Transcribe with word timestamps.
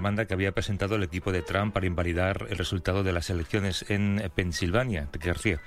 Demanda 0.00 0.24
que 0.24 0.32
había 0.32 0.52
presentado 0.52 0.96
el 0.96 1.02
equipo 1.02 1.30
de 1.30 1.42
Trump 1.42 1.74
para 1.74 1.84
invalidar 1.84 2.46
el 2.48 2.56
resultado 2.56 3.02
de 3.02 3.12
las 3.12 3.28
elecciones 3.28 3.84
en 3.90 4.30
Pensilvania. 4.34 5.02
Enrique 5.02 5.28
García. 5.28 5.60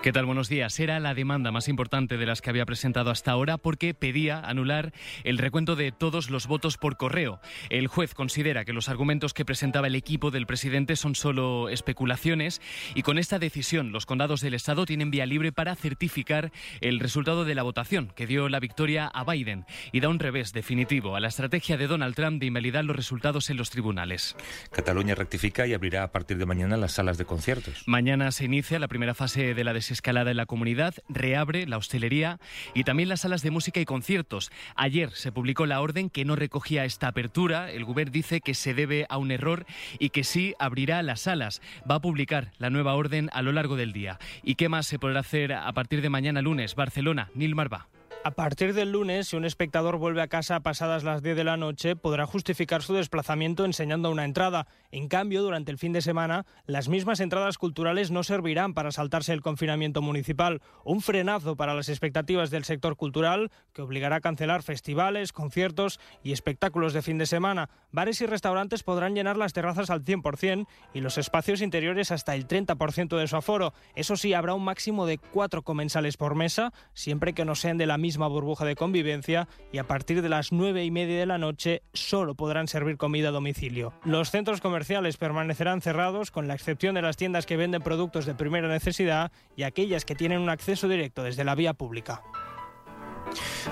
¿Qué 0.00 0.12
tal? 0.12 0.26
Buenos 0.26 0.48
días. 0.48 0.78
Era 0.78 1.00
la 1.00 1.12
demanda 1.12 1.50
más 1.50 1.66
importante 1.66 2.16
de 2.16 2.24
las 2.24 2.40
que 2.40 2.50
había 2.50 2.64
presentado 2.66 3.10
hasta 3.10 3.32
ahora 3.32 3.58
porque 3.58 3.92
pedía 3.92 4.38
anular 4.38 4.92
el 5.24 5.38
recuento 5.38 5.74
de 5.74 5.90
todos 5.90 6.30
los 6.30 6.46
votos 6.46 6.78
por 6.78 6.98
correo. 6.98 7.40
El 7.68 7.88
juez 7.88 8.14
considera 8.14 8.64
que 8.64 8.72
los 8.72 8.88
argumentos 8.88 9.34
que 9.34 9.44
presentaba 9.44 9.88
el 9.88 9.96
equipo 9.96 10.30
del 10.30 10.46
presidente 10.46 10.94
son 10.94 11.16
solo 11.16 11.68
especulaciones 11.68 12.62
y 12.94 13.02
con 13.02 13.18
esta 13.18 13.40
decisión 13.40 13.90
los 13.90 14.06
condados 14.06 14.40
del 14.40 14.54
Estado 14.54 14.86
tienen 14.86 15.10
vía 15.10 15.26
libre 15.26 15.50
para 15.50 15.74
certificar 15.74 16.52
el 16.80 17.00
resultado 17.00 17.44
de 17.44 17.56
la 17.56 17.64
votación 17.64 18.12
que 18.14 18.28
dio 18.28 18.48
la 18.48 18.60
victoria 18.60 19.08
a 19.08 19.24
Biden 19.24 19.66
y 19.90 19.98
da 19.98 20.08
un 20.08 20.20
revés 20.20 20.52
definitivo 20.52 21.16
a 21.16 21.20
la 21.20 21.26
estrategia 21.26 21.76
de 21.76 21.88
Donald 21.88 22.14
Trump 22.14 22.38
de 22.38 22.46
invalidar 22.46 22.84
los 22.84 22.94
resultados 22.94 23.50
en 23.50 23.56
los 23.56 23.68
tribunales. 23.68 23.79
Cataluña 24.70 25.14
rectifica 25.14 25.66
y 25.66 25.74
abrirá 25.74 26.02
a 26.02 26.12
partir 26.12 26.38
de 26.38 26.46
mañana 26.46 26.76
las 26.76 26.92
salas 26.92 27.18
de 27.18 27.24
conciertos. 27.24 27.82
Mañana 27.86 28.30
se 28.32 28.44
inicia 28.44 28.78
la 28.78 28.88
primera 28.88 29.14
fase 29.14 29.54
de 29.54 29.64
la 29.64 29.72
desescalada 29.72 30.30
en 30.30 30.36
la 30.36 30.46
comunidad, 30.46 30.94
reabre 31.08 31.66
la 31.66 31.76
hostelería 31.76 32.38
y 32.74 32.84
también 32.84 33.08
las 33.08 33.20
salas 33.22 33.42
de 33.42 33.50
música 33.50 33.80
y 33.80 33.84
conciertos. 33.84 34.50
Ayer 34.76 35.10
se 35.12 35.32
publicó 35.32 35.66
la 35.66 35.80
orden 35.80 36.10
que 36.10 36.24
no 36.24 36.36
recogía 36.36 36.84
esta 36.84 37.08
apertura. 37.08 37.70
El 37.70 37.84
Gobierno 37.84 38.12
dice 38.12 38.40
que 38.40 38.54
se 38.54 38.74
debe 38.74 39.06
a 39.08 39.18
un 39.18 39.30
error 39.30 39.66
y 39.98 40.10
que 40.10 40.24
sí 40.24 40.54
abrirá 40.58 41.02
las 41.02 41.20
salas. 41.20 41.60
Va 41.88 41.96
a 41.96 42.00
publicar 42.00 42.52
la 42.58 42.70
nueva 42.70 42.94
orden 42.94 43.30
a 43.32 43.42
lo 43.42 43.52
largo 43.52 43.76
del 43.76 43.92
día. 43.92 44.18
¿Y 44.42 44.54
qué 44.54 44.68
más 44.68 44.86
se 44.86 44.98
podrá 44.98 45.20
hacer 45.20 45.52
a 45.52 45.72
partir 45.72 46.02
de 46.02 46.10
mañana 46.10 46.42
lunes? 46.42 46.74
Barcelona, 46.74 47.30
Nil 47.34 47.54
Marva. 47.54 47.88
A 48.22 48.32
partir 48.32 48.74
del 48.74 48.92
lunes, 48.92 49.28
si 49.28 49.36
un 49.36 49.46
espectador 49.46 49.96
vuelve 49.96 50.20
a 50.20 50.28
casa 50.28 50.60
pasadas 50.60 51.04
las 51.04 51.22
10 51.22 51.36
de 51.36 51.44
la 51.44 51.56
noche, 51.56 51.96
podrá 51.96 52.26
justificar 52.26 52.82
su 52.82 52.92
desplazamiento 52.92 53.64
enseñando 53.64 54.10
una 54.10 54.26
entrada. 54.26 54.66
En 54.90 55.08
cambio, 55.08 55.40
durante 55.40 55.70
el 55.70 55.78
fin 55.78 55.94
de 55.94 56.02
semana, 56.02 56.44
las 56.66 56.90
mismas 56.90 57.20
entradas 57.20 57.56
culturales 57.56 58.10
no 58.10 58.22
servirán 58.22 58.74
para 58.74 58.92
saltarse 58.92 59.32
el 59.32 59.40
confinamiento 59.40 60.02
municipal. 60.02 60.60
Un 60.84 61.00
frenazo 61.00 61.56
para 61.56 61.74
las 61.74 61.88
expectativas 61.88 62.50
del 62.50 62.64
sector 62.64 62.96
cultural 62.96 63.50
que 63.72 63.80
obligará 63.80 64.16
a 64.16 64.20
cancelar 64.20 64.62
festivales, 64.62 65.32
conciertos 65.32 65.98
y 66.22 66.32
espectáculos 66.32 66.92
de 66.92 67.00
fin 67.00 67.16
de 67.16 67.24
semana. 67.24 67.70
Bares 67.90 68.20
y 68.20 68.26
restaurantes 68.26 68.82
podrán 68.82 69.14
llenar 69.14 69.38
las 69.38 69.54
terrazas 69.54 69.88
al 69.88 70.04
100% 70.04 70.66
y 70.92 71.00
los 71.00 71.16
espacios 71.16 71.62
interiores 71.62 72.10
hasta 72.10 72.34
el 72.34 72.46
30% 72.46 73.16
de 73.16 73.26
su 73.28 73.36
aforo. 73.36 73.72
Eso 73.94 74.16
sí, 74.16 74.34
habrá 74.34 74.52
un 74.52 74.64
máximo 74.64 75.06
de 75.06 75.16
cuatro 75.16 75.62
comensales 75.62 76.18
por 76.18 76.34
mesa, 76.34 76.74
siempre 76.92 77.32
que 77.32 77.46
no 77.46 77.54
sean 77.54 77.78
de 77.78 77.86
la 77.86 77.96
misma 77.96 78.09
misma 78.10 78.26
burbuja 78.26 78.64
de 78.64 78.74
convivencia 78.74 79.46
y 79.70 79.78
a 79.78 79.84
partir 79.84 80.20
de 80.20 80.28
las 80.28 80.50
nueve 80.50 80.84
y 80.84 80.90
media 80.90 81.20
de 81.20 81.26
la 81.26 81.38
noche 81.38 81.82
solo 81.92 82.34
podrán 82.34 82.66
servir 82.66 82.96
comida 82.96 83.28
a 83.28 83.30
domicilio. 83.30 83.92
Los 84.04 84.32
centros 84.32 84.60
comerciales 84.60 85.16
permanecerán 85.16 85.80
cerrados 85.80 86.32
con 86.32 86.48
la 86.48 86.54
excepción 86.54 86.96
de 86.96 87.02
las 87.02 87.16
tiendas 87.16 87.46
que 87.46 87.56
venden 87.56 87.82
productos 87.82 88.26
de 88.26 88.34
primera 88.34 88.66
necesidad 88.66 89.30
y 89.54 89.62
aquellas 89.62 90.04
que 90.04 90.16
tienen 90.16 90.40
un 90.40 90.48
acceso 90.48 90.88
directo 90.88 91.22
desde 91.22 91.44
la 91.44 91.54
vía 91.54 91.72
pública. 91.72 92.20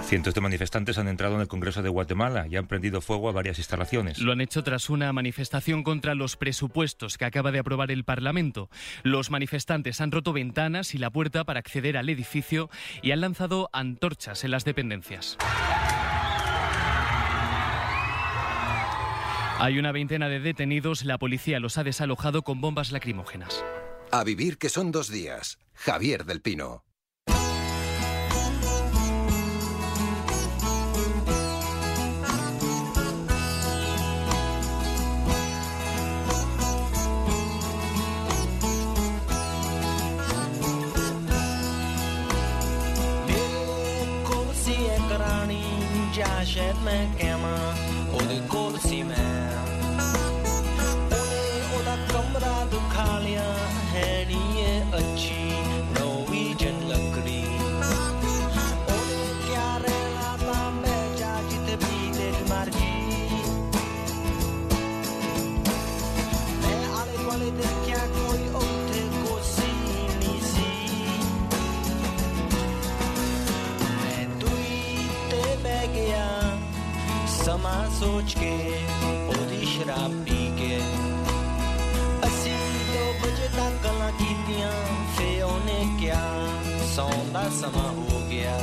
Cientos 0.03 0.35
de 0.35 0.41
manifestantes 0.41 0.99
han 0.99 1.09
entrado 1.09 1.35
en 1.35 1.41
el 1.41 1.49
Congreso 1.49 1.83
de 1.83 1.89
Guatemala 1.89 2.47
y 2.49 2.57
han 2.57 2.67
prendido 2.67 3.01
fuego 3.01 3.29
a 3.29 3.33
varias 3.33 3.59
instalaciones. 3.59 4.19
Lo 4.19 4.33
han 4.33 4.41
hecho 4.41 4.63
tras 4.63 4.91
una 4.91 5.13
manifestación 5.13 5.83
contra 5.83 6.15
los 6.15 6.37
presupuestos 6.37 7.19
que 7.19 7.25
acaba 7.25 7.53
de 7.53 7.59
aprobar 7.59 7.91
el 7.91 8.05
Parlamento. 8.05 8.71
Los 9.03 9.31
manifestantes 9.31 10.01
han 10.01 10.13
roto 10.13 10.33
ventanas 10.33 10.95
y 10.95 10.99
la 10.99 11.11
puerta 11.11 11.45
para 11.45 11.61
acceder 11.61 11.97
al 11.97 12.09
edificio 12.09 12.71
y 13.03 13.11
han 13.11 13.21
lanzado 13.21 13.69
antorchas 13.73 14.45
en 14.45 14.51
las 14.51 14.65
dependencias. 14.65 15.37
Hay 19.61 19.79
una 19.79 19.91
veintena 19.91 20.29
de 20.29 20.39
detenidos, 20.39 21.05
la 21.05 21.19
policía 21.19 21.59
los 21.59 21.79
ha 21.79 21.85
desalojado 21.85 22.43
con 22.43 22.61
bombas 22.61 22.93
lacrimógenas. 22.93 23.65
A 24.13 24.23
vivir 24.23 24.57
que 24.57 24.69
son 24.69 24.93
dos 24.93 25.11
días. 25.11 25.59
Javier 25.75 26.25
del 26.25 26.41
Pino. 26.41 26.85
Josh 46.19 46.57
me 46.57 46.73
my 46.83 47.07
o 47.23 48.17
or 48.17 48.23
the 48.23 48.45
cold. 48.49 49.78
सोच 77.99 78.35
के 78.39 78.51
ओदी 79.29 79.65
शराब 79.67 80.13
पी 80.27 80.37
के। 80.59 80.75
असी 82.27 82.53
तो 82.53 82.85
दो 82.93 83.07
बजे 83.23 83.49
तक 83.57 83.81
गलां 83.85 84.11
कीतियाँ 84.21 84.73
फे 85.17 85.31
ओने 85.43 85.81
क्या 86.01 86.21
सौंदा 86.95 87.43
समा 87.59 87.89
हो 87.99 88.21
गया। 88.29 88.57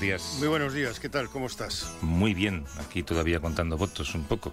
Buenos 0.00 0.22
días. 0.22 0.36
Muy 0.38 0.48
buenos 0.48 0.72
días, 0.72 0.98
¿qué 1.00 1.08
tal? 1.10 1.28
¿Cómo 1.28 1.46
estás? 1.46 1.92
Muy 2.00 2.32
bien, 2.32 2.64
aquí 2.80 3.02
todavía 3.02 3.38
contando 3.40 3.76
votos 3.76 4.14
un 4.14 4.24
poco. 4.24 4.52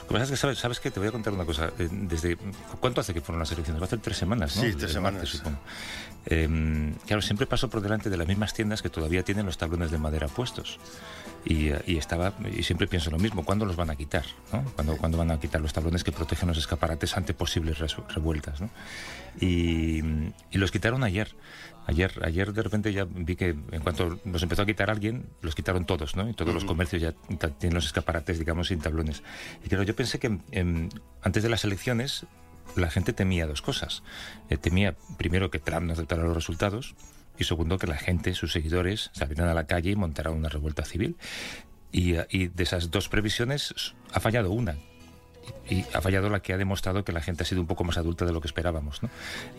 Lo 0.00 0.08
que 0.08 0.12
pasa 0.12 0.24
es 0.24 0.30
que, 0.30 0.36
¿sabes, 0.36 0.58
¿sabes 0.58 0.80
qué? 0.80 0.90
Te 0.90 1.00
voy 1.00 1.08
a 1.08 1.12
contar 1.12 1.32
una 1.32 1.46
cosa. 1.46 1.72
Eh, 1.78 1.88
Desde, 1.90 2.36
¿Cuánto 2.80 3.00
hace 3.00 3.14
que 3.14 3.22
fueron 3.22 3.38
las 3.40 3.50
elecciones? 3.52 3.80
Va 3.80 3.86
a 3.86 3.88
ser 3.88 4.00
tres 4.00 4.18
semanas, 4.18 4.54
¿no? 4.56 4.62
Sí, 4.62 4.74
tres 4.74 4.94
martes, 5.00 5.30
semanas. 5.30 5.30
supongo. 5.30 5.58
Eh, 6.26 6.92
claro, 7.06 7.22
siempre 7.22 7.46
paso 7.46 7.70
por 7.70 7.80
delante 7.80 8.10
de 8.10 8.16
las 8.18 8.28
mismas 8.28 8.52
tiendas 8.52 8.82
que 8.82 8.90
todavía 8.90 9.22
tienen 9.22 9.46
los 9.46 9.56
tablones 9.56 9.90
de 9.90 9.96
madera 9.96 10.28
puestos. 10.28 10.78
Y, 11.46 11.68
eh, 11.68 11.82
y 11.86 11.96
estaba 11.96 12.34
y 12.54 12.62
siempre 12.62 12.86
pienso 12.86 13.10
lo 13.10 13.18
mismo. 13.18 13.42
¿Cuándo 13.46 13.64
los 13.64 13.76
van 13.76 13.88
a 13.88 13.96
quitar? 13.96 14.24
¿no? 14.52 14.62
¿Cuándo, 14.74 14.98
cuándo 14.98 15.16
van 15.16 15.30
a 15.30 15.40
quitar 15.40 15.62
los 15.62 15.72
tablones 15.72 16.04
que 16.04 16.12
protegen 16.12 16.48
los 16.48 16.58
escaparates 16.58 17.16
ante 17.16 17.32
posibles 17.32 17.78
revueltas? 18.14 18.60
¿no? 18.60 18.68
Y, 19.40 20.00
y 20.50 20.58
los 20.58 20.70
quitaron 20.70 21.02
ayer. 21.04 21.34
Ayer, 21.86 22.12
ayer 22.24 22.52
de 22.52 22.62
repente 22.62 22.92
ya 22.92 23.04
vi 23.04 23.36
que 23.36 23.48
en 23.48 23.80
cuanto 23.82 24.18
los 24.24 24.42
empezó 24.42 24.62
a 24.62 24.66
quitar 24.66 24.90
alguien, 24.90 25.26
los 25.42 25.54
quitaron 25.54 25.84
todos, 25.84 26.16
¿no? 26.16 26.28
Y 26.28 26.32
todos 26.32 26.54
los 26.54 26.64
comercios 26.64 27.02
ya 27.02 27.12
tienen 27.58 27.74
los 27.74 27.86
escaparates, 27.86 28.38
digamos, 28.38 28.68
sin 28.68 28.80
tablones. 28.80 29.22
Y 29.64 29.68
claro, 29.68 29.84
yo 29.84 29.94
pensé 29.94 30.18
que 30.18 30.38
em, 30.52 30.88
antes 31.22 31.42
de 31.42 31.48
las 31.48 31.64
elecciones 31.64 32.26
la 32.76 32.90
gente 32.90 33.12
temía 33.12 33.46
dos 33.46 33.62
cosas. 33.62 34.02
Eh, 34.48 34.56
temía, 34.56 34.96
primero, 35.18 35.50
que 35.50 35.58
Trump 35.58 35.86
no 35.86 35.92
aceptara 35.92 36.22
los 36.22 36.34
resultados 36.34 36.94
y 37.38 37.44
segundo, 37.44 37.78
que 37.78 37.86
la 37.86 37.98
gente, 37.98 38.34
sus 38.34 38.52
seguidores, 38.52 39.10
salieran 39.12 39.48
a 39.48 39.54
la 39.54 39.66
calle 39.66 39.90
y 39.90 39.96
montaran 39.96 40.34
una 40.34 40.48
revuelta 40.48 40.84
civil. 40.84 41.16
Y, 41.92 42.14
eh, 42.14 42.26
y 42.30 42.48
de 42.48 42.62
esas 42.62 42.90
dos 42.90 43.08
previsiones 43.08 43.94
ha 44.12 44.20
fallado 44.20 44.50
una. 44.52 44.76
Y 45.68 45.84
ha 45.94 46.00
fallado 46.02 46.28
la 46.28 46.40
que 46.40 46.52
ha 46.52 46.56
demostrado 46.58 47.04
que 47.04 47.12
la 47.12 47.20
gente 47.22 47.42
ha 47.42 47.46
sido 47.46 47.60
un 47.62 47.66
poco 47.66 47.84
más 47.84 47.96
adulta 47.96 48.24
de 48.26 48.32
lo 48.32 48.40
que 48.40 48.46
esperábamos. 48.48 49.02
¿no? 49.02 49.08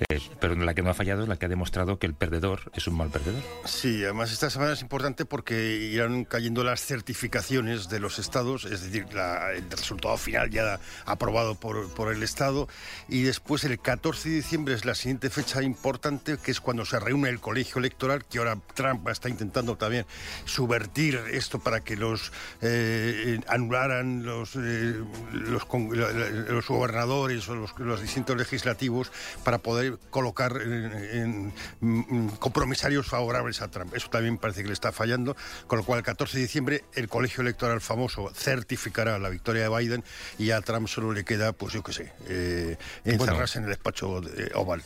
Eh, 0.10 0.20
pero 0.40 0.56
la 0.56 0.74
que 0.76 0.82
no 0.84 0.90
ha 0.92 0.94
fallado 0.94 1.24
es 1.24 1.28
la 1.30 1.38
que 1.38 1.46
ha 1.46 1.50
demostrado 1.50 1.98
que 1.98 2.06
el 2.06 2.14
perdedor 2.14 2.72
es 2.76 2.88
un 2.88 2.96
mal 2.96 3.10
perdedor. 3.10 3.42
Sí, 3.66 4.04
además 4.04 4.32
esta 4.32 4.50
semana 4.50 4.74
es 4.74 4.82
importante 4.82 5.26
porque 5.26 5.76
irán 5.92 6.26
cayendo 6.26 6.64
las 6.64 6.82
certificaciones 6.86 7.90
de 7.90 8.00
los 8.00 8.20
estados, 8.20 8.66
es 8.66 8.84
decir, 8.84 9.08
la- 9.14 9.52
el 9.54 9.70
resultado 9.72 10.16
final 10.18 10.50
ya 10.52 10.80
aprobado 11.06 11.56
por, 11.56 11.90
por 11.94 12.14
el 12.14 12.22
estado 12.24 12.68
y 13.10 13.24
después 13.24 13.64
el 13.64 13.80
14 13.80 14.30
de 14.30 14.36
diciembre 14.36 14.74
es 14.76 14.86
la 14.86 14.94
siguiente 14.96 15.30
fecha 15.30 15.64
importante 15.64 16.38
que 16.38 16.52
es 16.52 16.62
cuando 16.62 16.86
se 16.86 17.00
reúne 17.00 17.30
el 17.30 17.40
colegio 17.40 17.80
electoral, 17.80 18.26
que 18.26 18.38
ahora 18.40 18.58
Trump 18.76 19.08
está 19.10 19.30
intentando 19.30 19.76
también 19.76 20.06
subvertir 20.46 21.16
esto 21.32 21.60
para 21.60 21.80
que 21.82 21.96
los 21.96 22.32
eh, 22.62 23.40
anularan 23.48 24.24
los, 24.26 24.56
eh, 24.56 24.96
los, 25.34 25.66
los 25.80 26.68
gobernadores 26.68 27.48
o 27.50 27.56
los, 27.56 27.78
los 27.80 28.02
distintos 28.02 28.38
legislativos 28.38 29.12
para 29.44 29.58
poder 29.60 29.98
colocar 30.10 30.54
en, 30.62 31.54
en, 31.82 32.30
compromisarios 32.40 33.08
favorables 33.08 33.62
a 33.62 33.70
Trump. 33.70 33.94
Eso 33.96 34.10
también 34.10 34.38
parece 34.38 34.62
que 34.62 34.68
le 34.68 34.74
está 34.74 34.92
fallando, 34.92 35.36
con 35.68 35.80
lo 35.80 35.86
cual 35.86 36.00
el 36.00 36.06
14 36.06 36.38
de 36.38 36.44
diciembre 36.44 36.84
el 36.94 37.08
colegio 37.08 37.42
electoral 37.42 37.82
famoso 37.82 38.32
certificará 38.34 39.20
la 39.20 39.30
victoria 39.30 39.70
de 39.70 39.78
Biden 39.78 40.04
y 40.38 40.52
a 40.52 40.62
Trump 40.62 40.88
solo 40.88 41.12
le 41.14 41.24
queda, 41.26 41.54
pues 41.54 41.74
yo 41.74 41.84
qué 41.84 41.94
sé, 41.94 42.14
eh, 42.28 42.78
encerrarse 43.04 43.58
en 43.60 43.66
el 43.66 43.70
despacho 43.72 44.22
de- 44.22 44.52
oval. 44.56 44.84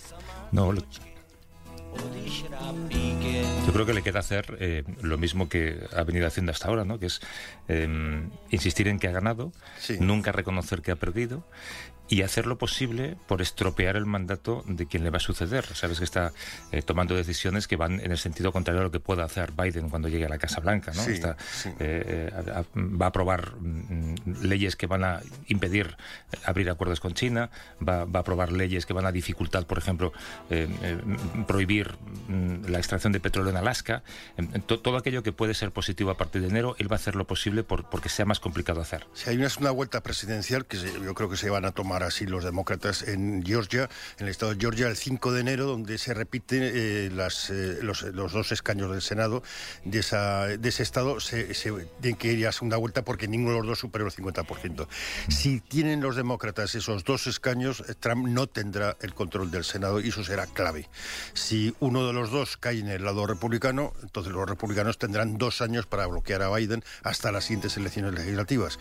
No, 0.52 0.72
lo- 0.72 0.84
yo 3.66 3.74
creo 3.74 3.86
que 3.86 3.94
le 3.94 4.02
queda 4.02 4.20
hacer 4.20 4.58
eh, 4.60 4.84
lo 5.02 5.18
mismo 5.18 5.48
que 5.48 5.80
ha 5.96 6.04
venido 6.04 6.28
haciendo 6.28 6.52
hasta 6.52 6.68
ahora, 6.68 6.86
¿no? 6.86 7.00
que 7.00 7.06
es 7.08 7.22
eh, 7.68 7.88
insistir 8.50 8.88
en 8.88 9.00
que 9.00 9.08
ha 9.08 9.12
ganado, 9.12 9.52
nunca 10.00 10.32
reconocer 10.32 10.82
que 10.82 10.92
ha 10.92 10.96
perdido 10.96 11.44
y 12.10 12.24
hacer 12.24 12.48
lo 12.48 12.58
posible 12.58 13.16
por 13.28 13.42
estropear 13.42 13.96
el 13.96 14.06
mandato 14.06 14.64
de 14.68 14.88
quien 14.88 15.04
le 15.04 15.12
va 15.12 15.18
a 15.18 15.20
suceder. 15.22 15.66
Sabes 15.76 16.00
que 16.00 16.04
está 16.06 16.34
eh, 16.72 16.82
tomando 16.82 17.16
decisiones 17.16 17.68
que 17.68 17.76
van 17.76 18.00
en 18.00 18.12
el 18.12 18.18
sentido 18.18 18.52
contrario 18.52 18.82
a 18.82 18.84
lo 18.84 18.92
que 18.92 19.00
pueda 19.00 19.24
hacer 19.24 19.52
Biden 19.52 19.90
cuando 19.90 20.08
llegue 20.10 20.26
a 20.26 20.30
la 20.30 20.40
Casa 20.40 20.60
Blanca. 20.60 20.92
¿no? 20.96 21.04
Sí, 21.04 21.12
Está, 21.14 21.38
sí. 21.52 21.70
eh, 21.80 22.30
eh, 22.34 22.52
a- 22.56 22.60
a- 22.62 22.66
va 22.76 23.06
a 23.06 23.10
aprobar 23.10 23.54
mm, 23.60 24.42
leyes 24.42 24.76
que 24.76 24.88
van 24.88 25.04
a 25.04 25.22
impedir 25.48 25.96
abrir 26.46 26.70
acuerdos 26.70 27.00
con 27.00 27.14
China, 27.14 27.50
va, 27.88 28.06
va 28.06 28.20
a 28.20 28.22
aprobar 28.22 28.52
leyes 28.52 28.86
que 28.86 28.94
van 28.94 29.06
a 29.06 29.12
dificultar, 29.12 29.66
por 29.68 29.78
ejemplo, 29.78 30.12
eh, 30.50 30.68
prohibir 31.48 31.96
mm, 32.28 32.66
la 32.70 32.78
extracción 32.80 33.14
de 33.14 33.20
petróleo 33.20 33.52
en 33.52 33.58
Alaska. 33.58 34.04
To- 34.68 34.80
todo 34.80 34.98
aquello 34.98 35.24
que 35.24 35.32
puede 35.32 35.54
ser 35.54 35.72
positivo 35.72 36.10
a 36.12 36.18
partir 36.18 36.42
de 36.42 36.48
enero, 36.48 36.76
él 36.80 36.92
va 36.92 36.96
a 36.96 37.00
hacer 37.00 37.16
lo 37.16 37.26
posible 37.28 37.64
por, 37.64 37.90
porque 37.90 38.10
sea 38.10 38.26
más 38.26 38.40
complicado 38.40 38.82
hacer. 38.82 39.06
Si 39.14 39.30
hay 39.30 39.38
una 39.60 39.72
vuelta 39.72 40.02
presidencial, 40.02 40.66
que 40.66 40.78
yo 40.78 41.14
creo 41.14 41.30
que 41.30 41.38
se 41.38 41.50
van 41.50 41.66
a 41.66 41.72
tomar 41.72 41.99
así 42.04 42.26
los 42.26 42.44
demócratas 42.44 43.04
en 43.08 43.44
Georgia, 43.46 43.90
en 44.18 44.26
el 44.26 44.32
estado 44.32 44.54
de 44.54 44.60
Georgia, 44.60 44.88
el 44.88 44.98
5 44.98 45.32
de 45.32 45.42
enero, 45.42 45.66
donde 45.66 45.98
se 45.98 46.14
repiten 46.14 46.64
eh, 46.64 47.10
eh, 47.10 47.80
los, 47.82 48.32
dos 48.32 48.52
escaños 48.52 48.92
del 48.92 49.02
Senado 49.02 49.44
de, 49.84 50.00
ese 50.00 50.84
estado, 50.84 51.20
se, 51.20 51.54
tienen 52.02 52.18
que 52.18 52.34
ir 52.34 52.48
a 52.48 52.52
segunda 52.52 52.78
vuelta 52.78 53.04
porque 53.04 53.28
ninguno 53.28 53.56
de 53.56 53.60
los 53.60 53.68
dos 53.68 53.80
superó 53.80 54.06
el 54.06 54.12
50%. 54.12 54.88
Si 55.30 55.60
tienen 55.62 56.02
los 56.02 56.16
demócratas 56.16 56.76
esos 56.76 57.04
dos 57.04 57.28
escaños, 57.28 57.84
Trump 58.00 58.28
no 58.28 58.48
tendrá 58.48 58.98
el 59.02 59.14
control 59.14 59.52
del 59.52 59.64
Senado 59.64 60.00
y 60.00 60.10
eso 60.10 60.24
será 60.24 60.46
clave. 60.48 60.90
Si 61.34 61.76
uno 61.80 62.06
de 62.08 62.14
los 62.14 62.32
dos 62.32 62.58
cae 62.58 62.80
en 62.80 62.90
el 62.90 63.04
lado 63.04 63.26
republicano, 63.28 63.94
entonces 64.02 64.34
los 64.34 64.48
republicanos 64.48 64.98
tendrán 64.98 65.38
dos 65.38 65.62
años 65.62 65.86
para 65.86 66.08
bloquear 66.08 66.42
a 66.42 66.56
Biden 66.56 66.84
hasta 67.04 67.32
las 67.32 67.46
siguientes 67.46 67.78
elecciones 67.78 68.14
legislativas. 68.14 68.80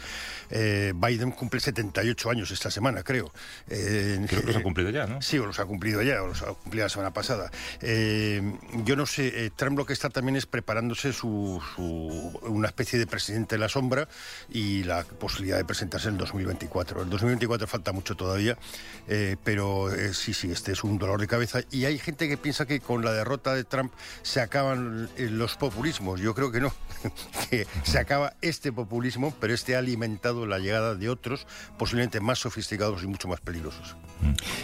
Eh, 0.50 0.92
Biden 0.94 1.30
cumple 1.32 1.60
78 1.60 2.30
años 2.30 2.50
esta 2.50 2.70
semana, 2.70 3.02
creo. 3.08 3.32
Eh, 3.70 4.22
Creo 4.28 4.42
que 4.42 4.46
los 4.48 4.56
ha 4.56 4.62
cumplido 4.62 4.90
ya, 4.90 5.06
¿no? 5.06 5.22
Sí, 5.22 5.38
o 5.38 5.46
los 5.46 5.58
ha 5.58 5.64
cumplido 5.64 6.02
ya, 6.02 6.22
o 6.22 6.26
los 6.26 6.42
ha 6.42 6.46
cumplido 6.52 6.84
la 6.84 6.90
semana 6.90 7.12
pasada. 7.14 7.50
Eh, 7.80 8.42
yo 8.84 8.96
no 8.96 9.06
sé, 9.06 9.46
eh, 9.46 9.50
Trump 9.56 9.78
lo 9.78 9.86
que 9.86 9.94
está 9.94 10.10
también 10.10 10.36
es 10.36 10.44
preparándose 10.44 11.14
su, 11.14 11.62
su- 11.74 12.38
una 12.42 12.68
especie 12.68 12.98
de 12.98 13.06
presidente 13.06 13.54
de 13.54 13.60
la 13.60 13.70
sombra 13.70 14.08
y 14.50 14.84
la 14.84 15.04
posibilidad 15.04 15.56
de 15.56 15.64
presentarse 15.64 16.08
en 16.08 16.14
el 16.14 16.18
2024. 16.18 17.02
El 17.02 17.08
2024 17.08 17.66
falta 17.66 17.92
mucho 17.92 18.14
todavía, 18.14 18.58
eh, 19.08 19.36
pero 19.42 19.90
eh, 19.90 20.12
sí, 20.12 20.34
sí, 20.34 20.50
este 20.50 20.72
es 20.72 20.84
un 20.84 20.98
dolor 20.98 21.18
de 21.20 21.26
cabeza. 21.26 21.60
Y 21.70 21.86
hay 21.86 21.98
gente 21.98 22.28
que 22.28 22.36
piensa 22.36 22.66
que 22.66 22.80
con 22.80 23.02
la 23.04 23.12
derrota 23.14 23.54
de 23.54 23.64
Trump 23.64 23.90
se 24.22 24.42
acaban 24.42 25.08
eh, 25.16 25.28
los 25.30 25.56
populismos. 25.56 26.20
Yo 26.20 26.34
creo 26.34 26.52
que 26.52 26.60
no, 26.60 26.74
que 27.50 27.66
se 27.84 27.98
acaba 27.98 28.34
este 28.42 28.70
populismo, 28.70 29.34
pero 29.40 29.54
este 29.54 29.76
ha 29.76 29.78
alimentado 29.78 30.44
la 30.46 30.58
llegada 30.58 30.94
de 30.94 31.08
otros, 31.08 31.46
posiblemente 31.78 32.20
más 32.20 32.38
sofisticados 32.40 32.97
y 33.02 33.06
mucho 33.06 33.28
más 33.28 33.40
peligrosos. 33.40 33.96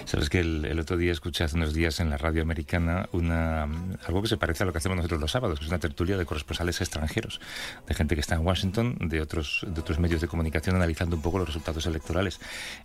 Sabes 0.05 0.29
que 0.29 0.41
el, 0.41 0.65
el 0.65 0.81
otro 0.81 0.97
día 0.97 1.13
escuché 1.13 1.45
hace 1.45 1.57
unos 1.57 1.73
días 1.75 2.01
en 2.01 2.11
la 2.11 2.17
radio 2.17 2.43
americana 2.43 3.09
una, 3.13 3.63
algo 4.07 4.21
que 4.23 4.29
se 4.29 4.37
parece 4.37 4.65
a 4.65 4.67
lo 4.67 4.73
que 4.73 4.79
hacemos 4.79 4.97
nosotros 4.97 5.21
los 5.21 5.31
sábados, 5.31 5.59
que 5.59 5.65
es 5.65 5.71
una 5.71 5.79
tertulia 5.79 6.17
de 6.17 6.27
corresponsales 6.27 6.81
extranjeros, 6.81 7.41
de 7.87 7.95
gente 7.95 8.15
que 8.17 8.21
está 8.21 8.35
en 8.35 8.45
Washington, 8.47 8.97
de 9.01 9.21
otros, 9.21 9.65
de 9.69 9.81
otros 9.81 9.99
medios 10.01 10.21
de 10.21 10.27
comunicación, 10.29 10.75
analizando 10.77 11.15
un 11.17 11.23
poco 11.23 11.39
los 11.39 11.47
resultados 11.47 11.87
electorales. 11.87 12.41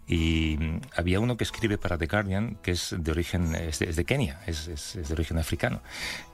Y 0.08 0.58
mm, 0.60 0.82
había 0.96 1.20
uno 1.20 1.38
que 1.38 1.44
escribe 1.44 1.78
para 1.78 1.98
The 1.98 2.08
Guardian, 2.08 2.58
que 2.62 2.72
es 2.72 2.96
de 2.98 3.12
origen, 3.12 3.56
es 3.56 3.80
de, 3.80 3.90
es 3.90 3.96
de 3.96 4.06
Kenia, 4.06 4.42
es, 4.46 4.68
es- 4.68 4.96
es 4.96 5.08
de 5.08 5.14
origen 5.14 5.38
africano. 5.38 5.82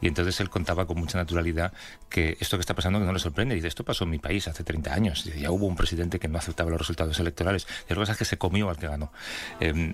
Y 0.02 0.08
entonces 0.08 0.40
él 0.42 0.50
contaba 0.50 0.86
con 0.86 0.98
mucha 1.00 1.18
naturalidad 1.18 1.74
que 2.10 2.38
esto 2.40 2.58
que 2.58 2.62
está 2.62 2.74
pasando 2.74 3.00
que 3.00 3.06
no 3.06 3.14
le 3.14 3.20
sorprende. 3.20 3.54
Y 3.56 3.58
dice, 3.58 3.68
esto 3.70 3.84
pasó 3.86 4.04
en 4.04 4.10
mi 4.12 4.20
país 4.20 4.48
hace 4.48 4.64
30 4.64 4.94
años. 4.94 5.24
Ya 5.24 5.52
hubo 5.52 5.66
un 5.66 5.76
presidente 5.76 6.20
que 6.20 6.28
no 6.28 6.38
aceptaba 6.38 6.70
los 6.70 6.80
resultados 6.80 7.20
electorales. 7.20 7.68
Y 7.88 7.94
la 7.94 7.96
cosa 7.96 8.12
es 8.14 8.18
que 8.18 8.26
se 8.26 8.38
comió 8.38 8.70
al 8.70 8.78
que 8.78 8.88
ganó. 8.88 9.05
Eh, 9.60 9.94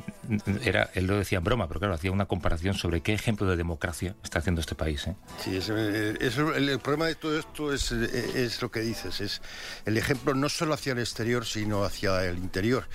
era, 0.63 0.89
él 0.93 1.07
lo 1.07 1.17
decía 1.17 1.39
en 1.39 1.43
broma, 1.43 1.67
pero 1.67 1.79
claro, 1.79 1.95
hacía 1.95 2.11
una 2.11 2.25
comparación 2.25 2.75
sobre 2.75 3.01
qué 3.01 3.13
ejemplo 3.13 3.47
de 3.47 3.55
democracia 3.55 4.15
está 4.23 4.39
haciendo 4.39 4.61
este 4.61 4.75
país. 4.75 5.07
¿eh? 5.07 5.15
Sí, 5.43 5.59
eh, 5.69 6.17
el 6.19 6.79
problema 6.79 7.07
de 7.07 7.15
todo 7.15 7.37
esto 7.37 7.73
es, 7.73 7.91
eh, 7.91 8.31
es 8.35 8.61
lo 8.61 8.71
que 8.71 8.81
dices, 8.81 9.21
es 9.21 9.41
el 9.85 9.97
ejemplo 9.97 10.33
no 10.33 10.49
solo 10.49 10.73
hacia 10.73 10.93
el 10.93 10.99
exterior, 10.99 11.45
sino 11.45 11.83
hacia 11.83 12.23
el 12.25 12.37
interior. 12.37 12.87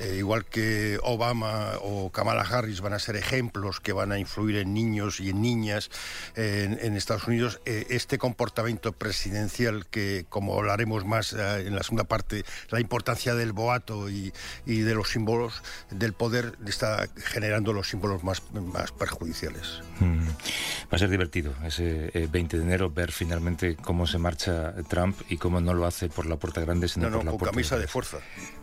Eh, 0.00 0.16
igual 0.18 0.44
que 0.44 0.98
Obama 1.02 1.72
o 1.82 2.10
Kamala 2.10 2.42
Harris 2.42 2.80
van 2.80 2.92
a 2.92 2.98
ser 2.98 3.16
ejemplos 3.16 3.80
que 3.80 3.92
van 3.92 4.12
a 4.12 4.18
influir 4.18 4.56
en 4.56 4.74
niños 4.74 5.20
y 5.20 5.30
en 5.30 5.42
niñas 5.42 5.90
eh, 6.36 6.64
en, 6.64 6.78
en 6.84 6.96
Estados 6.96 7.26
Unidos, 7.26 7.60
eh, 7.66 7.86
este 7.90 8.18
comportamiento 8.18 8.92
presidencial 8.92 9.86
que, 9.86 10.26
como 10.28 10.56
hablaremos 10.58 11.04
más 11.04 11.32
eh, 11.32 11.66
en 11.66 11.74
la 11.74 11.82
segunda 11.82 12.04
parte, 12.04 12.44
la 12.70 12.80
importancia 12.80 13.34
del 13.34 13.52
boato 13.52 14.08
y, 14.08 14.32
y 14.66 14.80
de 14.80 14.94
los 14.94 15.10
símbolos 15.10 15.62
del 15.90 16.12
poder 16.12 16.54
está 16.66 17.08
generando 17.16 17.72
los 17.72 17.88
símbolos 17.88 18.24
más, 18.24 18.42
más 18.52 18.92
perjudiciales. 18.92 19.80
Mm. 20.00 20.26
Va 20.26 20.96
a 20.96 20.98
ser 20.98 21.10
divertido 21.10 21.54
ese 21.64 22.10
eh, 22.14 22.28
20 22.30 22.58
de 22.58 22.62
enero 22.62 22.90
ver 22.90 23.12
finalmente 23.12 23.76
cómo 23.76 24.06
se 24.06 24.18
marcha 24.18 24.74
Trump 24.88 25.18
y 25.28 25.36
cómo 25.36 25.60
no 25.60 25.74
lo 25.74 25.86
hace 25.86 26.08
por 26.08 26.26
la 26.26 26.36
puerta 26.36 26.60
grande, 26.60 26.88
sino 26.88 27.08
No, 27.08 27.10
no, 27.10 27.16
por 27.18 27.24
la 27.24 27.30
con 27.30 27.38
puerta 27.38 27.54
camisa 27.54 27.78
de 27.78 27.86
fuerza. 27.86 28.18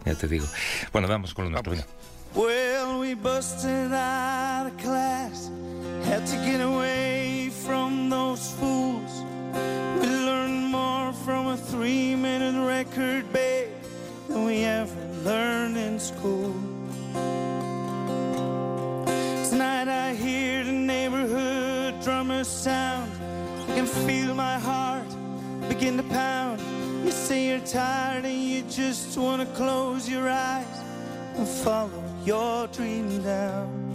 Ya 0.05 0.15
te 0.15 0.27
digo. 0.27 0.45
Bueno, 0.91 1.07
vamos 1.07 1.18
con 1.27 1.45
lo 1.45 1.49
nuestro. 1.51 1.71
venga. 1.71 1.85
Well, 2.35 2.99
we 2.99 3.15
busted 3.15 3.91
out 3.91 4.67
of 4.67 4.77
class, 4.77 5.49
had 6.03 6.25
to 6.27 6.35
get 6.45 6.61
away 6.61 7.49
from 7.65 8.09
those 8.09 8.51
fools. 8.53 9.23
We 9.99 10.07
learned 10.07 10.65
more 10.65 11.11
from 11.25 11.47
a 11.47 11.57
three 11.57 12.15
minute 12.15 12.55
record, 12.65 13.31
babe, 13.33 13.69
than 14.27 14.45
we 14.45 14.63
ever 14.63 14.95
learned 15.23 15.77
in 15.77 15.99
school. 15.99 16.53
Tonight 19.49 19.87
I 19.87 20.13
hear 20.13 20.63
the 20.63 20.71
neighborhood 20.71 21.99
drummer 22.03 22.43
sound. 22.43 23.11
I 23.69 23.75
can 23.75 23.87
feel 23.87 24.35
my 24.35 24.59
heart 24.59 25.07
begin 25.67 25.97
to 25.97 26.03
pound. 26.03 26.61
You 27.03 27.11
say 27.11 27.47
you're 27.47 27.65
tired 27.65 28.25
and 28.25 28.43
you 28.43 28.61
just 28.69 29.17
wanna 29.17 29.47
close 29.47 30.07
your 30.07 30.29
eyes 30.29 30.78
follow 31.45 32.03
your 32.25 32.67
dream 32.67 33.21
down. 33.23 33.88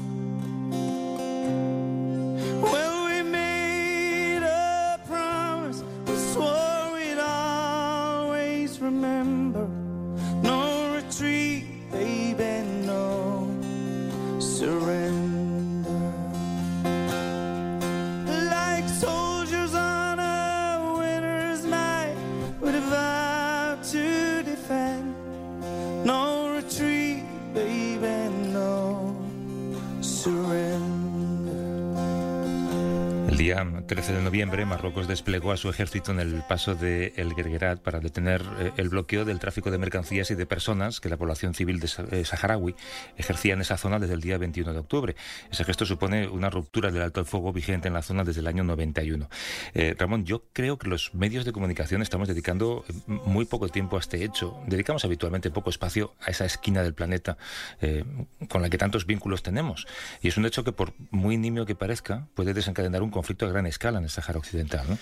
13 34.04 34.18
de 34.18 34.25
noviembre, 34.25 34.66
Marruecos 34.66 35.08
desplegó 35.08 35.50
a 35.50 35.56
su 35.56 35.70
ejército 35.70 36.12
en 36.12 36.20
el 36.20 36.42
paso 36.46 36.75
de 36.75 37.14
El 37.16 37.34
Guerguerat 37.34 37.80
para 37.80 38.00
detener 38.00 38.42
eh, 38.58 38.73
el 38.76 38.90
bloqueo 38.90 39.25
del 39.25 39.38
tráfico 39.38 39.70
de 39.70 39.78
mercancías 39.78 40.30
y 40.30 40.34
de 40.34 40.44
personas 40.44 41.00
que 41.00 41.08
la 41.08 41.16
población 41.16 41.54
civil 41.54 41.80
de 41.80 41.88
eh, 42.11 42.25
saharaui 42.26 42.75
ejercía 43.16 43.54
en 43.54 43.62
esa 43.62 43.78
zona 43.78 43.99
desde 43.99 44.12
el 44.12 44.20
día 44.20 44.37
21 44.37 44.75
de 44.75 44.78
octubre. 44.78 45.16
Ese 45.50 45.64
gesto 45.64 45.87
supone 45.87 46.28
una 46.28 46.50
ruptura 46.50 46.90
del 46.90 47.00
alto 47.00 47.20
el 47.20 47.25
fuego 47.25 47.50
vigente 47.54 47.88
en 47.88 47.94
la 47.94 48.02
zona 48.02 48.25
desde 48.25 48.40
el 48.40 48.46
año 48.46 48.62
91. 48.62 49.26
Eh, 49.73 49.96
Ramón, 49.99 50.26
yo 50.26 50.44
creo 50.52 50.76
que 50.76 50.90
los 50.90 51.14
medios 51.14 51.46
de 51.46 51.52
comunicación 51.52 52.02
estamos 52.02 52.28
dedicando 52.28 52.84
eh, 52.87 52.92
muy 53.06 53.46
poco 53.46 53.70
tiempo 53.70 53.96
a 53.96 54.00
este 54.00 54.23
hecho. 54.23 54.54
Dedicamos 54.66 55.06
habitualmente 55.06 55.50
poco 55.50 55.70
espacio 55.70 56.14
a 56.20 56.30
esa 56.30 56.44
esquina 56.44 56.82
del 56.82 56.92
planeta 56.92 57.38
con 58.50 58.61
la 58.61 58.68
que 58.68 58.76
tantos 58.76 59.06
vínculos 59.06 59.42
tenemos. 59.42 59.87
Y 60.20 60.28
es 60.28 60.37
un 60.37 60.44
hecho 60.44 60.62
que, 60.62 60.73
por 60.73 60.92
muy 61.11 61.38
nimio 61.38 61.64
que 61.64 61.75
parezca, 61.75 62.28
puede 62.34 62.52
desencadenar 62.52 63.02
un 63.02 63.11
conflicto 63.11 63.46
a 63.46 63.49
gran 63.49 63.66
escala 63.66 63.93
en 63.98 64.04
el 64.04 64.10
Sáhara 64.10 64.38
Occidental. 64.38 64.86
¿no? 64.88 64.98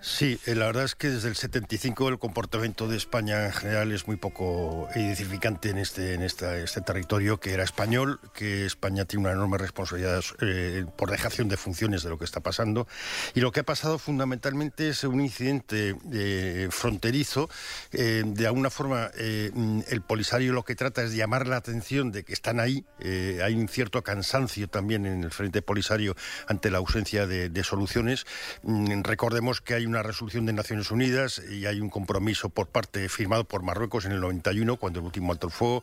Sí, 0.00 0.38
eh, 0.46 0.54
la 0.54 0.66
verdad 0.66 0.84
es 0.84 0.94
que 0.94 1.08
desde 1.10 1.28
el 1.28 1.34
75 1.34 2.08
el 2.08 2.20
comportamiento 2.20 2.86
de 2.86 2.96
España 2.96 3.46
en 3.46 3.52
general 3.52 3.90
es 3.90 4.06
muy 4.06 4.14
poco 4.16 4.88
edificante 4.94 5.70
en 5.70 5.78
este, 5.78 6.14
en 6.14 6.22
esta, 6.22 6.56
este 6.56 6.80
territorio 6.82 7.40
que 7.40 7.52
era 7.52 7.64
español, 7.64 8.20
que 8.32 8.64
España 8.64 9.06
tiene 9.06 9.24
una 9.24 9.32
enorme 9.32 9.58
responsabilidad 9.58 10.22
eh, 10.40 10.86
por 10.96 11.10
dejación 11.10 11.48
de 11.48 11.56
funciones 11.56 12.04
de 12.04 12.10
lo 12.10 12.18
que 12.18 12.24
está 12.26 12.38
pasando. 12.38 12.86
Y 13.34 13.40
lo 13.40 13.50
que 13.50 13.58
ha 13.60 13.64
pasado 13.64 13.98
fundamentalmente 13.98 14.88
es 14.88 15.02
un 15.02 15.20
incidente 15.20 15.96
eh, 16.12 16.68
fronterizo. 16.70 17.50
eh, 17.90 18.22
de 18.24 18.46
alguna 18.46 18.70
forma, 18.70 19.10
eh, 19.16 19.50
el 19.88 20.00
Polisario 20.02 20.52
lo 20.52 20.64
que 20.64 20.76
trata 20.76 21.02
es 21.02 21.12
llamar 21.12 21.48
la 21.48 21.56
atención 21.56 22.12
de 22.12 22.22
que 22.22 22.34
están 22.34 22.60
ahí. 22.60 22.84
eh, 23.00 23.40
hay 23.42 23.54
un 23.56 23.66
cierto 23.68 24.02
cansancio 24.04 24.68
también 24.68 25.06
en 25.06 25.24
el 25.24 25.32
Frente 25.32 25.60
Polisario 25.60 26.14
ante 26.46 26.70
la 26.70 26.78
ausencia 26.78 27.26
de, 27.26 27.48
de 27.50 27.64
soluciones. 27.64 28.26
Mm, 28.62 29.02
Recordemos 29.02 29.60
que 29.60 29.74
hay 29.74 29.87
una 29.88 30.02
resolución 30.02 30.46
de 30.46 30.52
Naciones 30.52 30.90
Unidas 30.90 31.42
y 31.50 31.66
hay 31.66 31.80
un 31.80 31.90
compromiso 31.90 32.48
por 32.48 32.68
parte 32.68 33.08
firmado 33.08 33.44
por 33.44 33.62
Marruecos 33.62 34.04
en 34.04 34.12
el 34.12 34.20
91, 34.20 34.76
cuando 34.76 35.00
el 35.00 35.06
último 35.06 35.32
alto 35.32 35.46
el 35.46 35.52
fuego, 35.52 35.82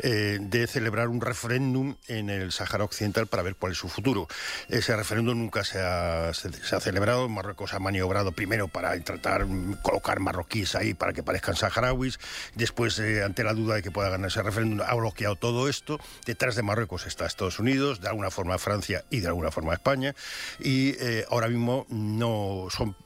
eh, 0.00 0.38
de 0.40 0.66
celebrar 0.66 1.08
un 1.08 1.20
referéndum 1.20 1.96
en 2.08 2.30
el 2.30 2.52
Sáhara 2.52 2.84
Occidental 2.84 3.26
para 3.26 3.42
ver 3.42 3.56
cuál 3.56 3.72
es 3.72 3.78
su 3.78 3.88
futuro. 3.88 4.28
Ese 4.68 4.94
referéndum 4.94 5.38
nunca 5.38 5.64
se 5.64 5.80
ha, 5.80 6.32
se, 6.34 6.52
se 6.52 6.76
ha 6.76 6.80
celebrado. 6.80 7.28
Marruecos 7.28 7.74
ha 7.74 7.78
maniobrado 7.78 8.32
primero 8.32 8.68
para 8.68 8.98
tratar 9.00 9.46
mm, 9.46 9.78
colocar 9.82 10.20
marroquíes 10.20 10.74
ahí 10.74 10.94
para 10.94 11.12
que 11.12 11.22
parezcan 11.22 11.56
saharauis. 11.56 12.18
Después, 12.54 12.98
eh, 12.98 13.22
ante 13.24 13.44
la 13.44 13.54
duda 13.54 13.76
de 13.76 13.82
que 13.82 13.90
pueda 13.90 14.10
ganar 14.10 14.28
ese 14.28 14.42
referéndum, 14.42 14.86
ha 14.86 14.94
bloqueado 14.94 15.36
todo 15.36 15.68
esto. 15.68 15.98
Detrás 16.26 16.56
de 16.56 16.62
Marruecos 16.62 17.06
está 17.06 17.26
Estados 17.26 17.58
Unidos, 17.58 18.00
de 18.00 18.08
alguna 18.08 18.30
forma 18.30 18.58
Francia 18.58 19.04
y 19.10 19.20
de 19.20 19.28
alguna 19.28 19.50
forma 19.50 19.74
España. 19.74 20.14
Y 20.60 20.90
eh, 21.00 21.24
ahora 21.30 21.48
mismo 21.48 21.86
no 21.88 22.66
son 22.70 22.96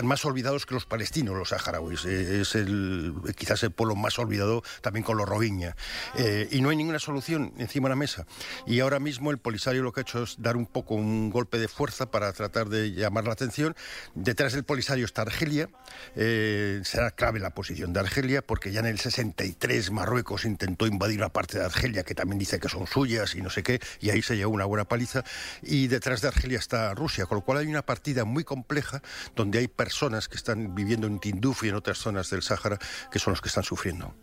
están 0.00 0.08
más 0.08 0.24
olvidados 0.24 0.64
que 0.64 0.72
los 0.72 0.86
palestinos, 0.86 1.36
los 1.36 1.50
saharauis. 1.50 2.06
Eh, 2.06 2.40
es 2.40 2.54
el, 2.54 3.12
quizás 3.36 3.62
el 3.64 3.70
pueblo 3.70 3.96
más 3.96 4.18
olvidado 4.18 4.62
también 4.80 5.04
con 5.04 5.18
los 5.18 5.28
rohingya. 5.28 5.76
Eh, 6.16 6.48
y 6.52 6.62
no 6.62 6.70
hay 6.70 6.76
ninguna 6.76 6.98
solución 6.98 7.52
encima 7.58 7.88
de 7.88 7.90
la 7.90 7.96
mesa. 7.96 8.26
Y 8.66 8.80
ahora 8.80 8.98
mismo 8.98 9.30
el 9.30 9.36
Polisario 9.36 9.82
lo 9.82 9.92
que 9.92 10.00
ha 10.00 10.04
hecho 10.04 10.22
es 10.22 10.36
dar 10.40 10.56
un 10.56 10.64
poco 10.64 10.94
un 10.94 11.28
golpe 11.28 11.58
de 11.58 11.68
fuerza 11.68 12.10
para 12.10 12.32
tratar 12.32 12.70
de 12.70 12.92
llamar 12.92 13.24
la 13.24 13.34
atención. 13.34 13.76
Detrás 14.14 14.54
del 14.54 14.64
Polisario 14.64 15.04
está 15.04 15.20
Argelia. 15.20 15.68
Eh, 16.16 16.80
será 16.84 17.10
clave 17.10 17.38
la 17.38 17.50
posición 17.50 17.92
de 17.92 18.00
Argelia 18.00 18.40
porque 18.40 18.72
ya 18.72 18.80
en 18.80 18.86
el 18.86 18.98
63 18.98 19.90
Marruecos 19.90 20.46
intentó 20.46 20.86
invadir 20.86 21.20
la 21.20 21.28
parte 21.28 21.58
de 21.58 21.66
Argelia 21.66 22.04
que 22.04 22.14
también 22.14 22.38
dice 22.38 22.58
que 22.58 22.70
son 22.70 22.86
suyas 22.86 23.34
y 23.34 23.42
no 23.42 23.50
sé 23.50 23.62
qué. 23.62 23.80
Y 24.00 24.08
ahí 24.08 24.22
se 24.22 24.38
llevó 24.38 24.54
una 24.54 24.64
buena 24.64 24.86
paliza. 24.86 25.24
Y 25.60 25.88
detrás 25.88 26.22
de 26.22 26.28
Argelia 26.28 26.58
está 26.58 26.94
Rusia, 26.94 27.26
con 27.26 27.36
lo 27.36 27.44
cual 27.44 27.58
hay 27.58 27.66
una 27.66 27.82
partida 27.82 28.24
muy 28.24 28.44
compleja 28.44 29.02
donde 29.36 29.58
hay 29.58 29.68
personas 29.68 29.89
que 30.28 30.36
están 30.36 30.74
viviendo 30.74 31.06
en 31.06 31.18
Tinduf 31.18 31.64
y 31.64 31.68
en 31.68 31.74
otras 31.74 31.98
zonas 31.98 32.30
del 32.30 32.42
Sáhara 32.42 32.78
que 33.10 33.18
son 33.18 33.32
los 33.32 33.40
que 33.40 33.48
están 33.48 33.64
sufriendo. 33.64 34.14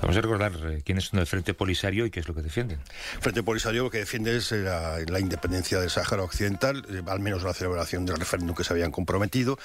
Vamos 0.00 0.16
a 0.16 0.20
recordar 0.20 0.52
eh, 0.64 0.82
quiénes 0.84 1.04
son 1.04 1.20
el 1.20 1.26
Frente 1.26 1.54
Polisario 1.54 2.06
y 2.06 2.10
qué 2.10 2.20
es 2.20 2.28
lo 2.28 2.34
que 2.34 2.42
defienden. 2.42 2.78
Frente 3.20 3.42
Polisario 3.42 3.82
lo 3.84 3.90
que 3.90 3.98
defiende 3.98 4.36
es 4.36 4.52
eh, 4.52 4.62
la, 4.62 5.20
independencia 5.20 5.78
del 5.80 5.90
Sáhara 5.90 6.22
Occidental, 6.22 6.84
eh, 6.88 7.02
al 7.06 7.20
menos 7.20 7.42
la 7.42 7.52
celebración 7.54 8.06
del 8.06 8.16
referéndum 8.16 8.54
que 8.56 8.64
se 8.64 8.72
habían 8.72 8.90
comprometido, 8.90 9.58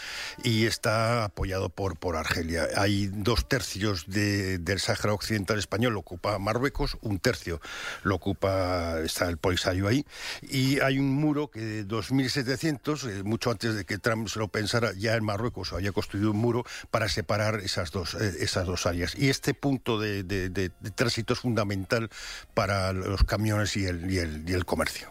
y 0.43 0.65
está 0.65 1.25
apoyado 1.25 1.69
por, 1.69 1.97
por 1.97 2.15
Argelia. 2.15 2.67
Hay 2.75 3.07
dos 3.07 3.47
tercios 3.47 4.05
de- 4.07 4.57
del 4.57 4.79
Sáhara 4.79 5.13
Occidental 5.13 5.57
español, 5.59 5.93
lo 5.93 5.99
ocupa 5.99 6.37
Marruecos, 6.39 6.97
un 7.01 7.19
tercio 7.19 7.61
lo 8.03 8.15
ocupa, 8.15 8.99
está 9.03 9.27
el 9.29 9.37
Polisario 9.37 9.87
ahí, 9.87 10.05
y 10.41 10.79
hay 10.79 10.99
un 10.99 11.09
muro 11.13 11.49
que 11.49 11.59
de 11.61 11.87
2.700, 11.87 13.09
eh, 13.09 13.23
mucho 13.23 13.51
antes 13.51 13.75
de 13.75 13.85
que 13.85 13.97
Trump 13.97 14.27
se 14.27 14.39
lo 14.39 14.47
pensara, 14.47 14.91
ya 14.97 15.15
en 15.15 15.23
Marruecos 15.23 15.73
había 15.73 15.91
construido 15.91 16.31
un 16.31 16.37
muro 16.37 16.65
para 16.91 17.09
separar 17.09 17.59
esas 17.61 17.91
dos, 17.91 18.13
esas 18.15 18.65
dos 18.65 18.85
áreas. 18.85 19.15
Y 19.15 19.29
este 19.29 19.53
punto 19.65 19.99
de, 19.99 20.21
de- 20.23 20.49
de- 20.49 20.69
de 20.79 20.91
tránsito 20.91 21.33
es 21.33 21.39
fundamental 21.39 22.09
para 22.53 22.93
los 22.93 23.23
camiones 23.23 23.75
y 23.77 23.85
el, 23.85 24.11
y 24.11 24.19
el, 24.19 24.47
y 24.47 24.53
el 24.53 24.63
comercio. 24.63 25.09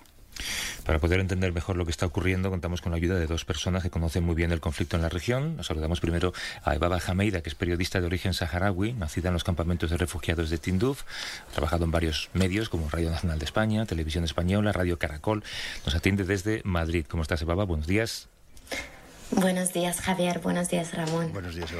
Para 0.86 1.00
poder 1.00 1.18
entender 1.18 1.52
mejor 1.52 1.76
lo 1.76 1.84
que 1.84 1.90
está 1.90 2.06
ocurriendo, 2.06 2.50
contamos 2.50 2.80
con 2.80 2.92
la 2.92 2.96
ayuda 2.98 3.16
de 3.18 3.26
dos 3.26 3.44
personas 3.44 3.82
que 3.82 3.90
conocen 3.90 4.22
muy 4.22 4.36
bien 4.36 4.52
el 4.52 4.60
conflicto 4.60 4.94
en 4.96 5.02
la 5.02 5.08
región. 5.08 5.56
Nos 5.56 5.66
saludamos 5.66 5.98
primero 6.00 6.32
a 6.62 6.74
Ebaba 6.76 7.00
Hameida, 7.04 7.40
que 7.40 7.48
es 7.48 7.54
periodista 7.56 8.00
de 8.00 8.06
origen 8.06 8.32
saharaui, 8.32 8.92
nacida 8.92 9.28
en 9.28 9.34
los 9.34 9.42
campamentos 9.44 9.90
de 9.90 9.96
refugiados 9.96 10.50
de 10.50 10.58
Tinduf. 10.58 11.02
Ha 11.48 11.52
trabajado 11.52 11.84
en 11.84 11.90
varios 11.90 12.30
medios 12.32 12.68
como 12.68 12.88
Radio 12.90 13.10
Nacional 13.10 13.38
de 13.40 13.44
España, 13.44 13.86
Televisión 13.86 14.22
Española, 14.22 14.72
Radio 14.72 14.98
Caracol. 15.00 15.42
Nos 15.84 15.94
atiende 15.96 16.22
desde 16.24 16.62
Madrid. 16.64 17.06
¿Cómo 17.08 17.22
estás, 17.22 17.42
Ebaba? 17.42 17.64
Buenos 17.64 17.86
días. 17.88 18.28
Buenos 19.30 19.72
días, 19.72 20.00
Javier. 20.00 20.40
Buenos 20.40 20.68
días, 20.68 20.94
Ramón. 20.94 21.32
Buenos 21.32 21.54
días. 21.54 21.70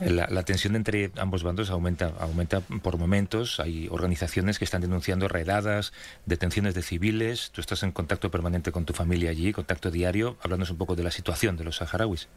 La, 0.00 0.26
la 0.28 0.42
tensión 0.42 0.76
entre 0.76 1.10
ambos 1.16 1.42
bandos 1.42 1.70
aumenta, 1.70 2.12
aumenta 2.18 2.60
por 2.60 2.98
momentos. 2.98 3.60
Hay 3.60 3.88
organizaciones 3.90 4.58
que 4.58 4.64
están 4.64 4.80
denunciando 4.80 5.28
redadas, 5.28 5.92
detenciones 6.26 6.74
de 6.74 6.82
civiles. 6.82 7.50
Tú 7.52 7.60
estás 7.60 7.82
en 7.82 7.92
contacto 7.92 8.30
permanente 8.30 8.72
con 8.72 8.84
tu 8.84 8.92
familia 8.92 9.30
allí, 9.30 9.52
contacto 9.52 9.90
diario. 9.90 10.36
Háblanos 10.42 10.70
un 10.70 10.76
poco 10.76 10.96
de 10.96 11.04
la 11.04 11.10
situación 11.10 11.56
de 11.56 11.64
los 11.64 11.76
saharauis. 11.76 12.28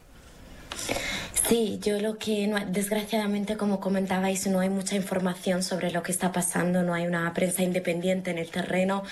Sí, 1.48 1.78
yo 1.82 2.00
lo 2.00 2.16
que 2.18 2.46
no- 2.46 2.64
desgraciadamente, 2.66 3.56
como 3.56 3.80
comentabais, 3.80 4.46
no 4.46 4.60
hay 4.60 4.70
mucha 4.70 4.94
información 4.94 5.62
sobre 5.62 5.90
lo 5.90 6.02
que 6.02 6.12
está 6.12 6.30
pasando, 6.32 6.82
no 6.82 6.94
hay 6.94 7.06
una 7.06 7.30
prensa 7.34 7.62
independiente 7.62 8.30
en 8.30 8.38
el 8.38 8.48
terreno 8.48 9.02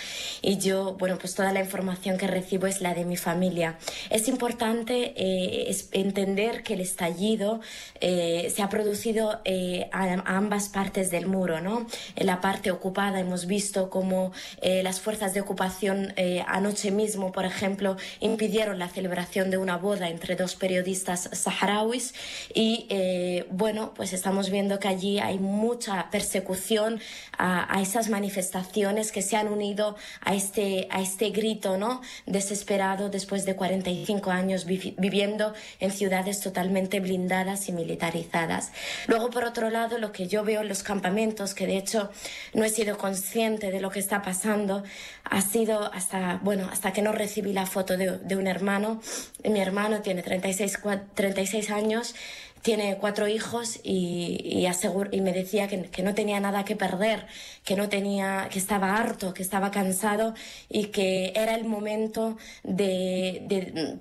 y 0.41 0.57
yo, 0.59 0.95
bueno, 0.99 1.19
pues 1.19 1.35
toda 1.35 1.53
la 1.53 1.61
información 1.61 2.17
que 2.19 2.27
recibo 2.29 2.67
es 2.67 2.81
la 2.81 2.95
de 2.95 3.05
mi 3.05 3.17
familia. 3.17 3.77
Es 4.11 4.29
importante 4.29 5.13
eh, 5.17 5.67
es 5.71 5.89
entender 5.93 6.63
que 6.63 6.75
el 6.75 6.81
estallido 6.81 7.61
eh, 8.01 8.51
se 8.55 8.63
ha 8.63 8.69
producido 8.71 9.41
eh, 9.45 9.91
a, 9.93 10.05
a 10.05 10.37
ambas 10.37 10.69
partes 10.69 11.11
del 11.11 11.27
muro, 11.27 11.61
¿no? 11.61 11.87
En 12.17 12.27
la 12.27 12.41
parte 12.41 12.71
ocupada 12.71 13.21
hemos 13.21 13.47
visto 13.47 13.91
cómo 13.91 14.33
eh, 14.63 14.83
las 14.83 15.01
fuerzas 15.01 15.35
de 15.35 15.41
ocupación 15.41 16.13
eh, 16.17 16.43
anoche 16.47 16.91
mismo, 16.91 17.33
por 17.33 17.45
ejemplo, 17.45 17.97
impidieron 18.21 18.79
la 18.79 18.89
celebración 18.89 19.51
de 19.51 19.59
una 19.59 19.77
boda 19.77 20.09
entre 20.09 20.37
dos 20.37 20.55
periodistas 20.55 21.29
saharauis 21.51 22.15
y 22.55 22.87
eh, 22.91 23.47
bueno, 23.51 23.93
pues 23.95 24.13
estamos 24.13 24.51
viendo 24.51 24.79
que 24.79 24.89
allí 24.89 25.19
hay 25.19 25.39
mucha 25.39 26.11
persecución 26.11 27.01
a, 27.37 27.75
a 27.77 27.81
esas 27.83 28.09
manifestaciones 28.09 29.13
que 29.13 29.23
se 29.23 29.37
han 29.37 29.49
unido 29.49 29.97
a 30.21 30.35
este, 30.35 30.87
a 30.91 31.01
este 31.01 31.31
grito 31.31 31.77
¿no? 31.77 32.01
desesperado 32.27 33.09
después 33.11 33.45
de 33.45 33.57
45 33.57 34.31
años 34.31 34.65
vi- 34.65 34.95
viviendo 34.99 35.55
en 35.81 35.91
ciudades 35.91 36.41
totalmente 36.41 37.01
blindadas 37.01 37.69
y 37.69 37.73
militarizadas. 37.73 38.73
Luego, 39.07 39.31
por 39.31 39.45
otro 39.45 39.71
lado, 39.71 39.99
lo 39.99 40.13
que 40.13 40.27
yo 40.29 40.45
veo 40.45 40.61
en 40.63 40.69
los 40.69 40.83
campamentos, 40.83 41.55
que 41.55 41.67
de 41.67 41.77
hecho 41.77 42.11
no 42.55 42.65
he 42.65 42.69
sido 42.71 42.97
consciente 42.99 43.71
de 43.71 43.81
lo 43.81 43.91
que 43.91 43.99
está 43.99 44.23
pasando, 44.23 44.83
ha 45.25 45.41
sido 45.43 45.93
hasta, 45.93 46.41
bueno, 46.43 46.69
hasta 46.73 46.93
que 46.93 47.03
no 47.03 47.13
recibí 47.13 47.53
la 47.53 47.67
foto 47.67 47.97
de, 47.97 48.19
de 48.19 48.37
un 48.37 48.47
hermano. 48.47 49.01
Mi 49.45 49.61
hermano 49.61 50.01
tiene 50.01 50.23
36, 50.23 50.79
cua- 50.83 51.03
36 51.41 51.71
años 51.71 52.15
tiene 52.63 52.99
cuatro 52.99 53.27
hijos 53.27 53.81
y, 53.83 54.39
y, 54.43 55.21
me 55.21 55.33
decía 55.33 55.67
que, 55.69 56.03
no 56.03 56.15
tenía 56.15 56.41
nada 56.41 56.65
que 56.65 56.77
perder, 56.77 57.27
que 57.65 57.75
no 57.75 57.89
tenía, 57.89 58.49
que 58.51 58.59
estaba 58.59 58.97
harto, 58.97 59.33
que 59.33 59.43
estaba 59.43 59.71
cansado 59.71 60.35
y 60.69 60.87
que 60.87 61.33
era 61.35 61.55
el 61.55 61.65
momento 61.65 62.37
de 62.63 63.99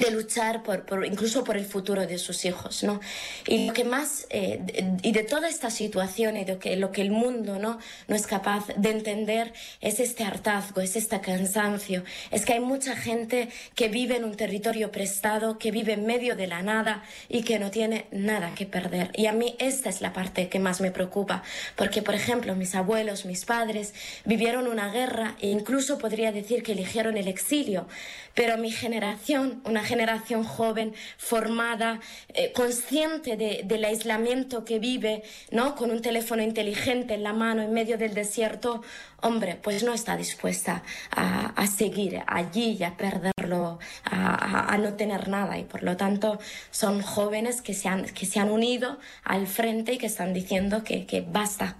de 0.00 0.10
luchar 0.10 0.62
por, 0.62 0.84
por, 0.84 1.04
incluso 1.04 1.44
por 1.44 1.56
el 1.56 1.64
futuro 1.64 2.06
de 2.06 2.18
sus 2.18 2.44
hijos, 2.44 2.82
¿no? 2.82 3.00
Y 3.46 3.66
lo 3.66 3.72
que 3.72 3.84
más, 3.84 4.26
eh, 4.30 4.58
de, 4.62 4.98
y 5.02 5.12
de 5.12 5.22
toda 5.22 5.48
esta 5.48 5.70
situación 5.70 6.36
y 6.36 6.44
de 6.44 6.58
que, 6.58 6.76
lo 6.76 6.92
que 6.92 7.02
el 7.02 7.10
mundo 7.10 7.58
¿no? 7.58 7.78
no 8.08 8.16
es 8.16 8.26
capaz 8.26 8.66
de 8.76 8.90
entender 8.90 9.52
es 9.80 10.00
este 10.00 10.24
hartazgo, 10.24 10.80
es 10.80 10.96
este 10.96 11.20
cansancio, 11.20 12.04
es 12.30 12.44
que 12.44 12.54
hay 12.54 12.60
mucha 12.60 12.96
gente 12.96 13.48
que 13.74 13.88
vive 13.88 14.16
en 14.16 14.24
un 14.24 14.36
territorio 14.36 14.90
prestado, 14.90 15.58
que 15.58 15.70
vive 15.70 15.92
en 15.92 16.06
medio 16.06 16.36
de 16.36 16.46
la 16.46 16.62
nada 16.62 17.04
y 17.28 17.42
que 17.42 17.58
no 17.58 17.70
tiene 17.70 18.06
nada 18.10 18.54
que 18.54 18.66
perder. 18.66 19.10
Y 19.14 19.26
a 19.26 19.32
mí 19.32 19.56
esta 19.58 19.90
es 19.90 20.00
la 20.00 20.12
parte 20.12 20.48
que 20.48 20.58
más 20.58 20.80
me 20.80 20.90
preocupa, 20.90 21.42
porque, 21.76 22.02
por 22.02 22.14
ejemplo, 22.14 22.54
mis 22.54 22.74
abuelos, 22.74 23.24
mis 23.24 23.44
padres 23.44 23.94
vivieron 24.24 24.66
una 24.66 24.90
guerra 24.90 25.36
e 25.40 25.48
incluso 25.48 25.98
podría 25.98 26.32
decir 26.32 26.62
que 26.62 26.72
eligieron 26.72 27.16
el 27.16 27.28
exilio, 27.28 27.86
pero 28.34 28.58
mi 28.58 28.70
generación, 28.72 29.62
una 29.64 29.83
generación 29.84 30.42
joven, 30.44 30.94
formada, 31.18 32.00
eh, 32.28 32.52
consciente 32.52 33.36
de, 33.36 33.62
del 33.64 33.84
aislamiento 33.84 34.64
que 34.64 34.78
vive, 34.78 35.22
¿no? 35.50 35.74
Con 35.76 35.90
un 35.90 36.02
teléfono 36.02 36.42
inteligente 36.42 37.14
en 37.14 37.22
la 37.22 37.32
mano 37.32 37.62
en 37.62 37.72
medio 37.72 37.98
del 37.98 38.14
desierto, 38.14 38.82
hombre, 39.20 39.58
pues 39.62 39.82
no 39.82 39.92
está 39.92 40.16
dispuesta 40.16 40.82
a, 41.10 41.46
a 41.48 41.66
seguir 41.66 42.22
allí 42.26 42.76
y 42.78 42.84
a 42.84 42.96
perderlo, 42.96 43.78
a, 44.04 44.34
a, 44.34 44.74
a, 44.74 44.78
no 44.78 44.94
tener 44.94 45.28
nada. 45.28 45.58
Y 45.58 45.64
por 45.64 45.82
lo 45.82 45.96
tanto 45.96 46.38
son 46.70 47.02
jóvenes 47.02 47.62
que 47.62 47.74
se 47.74 47.88
han, 47.88 48.04
que 48.04 48.26
se 48.26 48.40
han 48.40 48.50
unido 48.50 48.98
al 49.22 49.46
frente 49.46 49.92
y 49.92 49.98
que 49.98 50.06
están 50.06 50.34
diciendo 50.34 50.84
que, 50.84 51.06
que 51.06 51.20
basta. 51.20 51.76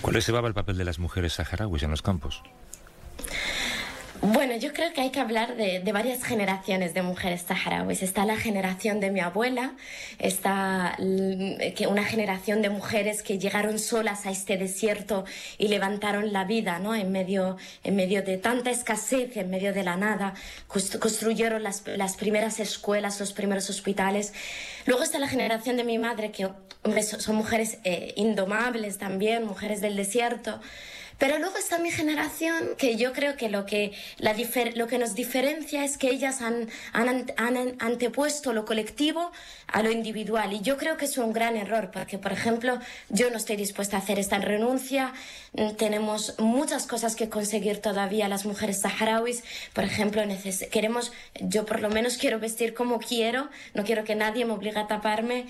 ¿Cuál 0.00 0.16
es 0.16 0.28
el 0.28 0.54
papel 0.54 0.78
de 0.78 0.84
las 0.84 0.98
mujeres 0.98 1.34
saharauis 1.34 1.82
en 1.82 1.90
los 1.90 2.02
campos? 2.02 2.42
Bueno, 4.20 4.56
yo 4.56 4.72
creo 4.72 4.92
que 4.92 5.00
hay 5.00 5.10
que 5.10 5.20
hablar 5.20 5.56
de, 5.56 5.80
varias 5.92 6.24
generaciones 6.24 6.92
de 6.92 7.02
mujeres 7.02 7.42
saharauis. 7.42 8.02
Está 8.02 8.24
la 8.24 8.36
generación 8.36 8.98
de 8.98 9.12
mi 9.12 9.20
abuela, 9.20 9.74
está 10.18 10.96
una 10.98 12.04
generación 12.04 12.60
de 12.60 12.68
mujeres 12.68 13.22
que 13.22 13.38
llegaron 13.38 13.78
solas 13.78 14.26
a 14.26 14.32
este 14.32 14.56
desierto 14.56 15.24
y 15.56 15.68
levantaron 15.68 16.32
la 16.32 16.44
vida, 16.44 16.80
¿no? 16.80 16.96
En 16.96 17.12
medio, 17.12 17.58
en 17.84 17.94
medio 17.94 18.24
de 18.24 18.38
tanta 18.38 18.70
escasez, 18.70 19.36
en 19.36 19.50
medio 19.50 19.72
de 19.72 19.84
la 19.84 19.96
nada, 19.96 20.34
construyeron 20.66 21.62
las, 21.62 21.84
las 21.86 22.16
primeras 22.16 22.58
escuelas, 22.58 23.20
los 23.20 23.32
primeros 23.32 23.70
hospitales. 23.70 24.32
Luego 24.86 25.04
está 25.04 25.20
la 25.20 25.28
generación 25.28 25.76
de 25.76 25.84
mi 25.84 25.98
madre, 25.98 26.32
que 26.32 26.48
son 27.04 27.36
mujeres 27.36 27.78
eh, 27.84 28.14
indomables 28.16 28.98
también, 28.98 29.46
mujeres 29.46 29.80
del 29.80 29.94
desierto. 29.94 30.60
Pero 31.18 31.38
luego 31.38 31.56
está 31.58 31.78
mi 31.78 31.90
generación, 31.90 32.76
que 32.78 32.96
yo 32.96 33.12
creo 33.12 33.36
que 33.36 33.48
lo 33.48 33.66
que, 33.66 33.92
lo 34.76 34.86
que 34.86 34.98
nos 34.98 35.14
diferencia 35.14 35.84
es 35.84 35.98
que 35.98 36.10
ellas 36.10 36.40
han, 36.40 36.68
han, 36.92 37.26
han, 37.36 37.76
antepuesto 37.80 38.52
lo 38.52 38.64
colectivo 38.64 39.32
a 39.66 39.82
lo 39.82 39.90
individual. 39.90 40.52
Y 40.52 40.60
yo 40.60 40.76
creo 40.76 40.96
que 40.96 41.06
es 41.06 41.18
un 41.18 41.32
gran 41.32 41.56
error, 41.56 41.90
porque, 41.92 42.18
por 42.18 42.32
ejemplo, 42.32 42.78
yo 43.08 43.30
no 43.30 43.36
estoy 43.36 43.56
dispuesta 43.56 43.96
a 43.96 44.00
hacer 44.00 44.20
esta 44.20 44.38
renuncia. 44.38 45.12
Tenemos 45.76 46.38
muchas 46.38 46.86
cosas 46.86 47.16
que 47.16 47.28
conseguir 47.28 47.78
todavía 47.78 48.28
las 48.28 48.46
mujeres 48.46 48.80
saharauis. 48.80 49.42
Por 49.72 49.84
ejemplo, 49.84 50.22
queremos, 50.70 51.12
yo 51.40 51.66
por 51.66 51.80
lo 51.80 51.90
menos 51.90 52.16
quiero 52.16 52.38
vestir 52.38 52.74
como 52.74 53.00
quiero, 53.00 53.48
no 53.74 53.82
quiero 53.82 54.04
que 54.04 54.14
nadie 54.14 54.44
me 54.44 54.52
obligue 54.52 54.78
a 54.78 54.86
taparme. 54.86 55.46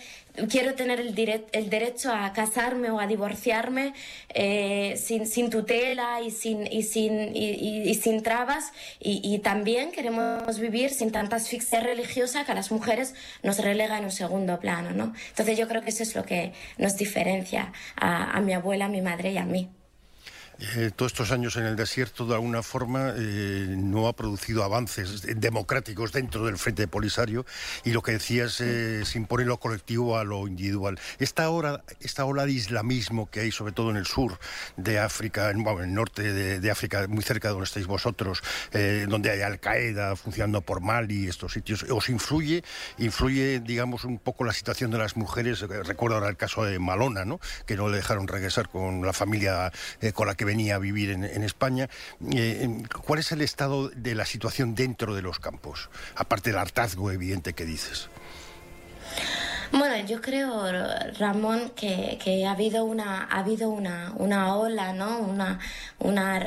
Quiero 0.49 0.75
tener 0.75 1.01
el, 1.01 1.15
el 1.53 1.71
derecho 1.71 2.13
a 2.13 2.33
casarme 2.33 2.91
o 2.91 3.01
a 3.01 3.07
divorciarme 3.07 3.95
eh, 4.31 4.95
sin, 4.97 5.27
sin 5.27 5.51
tutela 5.51 6.21
y 6.21 6.31
sin, 6.31 6.67
y 6.67 6.83
sin, 6.83 7.35
y, 7.35 7.95
sin 7.95 8.23
trabas. 8.23 8.73
Y, 9.01 9.21
y, 9.23 9.39
también 9.41 9.93
queremos 9.93 10.59
vivir 10.59 10.91
sin 10.91 11.11
tanta 11.11 11.37
asfixia 11.37 11.81
religiosa 11.81 12.45
que 12.45 12.53
a 12.53 12.55
las 12.55 12.71
mujeres 12.71 13.15
nos 13.43 13.59
relega 13.59 13.99
en 13.99 14.05
un 14.05 14.13
segundo 14.13 14.59
plano. 14.61 14.91
¿no? 14.93 15.15
Entonces 15.31 15.59
yo 15.59 15.69
creo 15.69 15.83
que 15.83 15.91
eso 15.91 16.03
es 16.03 16.15
lo 16.15 16.25
que 16.25 16.53
nos 16.77 16.97
diferencia 16.97 17.73
a, 17.97 18.37
a 18.37 18.41
mi 18.41 18.53
abuela, 18.53 18.87
a 18.87 18.89
mi 18.89 19.03
madre 19.03 19.33
y 19.33 19.39
a 19.39 19.45
mí. 19.45 19.69
Eh, 20.61 20.91
todos 20.95 21.13
estos 21.13 21.31
años 21.31 21.57
en 21.57 21.67
el 21.67 21.77
desierto, 21.77 22.27
de 22.27 22.35
alguna 22.35 22.65
forma, 22.65 23.13
eh, 23.17 23.67
no 23.69 24.09
ha 24.09 24.13
producido 24.13 24.65
avances 24.65 25.23
democráticos 25.41 26.11
dentro 26.11 26.47
del 26.47 26.59
Frente 26.59 26.89
Polisario 26.89 27.47
y 27.85 27.93
lo 27.93 28.03
que 28.03 28.13
decías 28.13 28.61
eh, 28.61 29.05
se 29.05 29.19
impone 29.19 29.45
lo 29.45 29.61
colectivo 29.61 30.19
a 30.19 30.25
lo 30.25 30.49
individual. 30.49 30.99
Esta, 31.21 31.49
hora, 31.51 31.85
esta 32.01 32.25
ola 32.25 32.45
de 32.45 32.53
islamismo 32.53 33.31
que 33.31 33.41
hay, 33.41 33.53
sobre 33.53 33.73
todo 33.73 33.91
en 33.91 33.99
el 33.99 34.07
sur 34.07 34.41
de 34.77 34.99
África, 34.99 35.51
en, 35.51 35.63
bueno, 35.63 35.85
en 35.85 35.91
el 35.91 35.95
norte 35.95 36.33
de, 36.33 36.59
de, 36.59 36.71
África, 36.73 37.07
muy 37.07 37.23
cerca 37.23 37.49
de 37.49 37.53
donde 37.53 37.67
estáis 37.67 37.87
vosotros, 37.87 38.43
eh, 38.73 39.07
donde 39.09 39.31
hay 39.31 39.43
Al-Qaeda 39.43 40.17
funcionando 40.17 40.61
por 40.63 40.81
Mali, 40.81 41.29
estos 41.29 41.53
sitios, 41.53 41.85
¿os 41.85 42.09
influye? 42.09 42.65
¿Influye, 42.99 43.61
digamos, 43.61 44.05
un 44.05 44.19
poco 44.19 44.43
la 44.43 44.53
situación 44.53 44.91
de 44.91 44.99
las 44.99 45.17
mujeres? 45.17 45.61
Recuerdo 45.61 46.17
ahora 46.17 46.31
el 46.31 46.37
caso 46.37 46.65
de 46.65 46.81
Malona, 46.81 47.25
¿no? 47.25 47.39
que 47.65 47.77
no 47.77 47.89
le 47.89 47.99
dejaron 47.99 48.27
regresar 48.27 48.69
con 48.69 49.07
la 49.07 49.13
familia 49.13 49.73
con 50.15 50.27
la 50.27 50.35
que 50.35 50.48
venía 50.49 50.77
a 50.77 50.79
vivir 50.79 51.11
en, 51.11 51.43
España. 51.43 51.91
Eh, 52.33 52.83
¿Cuál 53.05 53.21
es 53.21 53.33
el 53.33 53.43
estado 53.43 53.91
de 53.91 54.15
la 54.15 54.25
situación 54.25 54.75
dentro 54.75 55.15
de 55.15 55.21
los 55.21 55.39
campos? 55.41 55.91
Aparte 56.15 56.51
del 56.51 56.59
hartazgo 56.59 57.11
evidente 57.11 57.53
que 57.53 57.67
dices. 57.67 58.09
Bueno, 59.71 59.99
yo 60.07 60.23
creo, 60.23 60.65
Ramón, 61.19 61.73
que, 61.77 62.47
ha 62.47 62.53
habido 62.53 62.85
una, 62.85 63.25
ha 63.25 63.41
habido 63.41 63.69
una, 63.69 64.15
una 64.17 64.57
ola, 64.57 64.95
¿no? 64.95 65.19
Una, 65.19 65.61
una 65.99 66.39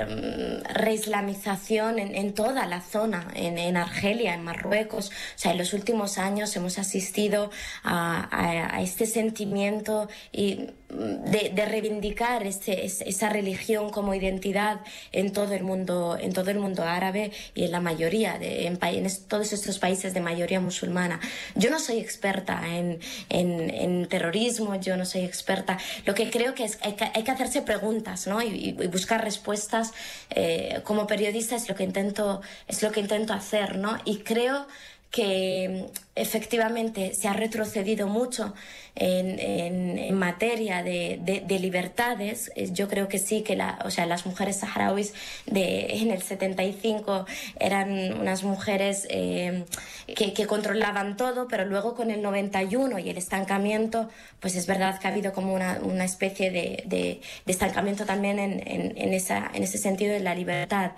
reislamización 0.74 2.00
en, 2.00 2.16
en 2.16 2.34
toda 2.34 2.66
la 2.66 2.82
zona, 2.82 3.28
en, 3.36 3.60
en, 3.60 3.78
Argelia, 3.78 4.34
en 4.34 4.44
Marruecos. 4.44 5.10
O 5.10 5.38
sea, 5.38 5.52
en 5.52 5.60
los 5.60 5.74
últimos 5.74 6.18
años 6.18 6.56
hemos 6.56 6.80
asistido 6.80 7.52
a, 7.84 8.28
a, 8.36 8.78
a 8.78 8.82
este 8.82 9.06
sentimiento 9.06 10.10
y 10.32 10.72
de, 10.92 11.66
reivindicar 11.66 12.46
ese, 12.46 12.86
esa 12.86 13.30
religión 13.30 13.90
como 13.90 14.14
identidad 14.14 14.82
en 15.12 15.32
todo 15.32 15.54
el 15.54 15.64
mundo, 15.64 16.18
en 16.20 16.34
todo 16.34 16.52
el 16.52 16.60
mundo 16.60 16.84
árabe 16.84 17.32
y 17.56 17.64
en 17.66 17.72
la 17.72 17.80
mayoría, 17.80 18.38
de, 18.38 18.68
en, 18.68 18.80
en 18.82 19.08
todos 19.28 19.54
estos 19.54 19.80
países 19.80 20.14
de 20.14 20.22
mayoría 20.22 20.60
musulmana. 20.60 21.20
Yo 21.56 21.70
no 21.70 21.80
soy 21.80 22.00
experta 22.00 22.62
en, 22.68 23.00
en, 23.30 23.70
en, 23.70 24.08
terrorismo, 24.08 24.76
yo 24.76 24.98
no 24.98 25.06
soy 25.06 25.22
experta. 25.22 25.78
Lo 26.06 26.14
que 26.14 26.30
creo 26.30 26.54
que 26.54 26.66
es 26.66 26.78
hay 26.82 26.94
que, 26.94 27.06
hay 27.14 27.24
que 27.24 27.32
hacerse 27.32 27.62
preguntas 27.62 28.28
¿no? 28.28 28.42
y, 28.42 28.76
y 28.80 28.88
buscar 28.88 29.24
respuestas. 29.24 29.94
Eh, 30.30 30.82
como 30.84 31.08
periodista 31.08 31.56
es 31.56 31.70
lo 31.70 31.76
que 31.76 31.84
intento, 31.84 32.42
es 32.68 32.84
lo 32.84 32.92
que 32.92 33.00
intento 33.00 33.34
hacer, 33.34 33.78
¿no? 33.78 33.98
Y 34.06 34.18
creo 34.20 34.68
que 35.12 35.88
efectivamente 36.16 37.14
se 37.14 37.28
ha 37.28 37.34
retrocedido 37.34 38.08
mucho 38.08 38.54
en, 38.96 40.18
materia 40.18 40.84
de, 40.84 41.20
de, 41.22 41.42
de, 41.42 41.60
libertades. 41.60 42.52
Yo 42.72 42.88
creo 42.88 43.10
que 43.10 43.18
sí, 43.18 43.42
que 43.42 43.58
las 43.58 44.26
mujeres 44.26 44.58
saharauis 44.58 45.14
en 45.48 46.12
el 46.12 46.22
75 46.22 47.26
eran 47.60 48.20
unas 48.20 48.44
mujeres 48.44 49.06
eh, 49.10 49.66
que, 50.08 50.48
controlaban 50.48 51.18
todo, 51.18 51.48
pero 51.48 51.66
luego 51.66 51.94
con 51.94 52.10
el 52.10 52.22
91 52.22 53.00
y 53.00 53.10
el 53.10 53.18
estancamiento, 53.18 54.10
pues 54.40 54.56
es 54.56 54.66
verdad 54.66 54.98
que 55.00 55.08
ha 55.08 55.12
habido 55.12 55.34
como 55.34 55.54
una, 55.54 56.06
especie 56.06 56.52
de, 56.52 57.22
estancamiento 57.46 58.06
también 58.06 58.40
en, 58.40 58.98
en, 58.98 59.14
ese 59.14 59.78
sentido 59.78 60.14
de 60.14 60.22
la 60.22 60.36
libertad. 60.36 60.92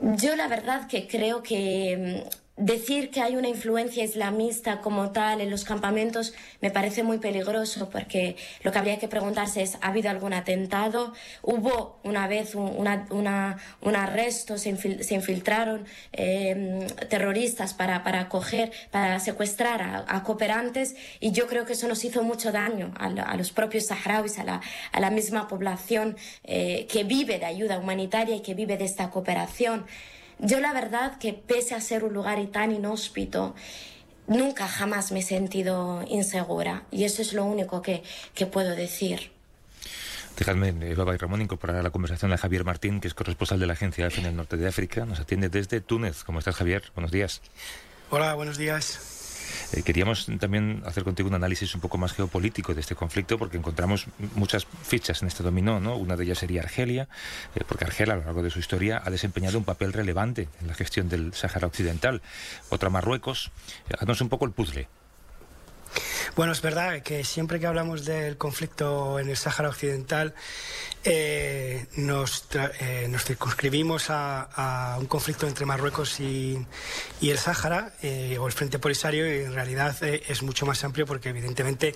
Yo 0.00 0.36
la 0.36 0.46
verdad 0.46 0.86
que 0.86 1.08
creo 1.08 1.42
que 1.42 2.24
decir 2.58 3.10
que 3.10 3.20
hay 3.20 3.36
una 3.36 3.48
influencia 3.48 4.04
islamista 4.04 4.80
como 4.80 5.10
tal 5.12 5.40
en 5.40 5.50
los 5.50 5.64
campamentos 5.64 6.34
me 6.60 6.70
parece 6.70 7.02
muy 7.02 7.18
peligroso 7.18 7.88
porque 7.88 8.36
lo 8.62 8.72
que 8.72 8.78
habría 8.78 8.98
que 8.98 9.08
preguntarse 9.08 9.62
es 9.62 9.78
¿ha 9.80 9.88
habido 9.88 10.10
algún 10.10 10.32
atentado? 10.32 11.12
Hubo 11.42 12.00
una 12.02 12.26
vez 12.26 12.54
un, 12.54 12.86
arresto, 13.96 14.58
se, 14.58 14.70
infil, 14.70 15.04
se 15.04 15.14
infiltraron 15.14 15.86
eh, 16.12 16.86
terroristas 17.08 17.74
para, 17.74 18.02
para 18.02 18.28
para 18.90 19.20
secuestrar 19.20 20.04
a, 20.06 20.22
cooperantes 20.22 20.96
y 21.20 21.32
yo 21.32 21.46
creo 21.46 21.64
que 21.64 21.72
eso 21.72 21.88
nos 21.88 22.04
hizo 22.04 22.22
mucho 22.22 22.52
daño 22.52 22.92
a, 22.98 23.36
los 23.36 23.52
propios 23.52 23.86
saharauis, 23.86 24.38
a 24.38 24.44
la, 24.44 24.60
a 24.92 25.00
la 25.00 25.10
misma 25.10 25.48
población 25.48 26.16
eh, 26.44 26.86
que 26.90 27.04
vive 27.04 27.38
de 27.38 27.46
ayuda 27.46 27.78
humanitaria 27.78 28.36
y 28.36 28.40
que 28.40 28.54
vive 28.54 28.76
de 28.76 28.84
esta 28.84 29.10
cooperación. 29.10 29.86
Yo 30.38 30.60
la 30.60 30.72
verdad 30.72 31.18
que 31.18 31.32
pese 31.32 31.74
a 31.74 31.80
ser 31.80 32.04
un 32.04 32.14
lugar 32.14 32.38
tan 32.46 32.72
inhóspito, 32.72 33.54
nunca 34.26 34.68
jamás 34.68 35.10
me 35.10 35.20
he 35.20 35.22
sentido 35.22 36.04
insegura 36.08 36.84
y 36.90 37.04
eso 37.04 37.22
es 37.22 37.32
lo 37.32 37.44
único 37.44 37.82
que, 37.82 38.02
que 38.34 38.46
puedo 38.46 38.76
decir. 38.76 39.32
Dejadme, 40.36 40.94
Baba 40.94 41.14
y 41.14 41.18
Ramón, 41.18 41.42
incorporar 41.42 41.78
a 41.78 41.82
la 41.82 41.90
conversación 41.90 42.32
a 42.32 42.38
Javier 42.38 42.64
Martín, 42.64 43.00
que 43.00 43.08
es 43.08 43.14
corresponsal 43.14 43.58
de 43.58 43.66
la 43.66 43.72
agencia 43.72 44.06
EFE 44.06 44.20
en 44.20 44.26
el 44.26 44.36
norte 44.36 44.56
de 44.56 44.68
África. 44.68 45.04
Nos 45.04 45.18
atiende 45.18 45.48
desde 45.48 45.80
Túnez. 45.80 46.22
¿Cómo 46.22 46.38
estás, 46.38 46.54
Javier? 46.54 46.84
Buenos 46.94 47.10
días. 47.10 47.42
Hola, 48.10 48.34
buenos 48.34 48.56
días. 48.56 49.17
Eh, 49.72 49.82
queríamos 49.82 50.26
también 50.38 50.82
hacer 50.86 51.04
contigo 51.04 51.28
un 51.28 51.34
análisis 51.34 51.74
un 51.74 51.80
poco 51.80 51.98
más 51.98 52.12
geopolítico 52.12 52.74
de 52.74 52.80
este 52.80 52.94
conflicto, 52.94 53.38
porque 53.38 53.56
encontramos 53.56 54.06
muchas 54.34 54.66
fichas 54.82 55.22
en 55.22 55.28
este 55.28 55.42
dominó, 55.42 55.80
¿no? 55.80 55.96
Una 55.96 56.16
de 56.16 56.24
ellas 56.24 56.38
sería 56.38 56.62
Argelia, 56.62 57.08
eh, 57.54 57.64
porque 57.66 57.84
Argelia 57.84 58.14
a 58.14 58.16
lo 58.16 58.24
largo 58.24 58.42
de 58.42 58.50
su 58.50 58.58
historia 58.58 59.02
ha 59.04 59.10
desempeñado 59.10 59.58
un 59.58 59.64
papel 59.64 59.92
relevante 59.92 60.48
en 60.60 60.68
la 60.68 60.74
gestión 60.74 61.08
del 61.08 61.34
Sáhara 61.34 61.66
Occidental. 61.66 62.22
Otra 62.70 62.90
Marruecos. 62.90 63.50
Haznos 63.98 64.20
un 64.20 64.28
poco 64.28 64.46
el 64.46 64.52
puzzle. 64.52 64.88
Bueno, 66.36 66.52
es 66.52 66.62
verdad 66.62 67.02
que 67.02 67.24
siempre 67.24 67.58
que 67.58 67.66
hablamos 67.66 68.04
del 68.04 68.36
conflicto 68.36 69.18
en 69.18 69.28
el 69.28 69.36
Sáhara 69.36 69.70
Occidental, 69.70 70.34
eh, 71.10 71.86
nos, 71.96 72.44
eh, 72.54 73.10
circunscribimos 73.18 74.06
a, 74.10 74.96
un 75.00 75.06
conflicto 75.06 75.46
entre 75.46 75.64
Marruecos 75.64 76.20
y, 76.20 76.58
el 77.22 77.38
Sáhara, 77.38 77.92
eh, 78.02 78.36
o 78.38 78.46
el 78.46 78.52
Frente 78.52 78.78
Polisario, 78.78 79.26
y 79.26 79.44
en 79.44 79.54
realidad 79.54 79.96
eh, 80.02 80.22
es 80.28 80.42
mucho 80.42 80.66
más 80.66 80.84
amplio 80.84 81.06
porque 81.06 81.30
evidentemente 81.30 81.94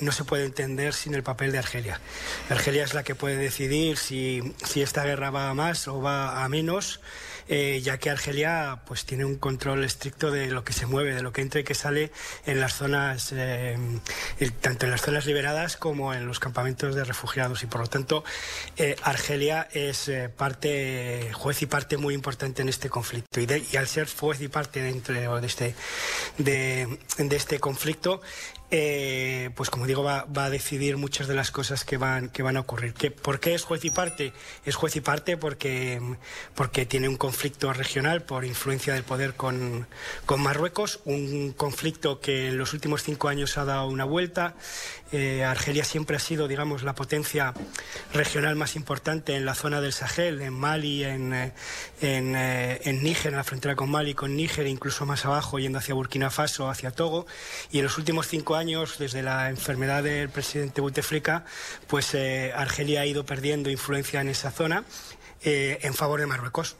no 0.00 0.12
se 0.12 0.24
puede 0.24 0.44
entender 0.44 0.94
sin 0.94 1.14
el 1.14 1.22
papel 1.22 1.52
de 1.52 1.58
Argelia. 1.58 2.00
Argelia 2.48 2.84
es 2.84 2.94
la 2.94 3.02
que 3.02 3.14
puede 3.14 3.36
decidir 3.36 3.96
si, 3.96 4.54
esta 4.76 5.04
guerra 5.04 5.30
va 5.30 5.50
a 5.50 5.54
más 5.54 5.88
o 5.88 6.00
va 6.00 6.44
a 6.44 6.48
menos. 6.48 7.00
Ya 7.46 7.98
que 7.98 8.08
Argelia 8.08 8.80
pues 8.86 9.04
tiene 9.04 9.26
un 9.26 9.36
control 9.36 9.84
estricto 9.84 10.30
de 10.30 10.50
lo 10.50 10.64
que 10.64 10.72
se 10.72 10.86
mueve, 10.86 11.14
de 11.14 11.22
lo 11.22 11.32
que 11.32 11.42
entra 11.42 11.60
y 11.60 11.64
que 11.64 11.74
sale 11.74 12.10
en 12.46 12.58
las 12.58 12.74
zonas, 12.74 13.34
tanto 14.62 14.86
en 14.86 14.90
las 14.90 15.02
zonas 15.02 15.26
liberadas 15.26 15.76
como 15.76 16.14
en 16.14 16.26
los 16.26 16.40
campamentos 16.40 16.94
de 16.94 17.04
refugiados 17.04 17.62
y 17.62 17.66
por 17.66 17.82
lo 17.82 17.86
tanto 17.86 18.03
eh, 18.76 18.96
Argelia 19.02 19.68
es 19.72 20.10
parte, 20.36 21.30
juez 21.32 21.62
y 21.62 21.66
parte 21.66 21.96
muy 21.96 22.14
importante 22.14 22.62
en 22.62 22.68
este 22.68 22.88
conflicto. 22.88 23.40
Y, 23.40 23.76
al 23.76 23.86
ser 23.86 24.08
juez 24.08 24.40
y 24.40 24.48
parte 24.48 24.82
dentro 24.82 25.40
de 25.40 25.46
este, 25.46 25.74
de 26.38 26.98
este 27.18 27.58
conflicto 27.58 28.20
eh, 28.76 29.50
pues 29.54 29.70
como 29.70 29.86
digo, 29.86 30.02
va, 30.02 30.24
a 30.34 30.50
decidir 30.50 30.96
muchas 30.96 31.28
de 31.28 31.34
las 31.36 31.52
cosas 31.52 31.84
que 31.84 31.96
van, 31.96 32.28
que 32.28 32.42
van 32.42 32.56
a 32.56 32.60
ocurrir. 32.60 32.92
¿Qué, 32.92 33.12
¿Por 33.12 33.38
qué 33.38 33.54
es 33.54 33.62
juez 33.62 33.84
y 33.84 33.90
parte? 33.90 34.32
Es 34.64 34.74
juez 34.74 34.96
y 34.96 35.00
parte 35.00 35.36
porque, 35.36 36.02
porque 36.56 36.84
tiene 36.84 37.08
un 37.08 37.16
conflicto 37.16 37.72
regional 37.72 38.22
por 38.22 38.44
influencia 38.44 38.92
del 38.92 39.04
poder 39.04 39.34
con, 39.34 39.86
con 40.26 40.42
Marruecos, 40.42 40.98
un 41.04 41.52
conflicto 41.52 42.18
que 42.18 42.48
en 42.48 42.58
los 42.58 42.72
últimos 42.72 43.04
cinco 43.04 43.28
años 43.28 43.56
ha 43.58 43.64
dado 43.64 43.86
una 43.86 44.04
vuelta. 44.04 44.56
Eh, 45.12 45.44
Argelia 45.44 45.84
siempre 45.84 46.16
ha 46.16 46.18
sido, 46.18 46.48
digamos, 46.48 46.82
la 46.82 46.96
potencia 46.96 47.54
regional 48.12 48.56
más 48.56 48.74
importante 48.74 49.36
en 49.36 49.44
la 49.44 49.54
zona 49.54 49.80
del 49.80 49.92
Sahel, 49.92 50.42
en 50.42 50.52
Mali, 50.52 51.04
en, 51.04 51.32
en, 51.32 52.34
en 52.34 53.02
Níger, 53.04 53.30
en 53.30 53.36
la 53.36 53.44
frontera 53.44 53.76
con 53.76 53.88
Mali, 53.88 54.14
con 54.14 54.34
Níger, 54.34 54.66
incluso 54.66 55.06
más 55.06 55.24
abajo, 55.24 55.60
yendo 55.60 55.78
hacia 55.78 55.94
Burkina 55.94 56.30
Faso, 56.30 56.68
hacia 56.68 56.90
Togo. 56.90 57.26
Y 57.70 57.78
en 57.78 57.84
los 57.84 57.96
últimos 57.98 58.26
cinco 58.26 58.56
años, 58.56 58.63
desde 58.64 59.22
la 59.22 59.50
enfermedad 59.50 60.02
del 60.02 60.30
presidente 60.30 60.80
Bouteflika, 60.80 61.44
pues 61.86 62.14
eh, 62.14 62.50
Argelia 62.54 63.02
ha 63.02 63.06
ido 63.06 63.26
perdiendo 63.26 63.70
influencia 63.70 64.22
en 64.22 64.28
esa 64.28 64.50
zona 64.50 64.84
eh, 65.42 65.78
en 65.82 65.92
favor 65.92 66.20
de 66.20 66.26
Marruecos. 66.26 66.76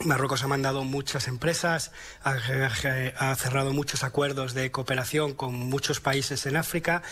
Marruecos 0.00 0.42
ha 0.42 0.48
mandado 0.48 0.84
muchas 0.84 1.28
empresas, 1.28 1.92
ha, 2.22 3.34
cerrado 3.36 3.72
muchos 3.72 4.04
acuerdos 4.04 4.52
de 4.52 4.70
cooperación 4.70 5.34
con 5.34 5.54
muchos 5.54 6.00
países 6.00 6.46
en 6.46 6.56
África. 6.56 7.02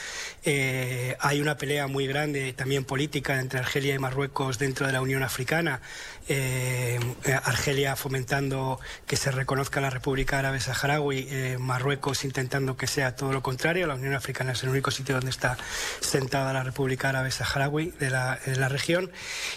Eh, 0.44 1.16
hay 1.20 1.40
una 1.40 1.56
pelea 1.56 1.86
muy 1.86 2.06
grande 2.06 2.52
también 2.52 2.84
política 2.84 3.40
entre 3.40 3.60
Argelia 3.60 3.94
y 3.94 3.98
Marruecos 3.98 4.58
dentro 4.58 4.86
de 4.86 4.92
la 4.92 5.00
Unión 5.00 5.22
Africana. 5.22 5.80
Eh, 6.28 7.00
Argelia 7.44 7.96
fomentando 7.96 8.78
que 9.06 9.16
se 9.16 9.32
reconozca 9.32 9.80
la 9.80 9.90
República 9.90 10.38
Árabe 10.38 10.60
Saharaui, 10.60 11.26
eh, 11.28 11.56
Marruecos 11.58 12.24
intentando 12.24 12.76
que 12.76 12.86
sea 12.86 13.16
todo 13.16 13.32
lo 13.32 13.42
contrario. 13.42 13.86
La 13.86 13.94
Unión 13.94 14.14
Africana 14.14 14.52
es 14.52 14.62
el 14.62 14.68
único 14.68 14.90
sitio 14.90 15.16
donde 15.16 15.30
está 15.30 15.56
sentada 16.00 16.52
la 16.52 16.62
República 16.62 17.08
Árabe 17.08 17.30
Saharaui 17.30 17.92
de 17.98 18.10
la, 18.10 18.38
región. 18.68 19.10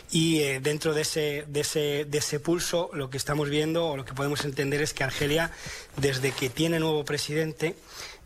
Y 0.09 0.39
eh, 0.39 0.59
dentro 0.59 0.93
de, 0.93 1.01
ese, 1.01 1.45
de 1.47 2.17
ese 2.17 2.39
pulso, 2.39 2.89
lo 2.93 3.09
que 3.09 3.14
estamos 3.17 3.49
viendo 3.49 3.88
o 3.88 3.97
lo 3.97 4.06
que 4.06 4.13
podemos 4.13 4.45
entender 4.45 4.82
es 4.82 4.93
que 4.93 5.04
Argelia, 5.04 5.51
desde 5.97 6.32
que 6.32 6.49
tiene 6.49 6.80
nuevo 6.80 7.06
presidente, 7.06 7.75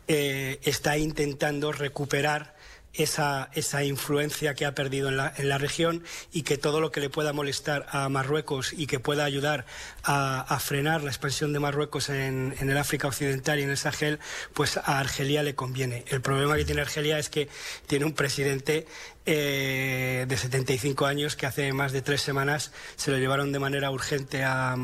está 0.06 0.98
intentando 0.98 1.70
recuperar 1.70 2.56
esa, 2.92 3.50
esa, 3.54 3.84
influencia 3.84 4.54
que 4.54 4.66
ha 4.66 4.74
perdido 4.74 5.08
en 5.08 5.16
la, 5.16 5.32
en 5.36 5.48
la, 5.48 5.58
región 5.58 6.02
y 6.32 6.42
que 6.42 6.58
todo 6.58 6.80
lo 6.80 6.90
que 6.90 7.00
le 7.00 7.08
pueda 7.08 7.32
molestar 7.32 7.86
a 7.90 8.08
Marruecos 8.08 8.72
y 8.72 8.86
que 8.86 8.98
pueda 8.98 9.24
ayudar 9.24 9.64
a, 10.02 10.40
a 10.40 10.58
frenar 10.58 11.02
la 11.02 11.10
expansión 11.10 11.52
de 11.52 11.60
Marruecos 11.60 12.08
en, 12.08 12.54
en, 12.58 12.70
el 12.70 12.76
África 12.76 13.06
Occidental 13.06 13.60
y 13.60 13.62
en 13.62 13.70
el 13.70 13.76
Sahel, 13.76 14.18
pues 14.54 14.76
a 14.76 14.98
Argelia 14.98 15.42
le 15.42 15.54
conviene. 15.54 16.04
El 16.08 16.20
problema 16.20 16.56
que 16.56 16.64
tiene 16.64 16.80
Argelia 16.80 17.18
es 17.18 17.30
que 17.30 17.48
tiene 17.86 18.04
un 18.04 18.12
presidente 18.12 18.86
eh, 19.32 20.26
de 20.26 20.36
75 20.36 21.06
años 21.06 21.36
que 21.36 21.46
hace 21.46 21.72
más 21.72 21.92
de 21.92 22.02
tres 22.02 22.20
semanas 22.20 22.72
se 22.96 23.12
lo 23.12 23.16
llevaron 23.16 23.52
de 23.52 23.60
manera 23.60 23.92
urgente 23.92 24.42
a, 24.42 24.74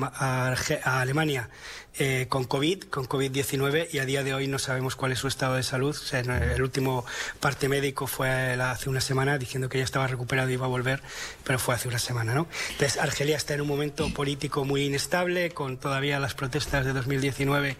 Alemania 0.84 1.50
eh, 1.98 2.26
con 2.28 2.44
COVID, 2.44 2.84
con 2.84 3.08
COVID-19 3.08 3.88
y 3.90 3.98
a 3.98 4.04
día 4.04 4.22
de 4.22 4.34
hoy 4.34 4.46
no 4.46 4.60
sabemos 4.60 4.94
cuál 4.94 5.10
es 5.10 5.18
su 5.18 5.26
estado 5.26 5.56
de 5.56 5.64
salud. 5.64 5.96
El 6.12 6.62
último 6.62 7.04
parte 7.40 7.68
médico 7.68 8.06
fue 8.06 8.30
hace 8.30 8.88
una 8.88 9.00
semana 9.00 9.36
diciendo 9.36 9.68
que 9.68 9.78
ya 9.78 9.84
estaba 9.84 10.06
recuperado 10.06 10.48
y 10.48 10.52
iba 10.52 10.66
a 10.66 10.68
volver, 10.68 11.02
pero 11.42 11.58
fue 11.58 11.74
hace 11.74 11.88
una 11.88 11.98
semana, 11.98 12.32
¿no? 12.32 12.46
Entonces 12.70 12.98
Argelia 12.98 13.36
está 13.36 13.54
en 13.54 13.62
un 13.62 13.68
momento 13.68 14.08
político 14.14 14.64
muy 14.64 14.84
inestable, 14.84 15.50
con 15.50 15.78
todavía 15.78 16.20
las 16.20 16.34
protestas 16.34 16.84
de 16.84 16.92
2019 16.92 17.76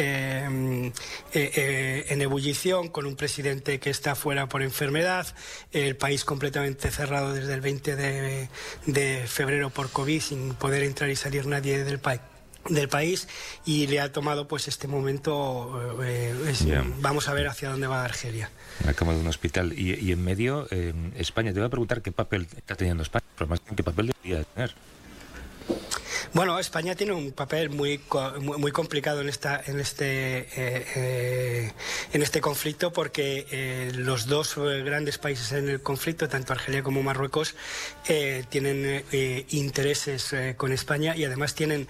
eh, 0.00 0.92
eh, 1.32 2.06
en 2.08 2.22
ebullición, 2.22 2.88
con 2.88 3.04
un 3.04 3.16
presidente 3.16 3.80
que 3.80 3.90
está 3.90 4.14
fuera 4.14 4.48
por 4.48 4.62
enfermedad, 4.62 5.26
país 5.98 6.24
completamente 6.24 6.90
cerrado 6.90 7.34
desde 7.34 7.54
el 7.54 7.60
20 7.60 7.96
de, 7.96 8.48
de 8.86 9.24
febrero 9.26 9.70
por 9.70 9.90
COVID, 9.90 10.20
sin 10.20 10.54
poder 10.54 10.82
entrar 10.82 11.10
y 11.10 11.16
salir 11.16 11.46
nadie 11.46 11.84
del 11.84 11.98
país 11.98 12.20
del 12.68 12.88
país 12.88 13.28
y 13.64 13.86
le 13.86 14.00
ha 14.00 14.12
tomado 14.12 14.46
pues 14.46 14.68
este 14.68 14.88
momento 14.88 16.02
eh, 16.02 16.34
es, 16.48 16.66
vamos 17.00 17.28
a 17.28 17.32
ver 17.32 17.48
hacia 17.48 17.70
dónde 17.70 17.86
va 17.86 18.04
Argelia. 18.04 18.50
La 18.84 18.94
cama 18.94 19.14
de 19.14 19.20
un 19.20 19.26
hospital. 19.26 19.72
Y, 19.72 19.94
y 19.94 20.12
en 20.12 20.22
medio 20.22 20.66
eh, 20.70 20.92
España 21.16 21.52
te 21.52 21.60
voy 21.60 21.66
a 21.66 21.70
preguntar 21.70 22.02
qué 22.02 22.12
papel 22.12 22.46
está 22.56 22.74
teniendo 22.74 23.02
España 23.02 23.24
pero 23.36 23.48
más 23.48 23.60
qué 23.60 23.82
papel 23.82 24.12
debería 24.22 24.44
tener 24.44 24.74
bueno, 26.32 26.58
España 26.58 26.94
tiene 26.94 27.12
un 27.12 27.32
papel 27.32 27.70
muy, 27.70 28.00
muy 28.40 28.72
complicado 28.72 29.20
en, 29.20 29.28
esta, 29.28 29.60
en, 29.66 29.80
este, 29.80 30.40
eh, 30.40 30.86
eh, 30.96 31.72
en 32.12 32.22
este 32.22 32.40
conflicto 32.40 32.92
porque 32.92 33.46
eh, 33.50 33.92
los 33.94 34.26
dos 34.26 34.56
grandes 34.56 35.18
países 35.18 35.52
en 35.52 35.68
el 35.68 35.80
conflicto, 35.82 36.28
tanto 36.28 36.52
Argelia 36.52 36.82
como 36.82 37.02
Marruecos, 37.02 37.54
tienen 38.48 39.04
intereses 39.50 40.34
con 40.56 40.72
España 40.72 41.14
y 41.16 41.24
además 41.24 41.54
tienen 41.54 41.88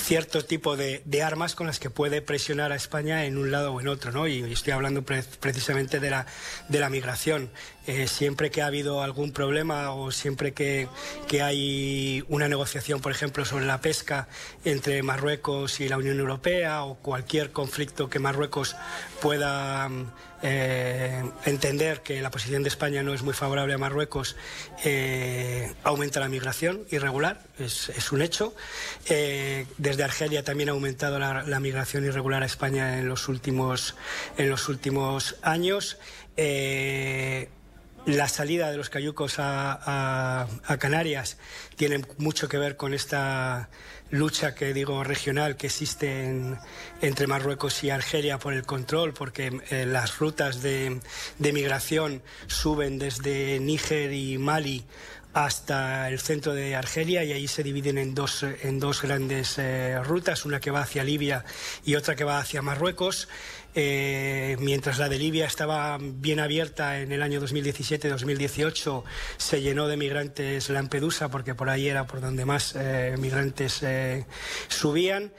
cierto 0.00 0.44
tipo 0.44 0.76
de, 0.76 1.02
de, 1.04 1.22
armas 1.22 1.54
con 1.54 1.66
las 1.66 1.78
que 1.78 1.90
puede 1.90 2.22
presionar 2.22 2.72
a 2.72 2.76
España 2.76 3.24
en 3.24 3.38
un 3.38 3.50
lado 3.50 3.72
o 3.72 3.80
en 3.80 3.88
otro. 3.88 4.12
¿no? 4.12 4.26
Y 4.26 4.52
estoy 4.52 4.72
hablando 4.72 5.02
pre 5.02 5.22
precisamente 5.40 6.00
de 6.00 6.10
la, 6.10 6.26
de 6.68 6.80
la 6.80 6.90
migración. 6.90 7.50
siempre 8.06 8.50
que 8.50 8.62
ha 8.62 8.66
habido 8.66 9.02
algún 9.02 9.32
problema 9.32 9.92
o 9.92 10.10
siempre 10.10 10.52
que, 10.52 10.88
que 11.28 11.42
hay 11.42 12.11
una 12.28 12.48
negociación, 12.48 13.00
por 13.00 13.12
ejemplo, 13.12 13.44
sobre 13.44 13.66
la 13.66 13.80
pesca 13.80 14.28
entre 14.64 15.02
Marruecos 15.02 15.80
y 15.80 15.88
la 15.88 15.98
Unión 15.98 16.18
Europea 16.18 16.84
o 16.84 16.96
cualquier 16.96 17.52
conflicto 17.52 18.08
que 18.08 18.18
Marruecos 18.18 18.76
pueda 19.20 19.88
eh, 20.42 21.22
entender 21.44 22.00
que 22.00 22.20
la 22.20 22.30
posición 22.30 22.62
de 22.62 22.68
España 22.68 23.02
no 23.02 23.14
es 23.14 23.22
muy 23.22 23.32
favorable 23.32 23.74
a 23.74 23.78
Marruecos, 23.78 24.36
eh, 24.84 25.72
aumenta 25.84 26.18
la 26.18 26.28
migración 26.28 26.84
irregular, 26.90 27.40
es, 27.58 28.10
un 28.10 28.22
hecho. 28.22 28.54
Eh, 29.08 29.66
desde 29.78 30.02
Argelia 30.02 30.42
también 30.42 30.68
ha 30.68 30.72
aumentado 30.72 31.18
la, 31.18 31.44
la, 31.44 31.60
migración 31.60 32.04
irregular 32.04 32.42
a 32.42 32.46
España 32.46 32.98
en 32.98 33.08
los 33.08 33.28
últimos, 33.28 33.94
en 34.36 34.50
los 34.50 34.68
últimos 34.68 35.36
años. 35.42 35.98
La 38.06 38.28
salida 38.28 38.70
de 38.70 38.76
los 38.76 38.90
cayucos 38.90 39.36
a, 39.38 40.46
Canarias 40.78 41.36
tiene 41.76 42.02
mucho 42.18 42.48
que 42.48 42.58
ver 42.58 42.76
con 42.76 42.94
esta 42.94 43.68
lucha 44.10 44.54
que 44.54 44.74
digo 44.74 45.04
regional 45.04 45.56
que 45.56 45.68
existe 45.68 46.24
en, 46.24 46.58
entre 47.00 47.26
Marruecos 47.26 47.82
y 47.84 47.90
Argelia 47.90 48.38
por 48.38 48.52
el 48.52 48.64
control, 48.64 49.14
porque 49.14 49.60
eh, 49.70 49.86
las 49.86 50.18
rutas 50.18 50.62
de, 50.62 51.00
migración 51.38 52.22
suben 52.46 52.98
desde 52.98 53.58
Níger 53.60 54.12
y 54.12 54.36
Mali 54.38 54.84
hasta 55.32 56.10
el 56.10 56.20
centro 56.20 56.52
de 56.52 56.76
Argelia 56.76 57.24
y 57.24 57.32
allí 57.32 57.48
se 57.48 57.62
dividen 57.62 57.96
en 57.96 58.14
dos, 58.14 58.42
en 58.42 58.78
dos 58.78 59.00
grandes 59.00 59.56
eh, 59.58 59.98
rutas, 60.02 60.44
una 60.44 60.60
que 60.60 60.70
va 60.70 60.82
hacia 60.82 61.04
Libia 61.04 61.44
y 61.84 61.94
otra 61.94 62.16
que 62.16 62.24
va 62.24 62.38
hacia 62.38 62.60
Marruecos. 62.60 63.28
Eh, 63.74 64.56
mientras 64.60 64.98
la 64.98 65.08
de 65.08 65.18
Libia 65.18 65.46
estaba 65.46 65.98
bien 66.00 66.40
abierta 66.40 67.00
en 67.00 67.12
el 67.12 67.22
año 67.22 67.40
2017-2018, 67.40 69.02
se 69.36 69.62
llenó 69.62 69.88
de 69.88 69.96
migrantes 69.96 70.68
Lampedusa, 70.68 71.30
porque 71.30 71.54
por 71.54 71.70
ahí 71.70 71.88
era 71.88 72.06
por 72.06 72.20
donde 72.20 72.44
más 72.44 72.74
eh, 72.76 73.16
migrantes 73.18 73.82
eh, 73.82 74.26
subían. 74.68 75.32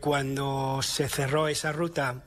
cuando 0.00 0.80
se 0.82 1.08
cerró 1.08 1.48
esa 1.48 1.72
ruta, 1.72 2.22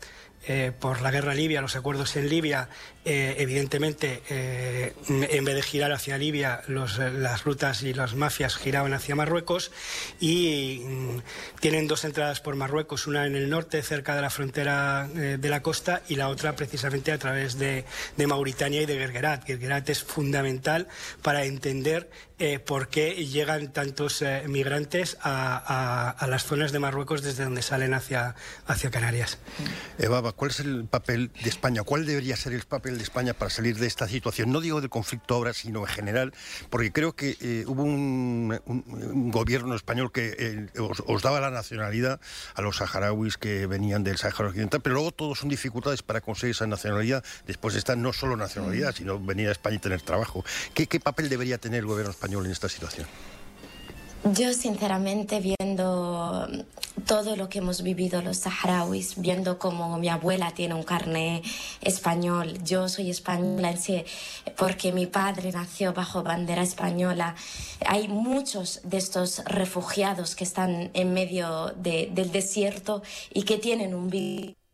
por 0.80 1.02
la 1.02 1.12
guerra 1.12 1.34
libia, 1.34 1.62
los 1.62 1.76
acuerdos 1.76 2.16
en 2.16 2.30
Libia, 2.30 2.70
eh, 3.08 3.36
evidentemente, 3.38 4.24
eh, 4.32 4.94
en 5.08 5.46
vez 5.46 5.54
de 5.54 5.62
girar 5.62 5.92
hacia 5.92 6.18
Libia, 6.18 6.64
las 6.68 7.44
rutas 7.44 7.84
y 7.84 7.94
las 7.94 8.16
mafias 8.16 8.56
giraban 8.58 8.94
hacia 8.94 9.16
Marruecos 9.16 9.72
y 10.20 10.82
mm, 10.84 11.20
tienen 11.60 11.88
dos 11.88 12.04
entradas 12.04 12.42
por 12.42 12.56
Marruecos, 12.56 13.06
una 13.06 13.28
en 13.28 13.36
el 13.36 13.48
norte, 13.48 13.84
cerca 13.84 14.16
de 14.16 14.24
la 14.24 14.32
frontera 14.32 15.08
eh, 15.16 15.38
de 15.40 15.50
la 15.50 15.62
costa, 15.62 16.02
y 16.10 16.16
la 16.16 16.30
otra 16.30 16.56
precisamente 16.56 17.12
a 17.12 17.20
través 17.20 17.60
de, 17.60 17.86
Mauritania 18.26 18.82
y 18.82 18.88
de 18.88 18.98
Gergerat. 18.98 19.46
Gergerat 19.46 19.88
es 19.90 20.04
fundamental 20.04 20.88
para 21.22 21.46
entender 21.46 22.10
por 22.66 22.90
qué 22.90 23.26
llegan 23.26 23.72
tantos 23.72 24.24
migrantes 24.48 25.18
a, 25.22 26.26
las 26.28 26.44
zonas 26.44 26.72
de 26.72 26.80
Marruecos 26.80 27.22
desde 27.22 27.46
donde 27.46 27.62
salen 27.62 27.94
hacia, 27.94 28.36
hacia 28.68 28.92
Canarias. 28.92 29.38
Eva, 29.98 30.32
¿cuál 30.34 30.52
es 30.52 30.60
el 30.60 30.86
papel 30.86 31.32
de 31.44 31.50
España? 31.50 31.84
¿Cuál 31.84 32.06
debería 32.06 32.36
ser 32.36 32.54
el 32.54 32.64
papel 32.64 32.98
de 32.98 33.04
España 33.04 33.34
para 33.34 33.50
salir 33.50 33.78
de 33.78 33.88
esta 33.88 34.08
situación? 34.08 34.52
No 34.52 34.60
digo 34.60 34.82
del 34.82 34.90
conflicto 34.90 35.36
ahora, 35.36 35.54
sino 35.54 35.82
en 35.82 35.88
general, 35.88 36.34
porque 36.70 36.92
creo 36.92 37.16
que 37.16 37.38
eh, 37.40 37.64
hubo 37.68 37.84
un, 37.84 38.60
gobierno 39.32 39.76
español 39.76 40.12
que 40.12 40.36
eh, 40.38 40.68
os, 40.80 41.22
daba 41.22 41.40
la 41.40 41.52
nacionalidad 41.52 42.20
a 42.54 42.62
los 42.62 42.78
saharauis 42.78 43.38
que 43.38 43.66
venían 43.66 44.04
del 44.04 44.18
Sáhara 44.18 44.50
Occidental, 44.50 44.82
pero 44.82 44.96
luego 44.96 45.12
todos 45.12 45.40
son 45.40 45.50
dificultades 45.50 46.04
para 46.04 46.22
conseguir 46.22 46.52
esa 46.52 46.68
nacionalidad 46.68 47.24
después 47.48 47.74
de 47.74 47.96
no 47.96 48.12
solo 48.14 48.36
nacionalidad, 48.36 48.94
sino 48.96 49.20
venir 49.20 49.48
a 49.50 49.52
España 49.52 49.76
y 49.78 49.80
tener 49.80 50.02
trabajo. 50.02 50.44
¿Qué, 50.74 50.88
qué 50.88 51.00
papel 51.00 51.30
debería 51.30 51.58
tener 51.58 51.80
el 51.80 51.86
gobierno 51.86 52.12
español 52.12 52.25
en 52.26 52.52
esta 52.52 52.70
situación? 52.70 53.08
Yo 54.34 54.54
sinceramente 54.54 55.40
viendo 55.40 56.48
todo 57.06 57.36
lo 57.36 57.48
que 57.48 57.60
hemos 57.60 57.84
vivido 57.84 58.24
los 58.24 58.38
saharauis, 58.38 59.22
viendo 59.22 59.60
cómo 59.60 60.00
mi 60.00 60.10
abuela 60.10 60.52
tiene 60.52 60.74
un 60.74 60.82
carné 60.82 61.44
español, 61.82 62.58
yo 62.64 62.90
soy 62.90 63.12
española 63.12 63.76
porque 64.58 64.92
mi 64.92 65.06
padre 65.06 65.52
nació 65.52 65.94
bajo 65.94 66.24
bandera 66.24 66.64
española. 66.64 67.36
Hay 67.86 68.08
muchos 68.08 68.82
de 68.84 68.98
estos 68.98 69.44
refugiados 69.46 70.36
que 70.36 70.44
están 70.44 70.90
en 70.96 71.14
medio 71.14 71.68
del 71.76 72.32
desierto 72.32 73.04
y 73.32 73.44
que 73.44 73.60
tienen 73.60 73.94
un 73.94 74.10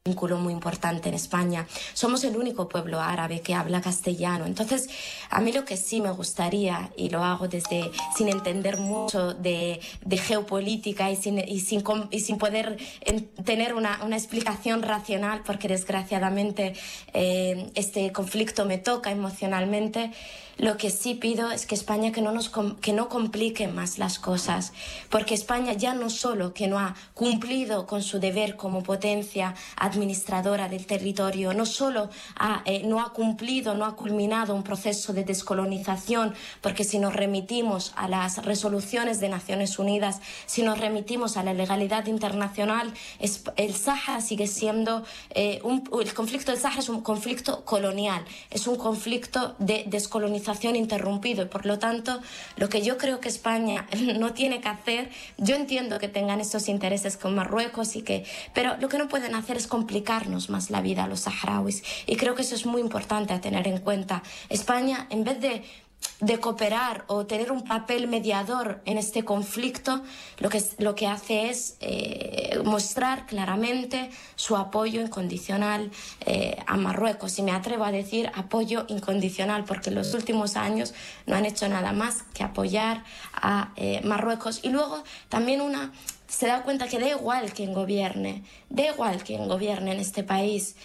vínculo 0.03 0.39
muy 0.39 0.51
importante 0.51 1.09
en 1.09 1.13
España. 1.13 1.67
Somos 1.93 2.23
el 2.23 2.35
único 2.35 2.67
pueblo 2.67 2.99
árabe 2.99 3.41
que 3.41 3.53
habla 3.53 3.81
castellano. 3.81 4.47
Entonces, 4.47 4.89
a 5.29 5.41
mí 5.41 5.51
lo 5.51 5.63
que 5.63 5.77
sí 5.77 6.01
me 6.01 6.09
gustaría, 6.09 6.89
y 6.97 7.11
lo 7.11 7.23
hago 7.23 7.47
desde 7.47 7.91
sin 8.17 8.27
entender 8.27 8.79
mucho 8.79 9.35
de, 9.35 9.79
geopolítica 10.09 11.11
y 11.11 11.15
sin, 11.17 11.37
y 11.37 11.59
sin, 11.59 11.83
y 12.09 12.19
sin 12.21 12.39
poder 12.39 12.77
tener 13.45 13.75
una, 13.75 14.03
una, 14.03 14.17
explicación 14.17 14.81
racional, 14.81 15.43
porque 15.45 15.67
desgraciadamente 15.67 16.73
eh, 17.13 17.69
este 17.75 18.11
conflicto 18.11 18.65
me 18.65 18.79
toca 18.79 19.11
emocionalmente, 19.11 20.13
lo 20.61 20.77
que 20.77 20.91
sí 20.91 21.15
pido 21.15 21.51
es 21.51 21.65
que 21.65 21.73
España 21.73 22.11
que 22.11 22.21
no, 22.21 22.31
nos, 22.31 22.51
que 22.81 22.93
no 22.93 23.09
complique 23.09 23.67
más 23.67 23.97
las 23.97 24.19
cosas, 24.19 24.73
porque 25.09 25.33
España 25.33 25.73
ya 25.73 25.95
no 25.95 26.11
solo 26.11 26.53
que 26.53 26.67
no 26.67 26.77
ha 26.77 26.93
cumplido 27.15 27.87
con 27.87 28.03
su 28.03 28.19
deber 28.19 28.55
como 28.57 28.83
potencia 28.83 29.55
administradora 29.75 30.69
del 30.69 30.85
territorio, 30.85 31.55
no 31.55 31.65
solo 31.65 32.11
ha, 32.37 32.61
eh, 32.65 32.83
no 32.85 33.01
ha 33.01 33.11
cumplido, 33.11 33.73
no 33.73 33.85
ha 33.85 33.95
culminado 33.95 34.53
un 34.53 34.61
proceso 34.61 35.13
de 35.13 35.23
descolonización, 35.23 36.35
porque 36.61 36.83
si 36.83 36.99
nos 36.99 37.15
remitimos 37.15 37.91
a 37.95 38.07
las 38.07 38.45
resoluciones 38.45 39.19
de 39.19 39.29
Naciones 39.29 39.79
Unidas, 39.79 40.21
si 40.45 40.61
nos 40.61 40.77
remitimos 40.77 41.37
a 41.37 41.43
la 41.43 41.55
legalidad 41.55 42.05
internacional, 42.05 42.93
el 43.55 43.73
Sahara 43.73 44.21
sigue 44.21 44.45
siendo 44.45 45.03
eh, 45.31 45.59
un, 45.63 45.89
el 45.99 46.13
conflicto 46.13 46.51
del 46.51 46.61
Sahara 46.61 46.81
es 46.81 46.89
un 46.89 47.01
conflicto 47.01 47.65
colonial, 47.65 48.23
es 48.51 48.67
un 48.67 48.75
conflicto 48.75 49.55
de 49.57 49.85
descolonización 49.87 50.50
interrumpido 50.75 51.43
y 51.43 51.45
por 51.45 51.65
lo 51.65 51.79
tanto 51.79 52.21
lo 52.57 52.69
que 52.69 52.81
yo 52.81 52.97
creo 52.97 53.19
que 53.19 53.29
España 53.29 53.87
no 54.19 54.33
tiene 54.33 54.61
que 54.61 54.69
hacer, 54.69 55.09
yo 55.37 55.55
entiendo 55.55 55.99
que 55.99 56.07
tengan 56.07 56.39
estos 56.39 56.67
intereses 56.69 57.17
con 57.17 57.35
Marruecos 57.35 57.95
y 57.95 58.01
que, 58.01 58.25
pero 58.53 58.77
lo 58.77 58.89
que 58.89 58.97
no 58.97 59.07
pueden 59.07 59.35
hacer 59.35 59.57
es 59.57 59.67
complicarnos 59.67 60.49
más 60.49 60.69
la 60.69 60.81
vida 60.81 61.03
a 61.03 61.07
los 61.07 61.21
saharauis 61.21 61.83
y 62.05 62.15
creo 62.15 62.35
que 62.35 62.41
eso 62.41 62.55
es 62.55 62.65
muy 62.65 62.81
importante 62.81 63.33
a 63.33 63.41
tener 63.41 63.67
en 63.67 63.79
cuenta. 63.79 64.23
España, 64.49 65.07
en 65.09 65.23
vez 65.23 65.39
de 65.41 65.63
de 66.21 66.39
cooperar 66.39 67.03
o 67.07 67.25
tener 67.25 67.51
un 67.51 67.63
papel 67.63 68.07
mediador 68.07 68.81
en 68.85 68.97
este 68.97 69.25
conflicto, 69.25 70.01
lo 70.37 70.49
que, 70.49 70.63
lo 70.77 70.93
que 70.93 71.07
hace 71.07 71.49
es 71.49 71.77
eh, 71.81 72.61
mostrar 72.63 73.25
claramente 73.25 74.11
su 74.35 74.55
apoyo 74.55 75.01
incondicional 75.01 75.91
eh, 76.25 76.57
a 76.67 76.77
Marruecos. 76.77 77.39
Y 77.39 77.41
me 77.41 77.51
atrevo 77.51 77.85
a 77.85 77.91
decir 77.91 78.31
apoyo 78.35 78.85
incondicional, 78.87 79.65
porque 79.65 79.89
en 79.89 79.95
los 79.95 80.13
últimos 80.13 80.55
años 80.55 80.93
no 81.25 81.35
han 81.35 81.45
hecho 81.45 81.67
nada 81.67 81.91
más 81.91 82.23
que 82.35 82.43
apoyar 82.43 83.03
a 83.33 83.73
eh, 83.75 84.01
Marruecos. 84.03 84.59
Y 84.61 84.69
luego 84.69 85.03
también 85.27 85.59
una 85.59 85.91
se 86.31 86.47
da 86.47 86.63
cuenta 86.63 86.87
que 86.87 86.97
da 86.97 87.09
igual 87.09 87.51
quien 87.51 87.73
gobierne, 87.73 88.43
da 88.69 88.85
igual 88.85 89.21
quien 89.21 89.49
gobierne 89.49 89.91
en 89.91 89.99
este 89.99 90.23
país 90.23 90.77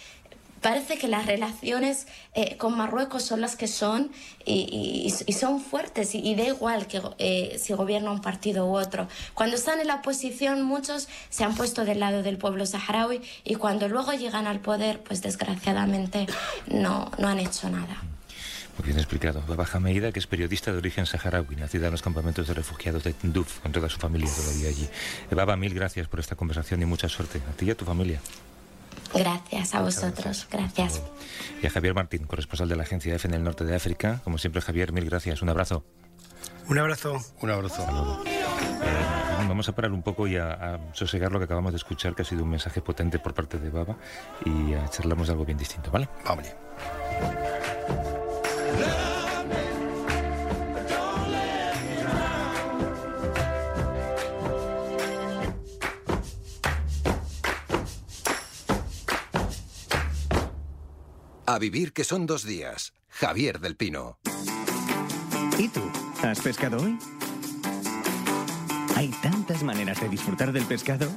parece 0.61 0.97
que 0.97 1.07
las 1.07 1.25
relaciones 1.25 2.07
eh, 2.33 2.57
con 2.57 2.77
Marruecos 2.77 3.23
son 3.23 3.41
las 3.41 3.55
que 3.55 3.67
son 3.67 4.11
y, 4.45 5.13
son 5.37 5.61
fuertes 5.61 6.15
y, 6.15 6.35
da 6.35 6.45
igual 6.45 6.87
que 6.87 7.01
eh, 7.19 7.57
si 7.59 7.73
gobierna 7.73 8.11
un 8.11 8.21
partido 8.21 8.65
u 8.67 8.77
otro. 8.77 9.07
Cuando 9.33 9.55
están 9.55 9.79
en 9.79 9.87
la 9.87 9.95
oposición 9.95 10.63
muchos 10.63 11.07
se 11.29 11.43
han 11.43 11.55
puesto 11.55 11.85
del 11.85 11.99
lado 11.99 12.23
del 12.23 12.37
pueblo 12.37 12.65
saharaui 12.65 13.21
y 13.43 13.55
cuando 13.55 13.87
luego 13.87 14.13
llegan 14.13 14.47
al 14.47 14.59
poder 14.59 15.01
pues 15.01 15.21
desgraciadamente 15.21 16.27
no, 16.67 17.11
no 17.17 17.27
han 17.27 17.39
hecho 17.39 17.69
nada. 17.69 18.01
Muy 18.77 18.85
bien 18.85 18.99
explicado. 18.99 19.43
Baba 19.47 19.65
Jameida, 19.65 20.11
que 20.11 20.19
es 20.19 20.27
periodista 20.27 20.71
de 20.71 20.77
origen 20.77 21.07
saharaui, 21.07 21.55
nacida 21.55 21.87
en 21.87 21.91
los 21.91 22.03
campamentos 22.03 22.47
de 22.47 22.53
refugiados 22.53 23.03
de 23.03 23.13
Tinduf, 23.13 23.59
con 23.59 23.71
toda 23.71 23.89
su 23.89 23.97
familia 23.97 24.29
todavía 24.35 24.69
allí. 24.69 24.87
Baba, 25.31 25.55
mil 25.55 25.73
gracias 25.73 26.07
por 26.07 26.19
esta 26.19 26.35
conversación 26.35 26.81
y 26.83 26.85
mucha 26.85 27.09
suerte 27.09 27.41
a 27.49 27.53
ti 27.53 27.65
y 27.65 27.71
a 27.71 27.75
tu 27.75 27.85
familia. 27.85 28.21
Gracias 29.13 29.73
a 29.75 29.81
vosotros, 29.81 30.47
gracias. 30.51 31.01
Y 31.61 31.67
a 31.67 31.69
Javier 31.69 31.93
Martín, 31.93 32.25
corresponsal 32.25 32.69
de 32.69 32.75
la 32.75 32.83
agencia 32.83 33.15
EFE 33.15 33.27
en 33.27 33.33
el 33.35 33.43
norte 33.43 33.65
de 33.65 33.75
África. 33.75 34.21
Como 34.23 34.37
siempre, 34.37 34.61
Javier, 34.61 34.91
mil 34.91 35.05
gracias. 35.05 35.41
Un 35.41 35.49
abrazo. 35.49 35.83
Un 36.69 36.77
abrazo. 36.77 37.17
Un 37.41 37.49
abrazo. 37.49 37.83
Eh, 38.25 39.47
vamos 39.47 39.69
a 39.69 39.75
parar 39.75 39.91
un 39.91 40.03
poco 40.03 40.27
y 40.27 40.35
a, 40.35 40.79
sosegar 40.93 41.31
lo 41.31 41.39
que 41.39 41.45
acabamos 41.45 41.71
de 41.71 41.77
escuchar, 41.77 42.13
que 42.13 42.23
ha 42.23 42.25
sido 42.25 42.43
un 42.43 42.49
mensaje 42.49 42.81
potente 42.81 43.19
por 43.19 43.33
parte 43.33 43.57
de 43.57 43.69
Baba, 43.69 43.97
y 44.45 44.73
a 44.73 44.87
charlamos 44.89 45.27
de 45.27 45.33
algo 45.33 45.45
bien 45.45 45.57
distinto, 45.57 45.89
¿vale? 45.91 46.09
Vamos. 46.25 46.47
A 61.49 61.59
vivir 61.59 61.93
que 61.93 62.03
son 62.03 62.25
dos 62.25 62.43
días. 62.43 62.91
Javier 63.07 63.61
del 63.61 63.77
Pino. 63.77 64.19
¿Y 65.57 65.69
tú? 65.69 65.79
¿Has 66.21 66.41
pescado 66.41 66.83
hoy? 66.83 66.99
Hay 68.97 69.07
tantas 69.21 69.63
maneras 69.63 70.01
de 70.01 70.09
disfrutar 70.09 70.51
del 70.51 70.65
pescado. 70.65 71.09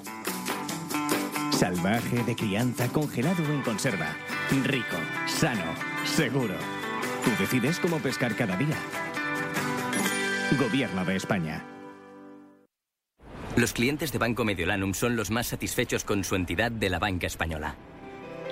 Salvaje, 1.51 2.23
de 2.23 2.37
crianza, 2.37 2.87
congelado 2.93 3.43
o 3.43 3.47
en 3.47 3.63
conserva. 3.63 4.15
Rico, 4.63 4.97
sano, 5.27 5.75
seguro. 6.05 6.55
Tú 7.25 7.31
decides 7.37 7.81
cómo 7.81 7.99
pescar 7.99 8.37
cada 8.37 8.57
día. 8.57 8.77
Gobierno 10.61 11.05
de 11.05 11.17
España. 11.17 11.67
Los 13.57 13.73
clientes 13.73 14.13
de 14.13 14.19
Banco 14.19 14.45
Mediolanum 14.45 14.95
son 14.95 15.17
los 15.17 15.33
más 15.33 15.49
satisfechos 15.49 16.05
con 16.05 16.23
su 16.23 16.37
entidad 16.37 16.71
de 16.71 16.89
la 16.89 17.01
banca 17.01 17.27
española. 17.27 17.75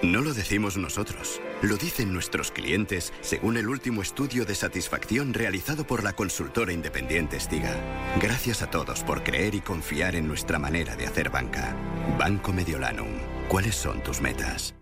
No 0.03 0.21
lo 0.21 0.33
decimos 0.33 0.77
nosotros, 0.77 1.41
lo 1.61 1.77
dicen 1.77 2.13
nuestros 2.13 2.53
clientes 2.53 3.13
según 3.21 3.57
el 3.57 3.69
último 3.69 4.01
estudio 4.01 4.45
de 4.45 4.55
satisfacción 4.55 5.35
realizado 5.35 5.87
por 5.87 6.05
la 6.05 6.13
consultora 6.13 6.73
independiente 6.73 7.41
Stiga. 7.41 7.75
Gracias 8.21 8.63
a 8.63 8.71
todos 8.71 9.03
por 9.03 9.25
creer 9.25 9.57
y 9.57 9.61
confiar 9.61 10.15
en 10.15 10.29
nuestra 10.29 10.59
manera 10.59 10.95
de 10.95 11.07
hacer 11.07 11.31
banca. 11.31 11.75
Banco 12.17 12.53
Mediolanum, 12.53 13.09
¿cuáles 13.49 13.75
son 13.75 14.01
tus 14.03 14.21
metas? 14.21 14.75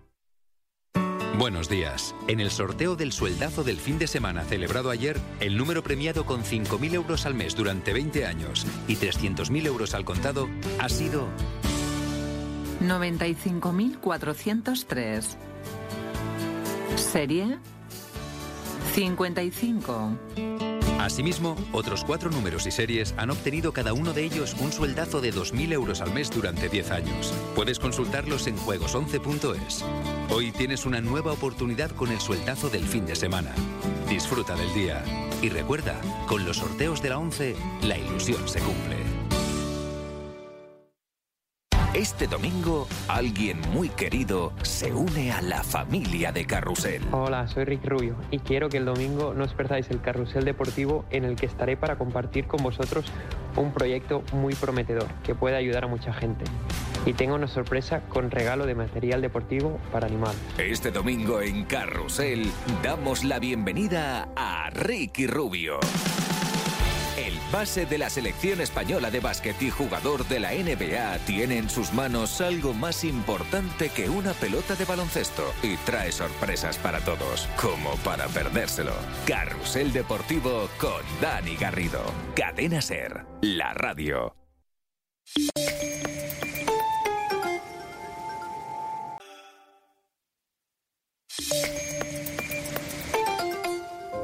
Buenos 1.37 1.69
días. 1.69 2.15
En 2.27 2.39
el 2.39 2.49
sorteo 2.49 2.95
del 2.95 3.11
sueldazo 3.11 3.63
del 3.63 3.77
fin 3.77 3.99
de 3.99 4.07
semana 4.07 4.43
celebrado 4.43 4.89
ayer, 4.89 5.19
el 5.39 5.57
número 5.57 5.83
premiado 5.83 6.25
con 6.25 6.43
5.000 6.43 6.93
euros 6.93 7.25
al 7.25 7.35
mes 7.35 7.55
durante 7.55 7.93
20 7.93 8.25
años 8.25 8.65
y 8.87 8.95
300.000 8.95 9.65
euros 9.67 9.93
al 9.93 10.05
contado 10.05 10.49
ha 10.79 10.89
sido 10.89 11.27
95.403. 12.81 15.23
Serie 16.95 17.57
55. 18.93 20.17
Asimismo, 20.99 21.55
otros 21.71 22.03
cuatro 22.03 22.31
números 22.31 22.65
y 22.65 22.71
series 22.71 23.13
han 23.17 23.29
obtenido 23.29 23.71
cada 23.71 23.93
uno 23.93 24.13
de 24.13 24.23
ellos 24.23 24.55
un 24.59 24.71
sueldazo 24.71 25.21
de 25.21 25.31
2.000 25.31 25.73
euros 25.73 26.01
al 26.01 26.11
mes 26.11 26.31
durante 26.31 26.69
10 26.69 26.91
años. 26.91 27.33
Puedes 27.55 27.79
consultarlos 27.79 28.47
en 28.47 28.57
juegos11.es. 28.57 29.85
Hoy 30.31 30.51
tienes 30.51 30.85
una 30.85 30.99
nueva 30.99 31.31
oportunidad 31.31 31.91
con 31.91 32.11
el 32.11 32.19
sueldazo 32.19 32.69
del 32.69 32.83
fin 32.83 33.05
de 33.05 33.15
semana. 33.15 33.53
Disfruta 34.09 34.55
del 34.55 34.73
día. 34.73 35.03
Y 35.41 35.49
recuerda, 35.49 36.01
con 36.27 36.45
los 36.45 36.57
sorteos 36.57 37.01
de 37.01 37.09
la 37.09 37.19
11, 37.19 37.55
la 37.83 37.97
ilusión 37.97 38.47
se 38.47 38.59
cumple. 38.59 39.06
Este 41.97 42.27
domingo, 42.27 42.87
alguien 43.07 43.59
muy 43.73 43.89
querido 43.89 44.53
se 44.61 44.93
une 44.93 45.31
a 45.31 45.41
la 45.41 45.63
familia 45.63 46.31
de 46.31 46.45
Carrusel. 46.45 47.01
Hola, 47.11 47.47
soy 47.47 47.65
Rick 47.65 47.87
Rubio 47.87 48.15
y 48.29 48.37
quiero 48.37 48.69
que 48.69 48.77
el 48.77 48.85
domingo 48.85 49.33
no 49.33 49.45
os 49.45 49.53
perdáis 49.55 49.89
el 49.89 49.99
carrusel 49.99 50.45
deportivo 50.45 51.05
en 51.09 51.25
el 51.25 51.35
que 51.35 51.47
estaré 51.47 51.75
para 51.75 51.97
compartir 51.97 52.45
con 52.45 52.61
vosotros 52.61 53.07
un 53.55 53.73
proyecto 53.73 54.21
muy 54.31 54.53
prometedor 54.53 55.07
que 55.23 55.33
puede 55.33 55.55
ayudar 55.55 55.85
a 55.85 55.87
mucha 55.87 56.13
gente. 56.13 56.45
Y 57.07 57.13
tengo 57.13 57.33
una 57.33 57.47
sorpresa 57.47 58.01
con 58.09 58.29
regalo 58.29 58.67
de 58.67 58.75
material 58.75 59.23
deportivo 59.23 59.79
para 59.91 60.05
animales. 60.05 60.37
Este 60.59 60.91
domingo 60.91 61.41
en 61.41 61.65
Carrusel 61.65 62.45
damos 62.83 63.23
la 63.23 63.39
bienvenida 63.39 64.29
a 64.35 64.69
Ricky 64.69 65.25
Rubio. 65.25 65.79
El 67.17 67.33
base 67.51 67.87
de 67.87 67.97
la 67.97 68.11
selección 68.11 68.61
española 68.61 69.09
de 69.09 69.19
básquet 69.19 69.59
y 69.63 69.71
jugador 69.71 70.27
de 70.27 70.39
la 70.39 70.51
NBA 70.51 71.17
tiene 71.25 71.57
en 71.57 71.67
sus 71.67 71.91
manos 71.91 72.41
algo 72.41 72.75
más 72.75 73.03
importante 73.03 73.89
que 73.89 74.07
una 74.07 74.33
pelota 74.33 74.75
de 74.75 74.85
baloncesto 74.85 75.51
y 75.63 75.77
trae 75.77 76.11
sorpresas 76.11 76.77
para 76.77 76.99
todos, 76.99 77.49
como 77.59 77.95
para 78.03 78.27
perdérselo. 78.27 78.93
Carrusel 79.25 79.91
Deportivo 79.91 80.69
con 80.79 81.01
Dani 81.19 81.55
Garrido. 81.55 82.03
Cadena 82.35 82.81
Ser, 82.81 83.25
la 83.41 83.73
radio. 83.73 84.35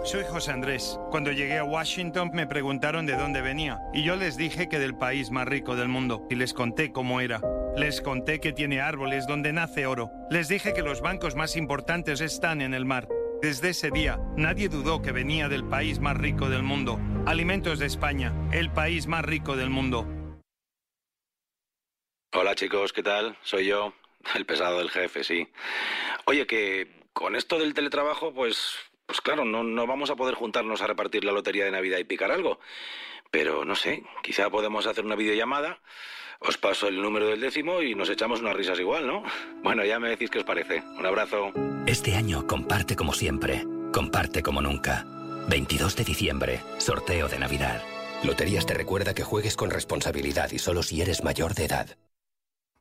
Soy 0.03 0.25
José 0.25 0.51
Andrés. 0.51 0.99
Cuando 1.11 1.31
llegué 1.31 1.57
a 1.57 1.63
Washington 1.63 2.29
me 2.33 2.45
preguntaron 2.45 3.05
de 3.05 3.15
dónde 3.15 3.41
venía 3.41 3.79
y 3.93 4.03
yo 4.03 4.17
les 4.17 4.35
dije 4.35 4.67
que 4.67 4.77
del 4.77 4.97
país 4.97 5.31
más 5.31 5.47
rico 5.47 5.77
del 5.77 5.87
mundo 5.87 6.27
y 6.29 6.35
les 6.35 6.53
conté 6.53 6.91
cómo 6.91 7.21
era. 7.21 7.39
Les 7.77 8.01
conté 8.01 8.41
que 8.41 8.51
tiene 8.51 8.81
árboles 8.81 9.27
donde 9.27 9.53
nace 9.53 9.85
oro. 9.87 10.11
Les 10.29 10.49
dije 10.49 10.73
que 10.73 10.81
los 10.81 10.99
bancos 10.99 11.35
más 11.35 11.55
importantes 11.55 12.19
están 12.19 12.61
en 12.61 12.73
el 12.73 12.83
mar. 12.83 13.07
Desde 13.41 13.69
ese 13.69 13.91
día, 13.91 14.19
nadie 14.35 14.67
dudó 14.67 15.01
que 15.01 15.13
venía 15.13 15.47
del 15.47 15.63
país 15.63 15.99
más 15.99 16.17
rico 16.17 16.49
del 16.49 16.63
mundo. 16.63 16.99
Alimentos 17.25 17.79
de 17.79 17.85
España, 17.85 18.33
el 18.51 18.71
país 18.71 19.07
más 19.07 19.23
rico 19.23 19.55
del 19.55 19.69
mundo. 19.69 20.05
Hola 22.33 22.55
chicos, 22.55 22.91
¿qué 22.91 23.03
tal? 23.03 23.37
Soy 23.41 23.67
yo, 23.67 23.93
el 24.35 24.45
pesado 24.45 24.79
del 24.79 24.89
jefe, 24.89 25.23
sí. 25.23 25.47
Oye, 26.25 26.45
que 26.45 26.89
con 27.13 27.37
esto 27.37 27.57
del 27.57 27.73
teletrabajo, 27.73 28.33
pues, 28.33 28.75
pues 29.05 29.21
claro, 29.21 29.45
no, 29.45 29.63
no 29.63 29.87
vamos 29.87 30.09
a 30.09 30.15
poder 30.15 30.35
juntarnos 30.35 30.81
a 30.81 30.87
repartir 30.87 31.23
la 31.23 31.31
lotería 31.31 31.65
de 31.65 31.71
Navidad 31.71 31.97
y 31.97 32.03
picar 32.03 32.31
algo. 32.31 32.59
Pero 33.31 33.65
no 33.65 33.75
sé, 33.75 34.03
quizá 34.21 34.49
podemos 34.49 34.85
hacer 34.85 35.05
una 35.05 35.15
videollamada, 35.15 35.81
os 36.39 36.57
paso 36.57 36.87
el 36.87 37.01
número 37.01 37.27
del 37.27 37.39
décimo 37.39 37.81
y 37.81 37.95
nos 37.95 38.09
echamos 38.09 38.41
unas 38.41 38.55
risas 38.55 38.79
igual, 38.79 39.07
¿no? 39.07 39.23
Bueno, 39.63 39.85
ya 39.85 39.99
me 39.99 40.09
decís 40.09 40.29
qué 40.29 40.39
os 40.39 40.43
parece. 40.43 40.81
Un 40.81 41.05
abrazo. 41.05 41.51
Este 41.87 42.15
año 42.15 42.45
comparte 42.45 42.95
como 42.95 43.13
siempre, 43.13 43.65
comparte 43.91 44.43
como 44.43 44.61
nunca. 44.61 45.05
22 45.49 45.95
de 45.95 46.03
diciembre, 46.03 46.61
sorteo 46.77 47.27
de 47.27 47.39
Navidad. 47.39 47.81
Loterías 48.23 48.65
te 48.65 48.73
recuerda 48.73 49.13
que 49.13 49.23
juegues 49.23 49.55
con 49.55 49.69
responsabilidad 49.69 50.51
y 50.51 50.59
solo 50.59 50.83
si 50.83 51.01
eres 51.01 51.23
mayor 51.23 51.53
de 51.53 51.65
edad. 51.65 51.97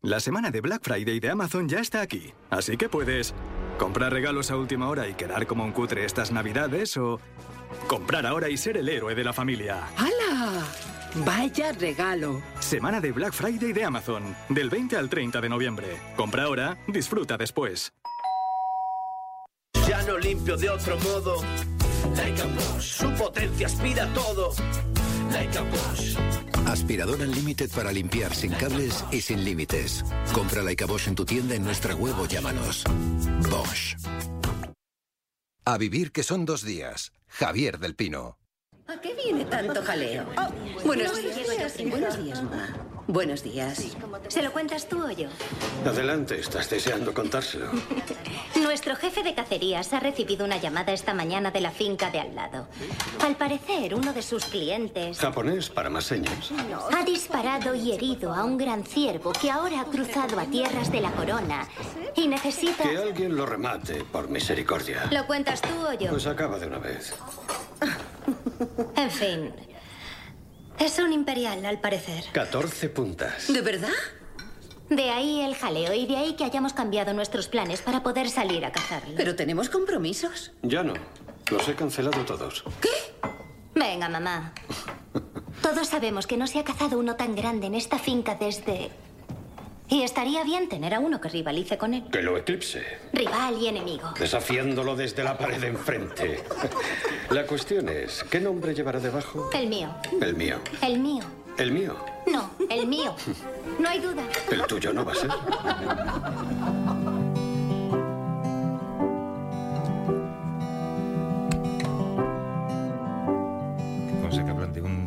La 0.00 0.20
semana 0.20 0.50
de 0.50 0.60
Black 0.60 0.82
Friday 0.82 1.20
de 1.20 1.30
Amazon 1.30 1.68
ya 1.68 1.78
está 1.78 2.00
aquí, 2.00 2.34
así 2.50 2.76
que 2.76 2.88
puedes 2.88 3.34
comprar 3.82 4.12
regalos 4.12 4.52
a 4.52 4.56
última 4.56 4.88
hora 4.88 5.08
y 5.08 5.14
quedar 5.14 5.44
como 5.48 5.64
un 5.64 5.72
cutre 5.72 6.04
estas 6.04 6.30
navidades 6.30 6.96
o 6.96 7.18
comprar 7.88 8.24
ahora 8.26 8.48
y 8.48 8.56
ser 8.56 8.76
el 8.76 8.88
héroe 8.88 9.16
de 9.16 9.24
la 9.24 9.32
familia. 9.32 9.88
¡Hala! 9.96 10.62
Vaya 11.26 11.72
regalo. 11.72 12.40
Semana 12.60 13.00
de 13.00 13.10
Black 13.10 13.32
Friday 13.32 13.72
de 13.72 13.84
Amazon, 13.84 14.36
del 14.48 14.70
20 14.70 14.96
al 14.96 15.08
30 15.08 15.40
de 15.40 15.48
noviembre. 15.48 15.86
Compra 16.16 16.44
ahora, 16.44 16.78
disfruta 16.86 17.36
después. 17.36 17.92
Ya 19.88 20.00
no 20.02 20.16
limpio 20.16 20.56
de 20.56 20.70
otro 20.70 20.96
modo. 20.98 21.42
Like 22.14 22.40
a 22.40 22.46
Bosch, 22.46 22.82
su 22.82 23.12
potencia 23.14 23.66
aspira 23.66 24.06
todo. 24.14 24.52
Like 25.32 25.58
a 25.58 25.62
Bosch. 25.62 26.51
Aspirador 26.66 27.20
Unlimited 27.20 27.70
para 27.70 27.92
limpiar 27.92 28.34
sin 28.34 28.52
cables 28.52 29.04
y 29.10 29.20
sin 29.20 29.44
límites. 29.44 30.04
Compra 30.32 30.62
Like 30.62 30.84
a 30.84 30.86
Bosch 30.86 31.08
en 31.08 31.14
tu 31.14 31.24
tienda 31.24 31.54
en 31.54 31.64
nuestra 31.64 31.94
web 31.94 32.18
o 32.18 32.26
llámanos. 32.26 32.84
Bosch. 33.50 33.96
A 35.64 35.78
vivir 35.78 36.12
que 36.12 36.22
son 36.22 36.44
dos 36.44 36.64
días. 36.64 37.12
Javier 37.28 37.78
del 37.78 37.94
Pino. 37.94 38.41
¿A 38.88 39.00
qué 39.00 39.14
viene 39.14 39.44
tanto 39.44 39.82
jaleo? 39.82 40.26
buenos 40.84 41.16
días. 41.16 41.78
Buenos 41.88 42.18
días, 42.22 42.42
mamá. 42.42 42.68
Buenos 43.06 43.42
días. 43.42 43.96
¿Se 44.28 44.42
lo 44.42 44.52
cuentas 44.52 44.88
tú 44.88 45.04
o 45.04 45.10
yo? 45.10 45.28
Adelante, 45.84 46.38
estás 46.38 46.70
deseando 46.70 47.12
contárselo. 47.12 47.66
Nuestro 48.62 48.94
jefe 48.96 49.22
de 49.22 49.34
cacerías 49.34 49.92
ha 49.92 50.00
recibido 50.00 50.44
una 50.44 50.56
llamada 50.58 50.92
esta 50.92 51.12
mañana 51.12 51.50
de 51.50 51.60
la 51.60 51.72
finca 51.72 52.10
de 52.10 52.20
al 52.20 52.34
lado. 52.34 52.68
Al 53.24 53.36
parecer, 53.36 53.94
uno 53.94 54.12
de 54.12 54.22
sus 54.22 54.44
clientes 54.44 55.18
Japonés 55.18 55.68
para 55.68 55.90
más 55.90 56.04
señas. 56.04 56.50
ha 56.96 57.04
disparado 57.04 57.74
y 57.74 57.92
herido 57.92 58.32
a 58.32 58.44
un 58.44 58.56
gran 58.56 58.84
ciervo 58.84 59.32
que 59.32 59.50
ahora 59.50 59.80
ha 59.80 59.84
cruzado 59.84 60.38
a 60.38 60.44
tierras 60.46 60.90
de 60.92 61.00
la 61.00 61.10
corona 61.12 61.68
y 62.14 62.28
necesita... 62.28 62.84
Que 62.84 62.98
alguien 62.98 63.36
lo 63.36 63.46
remate, 63.46 64.04
por 64.04 64.28
misericordia. 64.28 65.08
¿Lo 65.10 65.26
cuentas 65.26 65.60
tú 65.60 65.86
o 65.86 65.92
yo? 65.92 66.10
Pues 66.10 66.26
acaba 66.26 66.58
de 66.58 66.66
una 66.66 66.78
vez. 66.78 67.14
En 68.96 69.10
fin. 69.10 69.52
Es 70.78 70.98
un 70.98 71.12
imperial, 71.12 71.64
al 71.64 71.80
parecer. 71.80 72.24
14 72.32 72.88
puntas. 72.88 73.52
¿De 73.52 73.60
verdad? 73.60 73.88
De 74.90 75.10
ahí 75.10 75.40
el 75.40 75.54
jaleo 75.54 75.94
y 75.94 76.06
de 76.06 76.16
ahí 76.16 76.34
que 76.34 76.44
hayamos 76.44 76.72
cambiado 76.72 77.14
nuestros 77.14 77.48
planes 77.48 77.80
para 77.80 78.02
poder 78.02 78.28
salir 78.28 78.64
a 78.64 78.72
cazarlo. 78.72 79.14
Pero 79.16 79.36
tenemos 79.36 79.70
compromisos. 79.70 80.52
Ya 80.62 80.82
no. 80.82 80.94
Los 81.50 81.68
he 81.68 81.74
cancelado 81.74 82.24
todos. 82.24 82.64
Venga, 83.74 84.08
mamá. 84.08 84.52
Todos 85.62 85.88
sabemos 85.88 86.26
que 86.26 86.36
no 86.36 86.46
se 86.46 86.58
ha 86.58 86.64
cazado 86.64 86.98
uno 86.98 87.16
tan 87.16 87.34
grande 87.34 87.68
en 87.68 87.74
esta 87.74 87.98
finca 87.98 88.34
desde... 88.34 88.90
Y 89.92 90.04
estaría 90.04 90.42
bien 90.42 90.70
tener 90.70 90.94
a 90.94 91.00
uno 91.00 91.20
que 91.20 91.28
rivalice 91.28 91.76
con 91.76 91.92
él. 91.92 92.04
Que 92.10 92.22
lo 92.22 92.38
eclipse. 92.38 92.82
Rival 93.12 93.58
y 93.60 93.68
enemigo. 93.68 94.14
Desafiándolo 94.18 94.96
desde 94.96 95.22
la 95.22 95.36
pared 95.36 95.60
de 95.60 95.66
enfrente. 95.66 96.42
La 97.28 97.46
cuestión 97.46 97.90
es, 97.90 98.24
¿qué 98.30 98.40
nombre 98.40 98.74
llevará 98.74 99.00
debajo? 99.00 99.50
El 99.52 99.66
mío. 99.66 99.94
El 100.18 100.34
mío. 100.34 100.56
El 100.80 100.98
mío. 100.98 101.24
El 101.58 101.72
mío. 101.72 101.94
No, 102.26 102.50
el 102.70 102.86
mío. 102.86 103.14
No 103.78 103.88
hay 103.88 104.00
duda. 104.00 104.22
El 104.50 104.62
tuyo 104.62 104.92
no 104.92 105.04
va 105.04 105.12
a 105.12 105.14
ser. 105.14 105.30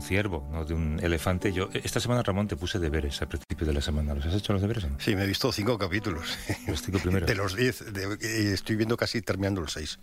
ciervo, 0.05 0.47
no 0.51 0.65
de 0.65 0.73
un 0.73 0.99
elefante. 1.01 1.51
Yo 1.51 1.69
esta 1.73 1.99
semana 1.99 2.23
Ramón 2.23 2.47
te 2.47 2.55
puse 2.55 2.79
deberes 2.79 3.21
al 3.21 3.27
principio 3.27 3.65
de 3.67 3.73
la 3.73 3.81
semana. 3.81 4.13
¿Los 4.13 4.25
has 4.25 4.33
hecho 4.35 4.53
los 4.53 4.61
deberes? 4.61 4.85
no? 4.89 4.99
Sí, 4.99 5.15
me 5.15 5.23
he 5.23 5.27
visto 5.27 5.51
cinco 5.51 5.77
capítulos. 5.77 6.37
Los 6.67 6.81
cinco 6.81 6.99
primeros. 6.99 7.27
De 7.27 7.35
los 7.35 7.55
diez. 7.55 7.83
de- 7.93 8.17
eh, 8.21 8.53
estoy 8.53 8.75
viendo 8.75 8.97
casi 8.97 9.21
terminando 9.21 9.61
los 9.61 9.73
seis. 9.73 9.99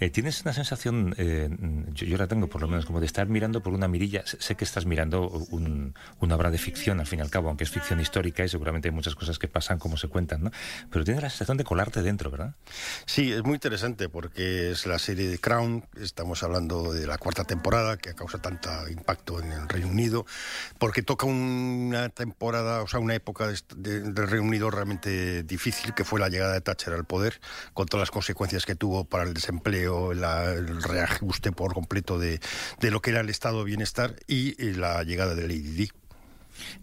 Eh, 0.00 0.10
¿Tienes 0.10 0.42
una 0.42 0.52
sensación, 0.52 1.14
eh, 1.18 1.48
yo, 1.92 2.06
yo 2.06 2.16
la 2.18 2.26
tengo 2.26 2.46
por 2.48 2.60
lo 2.60 2.68
menos, 2.68 2.84
como 2.86 3.00
de 3.00 3.06
estar 3.06 3.26
mirando 3.28 3.62
por 3.62 3.72
una 3.72 3.88
mirilla? 3.88 4.24
Sé 4.26 4.36
sé 4.40 4.54
que 4.54 4.64
estás 4.64 4.84
mirando 4.86 5.28
un- 5.28 5.94
una 6.20 6.34
obra 6.36 6.50
de 6.50 6.58
ficción, 6.58 7.00
al 7.00 7.06
fin 7.06 7.20
y 7.20 7.22
al 7.22 7.30
cabo, 7.30 7.48
aunque 7.48 7.64
es 7.64 7.70
ficción 7.70 8.00
histórica 8.00 8.44
y 8.44 8.48
seguramente 8.48 8.88
hay 8.88 8.94
muchas 8.94 9.14
cosas 9.14 9.38
que 9.38 9.48
pasan 9.48 9.78
como 9.78 9.96
se 9.96 10.08
cuentan, 10.08 10.42
¿no? 10.44 10.50
Pero 10.90 11.04
tienes 11.04 11.22
la 11.22 11.30
sensación 11.30 11.56
de 11.56 11.64
colarte 11.64 12.02
dentro, 12.02 12.30
¿verdad? 12.30 12.54
Sí, 13.06 13.32
es 13.32 13.42
muy 13.44 13.54
interesante 13.54 14.08
porque 14.08 14.70
es 14.72 14.86
la 14.86 14.98
serie 14.98 15.28
de 15.28 15.38
Crown. 15.38 15.84
Estamos 16.00 16.42
hablando 16.42 16.92
de 16.92 17.06
la 17.06 17.18
cuarta 17.18 17.44
temporada 17.44 17.96
que 17.96 18.14
causa 18.14 18.38
tanto 18.40 18.68
impacto 18.90 19.31
en 19.40 19.52
el 19.52 19.68
Reino 19.68 19.88
Unido, 19.88 20.26
porque 20.78 21.02
toca 21.02 21.26
una 21.26 22.08
temporada, 22.08 22.82
o 22.82 22.88
sea, 22.88 23.00
una 23.00 23.14
época 23.14 23.48
del 23.76 24.16
Reino 24.16 24.46
Unido 24.46 24.70
realmente 24.70 25.42
difícil, 25.42 25.94
que 25.94 26.04
fue 26.04 26.20
la 26.20 26.28
llegada 26.28 26.54
de 26.54 26.60
Thatcher 26.60 26.94
al 26.94 27.04
poder, 27.04 27.40
con 27.74 27.86
todas 27.86 28.02
las 28.02 28.10
consecuencias 28.10 28.66
que 28.66 28.74
tuvo 28.74 29.04
para 29.04 29.24
el 29.24 29.34
desempleo, 29.34 30.12
el 30.12 30.82
reajuste 30.82 31.52
por 31.52 31.74
completo 31.74 32.18
de, 32.18 32.40
de, 32.80 32.90
lo 32.90 33.00
que 33.00 33.10
era 33.10 33.20
el 33.20 33.30
estado 33.30 33.58
de 33.58 33.64
bienestar 33.64 34.16
y, 34.26 34.52
la 34.72 35.02
llegada 35.02 35.34
de 35.34 35.42
Lady 35.42 35.60
Di. 35.60 35.90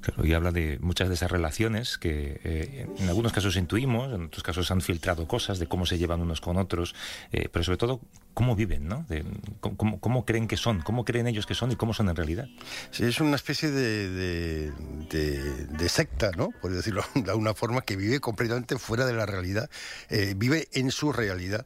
Claro, 0.01 0.25
y 0.25 0.33
habla 0.33 0.51
de 0.51 0.77
muchas 0.81 1.09
de 1.09 1.15
esas 1.15 1.31
relaciones 1.31 1.97
que 1.97 2.39
eh, 2.43 2.87
en 2.97 3.09
algunos 3.09 3.33
casos 3.33 3.55
intuimos, 3.55 4.13
en 4.13 4.25
otros 4.25 4.43
casos 4.43 4.71
han 4.71 4.81
filtrado 4.81 5.27
cosas 5.27 5.59
de 5.59 5.67
cómo 5.67 5.85
se 5.85 5.97
llevan 5.97 6.21
unos 6.21 6.41
con 6.41 6.57
otros, 6.57 6.95
eh, 7.31 7.49
pero 7.51 7.63
sobre 7.63 7.77
todo 7.77 8.01
cómo 8.33 8.55
viven, 8.55 8.87
¿no? 8.87 9.05
De, 9.09 9.25
cómo, 9.59 10.25
creen 10.25 10.47
que 10.47 10.55
son, 10.55 10.81
cómo 10.81 11.03
creen 11.03 11.27
ellos 11.27 11.45
que 11.45 11.55
son 11.55 11.71
y 11.71 11.75
cómo 11.75 11.93
son 11.93 12.09
en 12.09 12.15
realidad. 12.15 12.47
Sí, 12.91 13.03
es 13.03 13.19
una 13.19 13.35
especie 13.35 13.69
de, 13.69 14.71
secta, 15.89 16.31
¿no? 16.37 16.51
Por 16.61 16.71
decirlo 16.71 17.03
de 17.15 17.31
alguna 17.31 17.53
forma, 17.53 17.81
que 17.81 17.95
vive 17.97 18.19
completamente 18.19 18.77
fuera 18.77 19.05
de 19.05 19.13
la 19.13 19.25
realidad, 19.25 19.69
eh, 20.09 20.35
vive 20.37 20.69
en 20.71 20.91
su 20.91 21.11
realidad. 21.11 21.65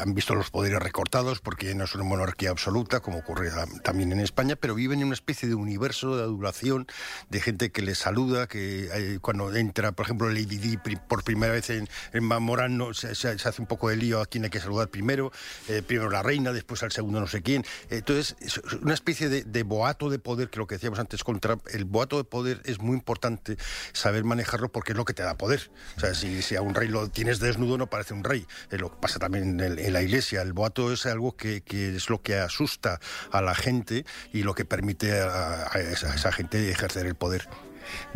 Han 0.00 0.14
visto 0.14 0.34
los 0.34 0.50
poderes 0.50 0.78
recortados 0.78 1.40
porque 1.40 1.74
no 1.74 1.84
es 1.84 1.94
una 1.94 2.04
monarquía 2.04 2.50
absoluta, 2.50 3.00
como 3.00 3.18
ocurre 3.18 3.50
también 3.82 4.12
en 4.12 4.20
España, 4.20 4.56
pero 4.56 4.74
viven 4.74 5.00
en 5.00 5.06
una 5.06 5.14
especie 5.14 5.48
de 5.48 5.54
universo 5.54 6.16
de 6.16 6.22
adulación, 6.22 6.86
de 7.30 7.40
gente 7.40 7.70
que 7.70 7.82
les 7.82 7.98
saluda, 7.98 8.46
que 8.46 8.88
eh, 8.92 9.18
cuando 9.20 9.54
entra, 9.54 9.92
por 9.92 10.06
ejemplo, 10.06 10.28
Lady 10.28 10.58
Di 10.58 10.76
por 11.08 11.24
primera 11.24 11.52
vez 11.52 11.70
en, 11.70 11.88
en 12.12 12.24
Morán, 12.24 12.80
se, 12.92 13.10
hace 13.10 13.60
un 13.60 13.66
poco 13.66 13.88
de 13.88 13.96
lío 13.96 14.20
a 14.20 14.26
quien 14.26 14.44
hay 14.44 14.50
que 14.50 14.60
saludar 14.60 14.88
primero. 14.88 15.32
Eh, 15.68 15.82
primero 15.82 16.10
la 16.10 16.22
reina, 16.22 16.52
después 16.52 16.82
al 16.82 16.92
segundo 16.92 17.20
no 17.20 17.26
sé 17.26 17.42
quién. 17.42 17.64
Entonces, 17.90 18.36
es 18.40 18.58
una 18.80 18.94
especie 18.94 19.28
de, 19.28 19.62
boato 19.62 20.10
de 20.10 20.18
poder, 20.18 20.50
que 20.50 20.58
lo 20.58 20.66
que 20.66 20.76
decíamos 20.76 20.98
antes 20.98 21.24
contra 21.24 21.58
el 21.72 21.84
boato 21.84 22.18
de 22.18 22.24
poder 22.24 22.60
es 22.64 22.78
muy 22.78 22.96
importante 22.96 23.56
saber 23.92 24.24
manejarlo 24.24 24.70
porque 24.70 24.92
es 24.92 24.96
lo 24.96 25.04
que 25.04 25.14
te 25.14 25.22
da 25.22 25.36
poder. 25.36 25.70
O 25.96 26.00
sea, 26.00 26.14
si, 26.14 26.56
a 26.56 26.62
un 26.62 26.74
rey 26.74 26.88
lo 26.88 27.08
tienes 27.08 27.40
desnudo 27.40 27.78
no 27.78 27.88
parece 27.88 28.14
un 28.14 28.24
rey. 28.24 28.46
Eh, 28.70 28.78
lo 28.78 28.90
que 28.90 28.96
pasa 29.00 29.18
también 29.18 29.60
en, 29.60 29.92
la 29.92 30.02
iglesia. 30.02 30.42
El 30.42 30.52
boato 30.52 30.92
es 30.92 31.06
algo 31.06 31.36
que, 31.36 31.62
es 31.66 32.08
lo 32.10 32.22
que 32.22 32.36
asusta 32.36 33.00
a 33.30 33.40
la 33.40 33.54
gente 33.54 34.04
y 34.32 34.42
lo 34.42 34.54
que 34.54 34.64
permite 34.64 35.12
a 35.12 35.70
esa 35.74 36.32
gente 36.32 36.70
ejercer 36.76 37.06
el 37.06 37.14
poder 37.14 37.48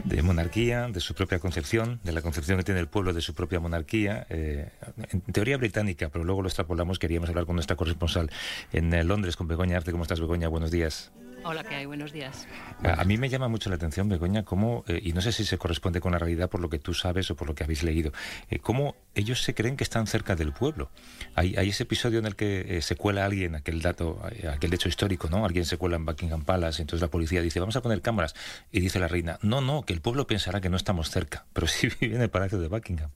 de 0.05 0.23
monarquía, 0.23 0.89
de 0.89 1.01
su 1.01 1.15
propia 1.15 1.39
concepción, 1.39 2.01
de 2.05 2.13
la 2.13 2.23
concepción 2.23 2.59
que 2.59 2.65
tiene 2.65 2.81
el 2.81 2.89
pueblo 2.89 3.13
de 3.13 3.21
su 3.21 3.35
propia 3.35 3.61
monarquía, 3.61 4.27
eh, 4.29 4.71
en 5.11 5.21
teoría 5.33 5.57
británica, 5.57 6.09
pero 6.09 6.25
luego 6.25 6.43
lo 6.43 6.49
extrapolamos, 6.49 6.99
queríamos 6.99 7.29
hablar 7.29 7.47
con 7.47 7.57
nuestra 7.57 7.77
corresponsal 7.77 8.31
en 8.73 8.93
eh, 8.93 9.05
Londres, 9.05 9.37
con 9.37 9.49
Begoña 9.49 9.77
Arte. 9.77 9.93
¿Cómo 9.93 10.03
estás, 10.03 10.21
Begoña? 10.21 10.49
Buenos 10.49 10.71
días. 10.71 11.13
Hola, 11.43 11.65
¿qué 11.65 11.75
hay? 11.75 11.87
Buenos 11.87 12.13
días. 12.13 12.47
A, 12.83 13.03
mí 13.05 13.17
me 13.17 13.31
llama 13.31 13.49
mucho 13.49 13.71
la 13.71 13.77
atención, 13.77 14.09
Begoña, 14.09 14.45
cómo, 14.45 14.85
eh, 14.87 15.01
y 15.03 15.15
no 15.15 15.23
sé 15.23 15.33
si 15.33 15.45
se 15.45 15.57
corresponde 15.57 16.01
con 16.01 16.13
la 16.13 16.19
realidad 16.19 16.51
por 16.51 16.61
lo 16.61 16.69
que 16.69 16.79
tú 16.79 16.93
sabes 16.93 17.31
o 17.31 17.37
por 17.37 17.49
lo 17.49 17.55
que 17.55 17.65
habéis 17.65 17.83
leído, 17.83 18.13
eh, 18.51 18.59
cómo 18.59 18.95
ellos 19.15 19.43
se 19.43 19.55
creen 19.55 19.77
que 19.77 19.85
están 19.85 20.07
cerca 20.07 20.37
del 20.37 20.53
pueblo. 20.53 20.91
Hay, 21.35 21.55
ese 21.57 21.85
episodio 21.85 22.19
en 22.19 22.27
el 22.27 22.37
que 22.37 22.79
eh, 22.79 22.83
se 22.83 22.95
cuela 22.95 23.25
alguien, 23.25 23.55
aquel 23.55 23.81
dato, 23.81 24.21
aquel 24.53 24.75
hecho 24.75 24.89
histórico, 24.89 25.29
¿no? 25.31 25.45
Alguien 25.47 25.65
se 25.65 25.79
cuela 25.79 25.97
en 25.97 26.05
Buckingham 26.05 26.45
Palace, 26.45 26.83
entonces 26.83 27.01
la 27.01 27.09
policía 27.09 27.41
dice, 27.41 27.59
vamos 27.59 27.77
a 27.77 27.83
poner 27.83 28.03
cámaras, 28.03 28.35
y 28.71 28.81
dice 28.81 28.99
la 28.99 29.09
reina, 29.09 29.39
no, 29.43 29.63
no, 29.63 29.83
que 29.85 29.95
el 29.95 30.03
pueblo 30.03 30.27
pensará 30.27 30.61
que 30.61 30.69
no 30.69 30.77
estamos 30.77 31.11
cerca, 31.11 31.47
pero 31.55 31.67
sí 31.67 31.89
vive 32.01 32.17
en 32.17 32.23
el 32.23 32.31
Palacio 32.31 32.61
de 32.61 32.69
Buckingham. 32.69 33.11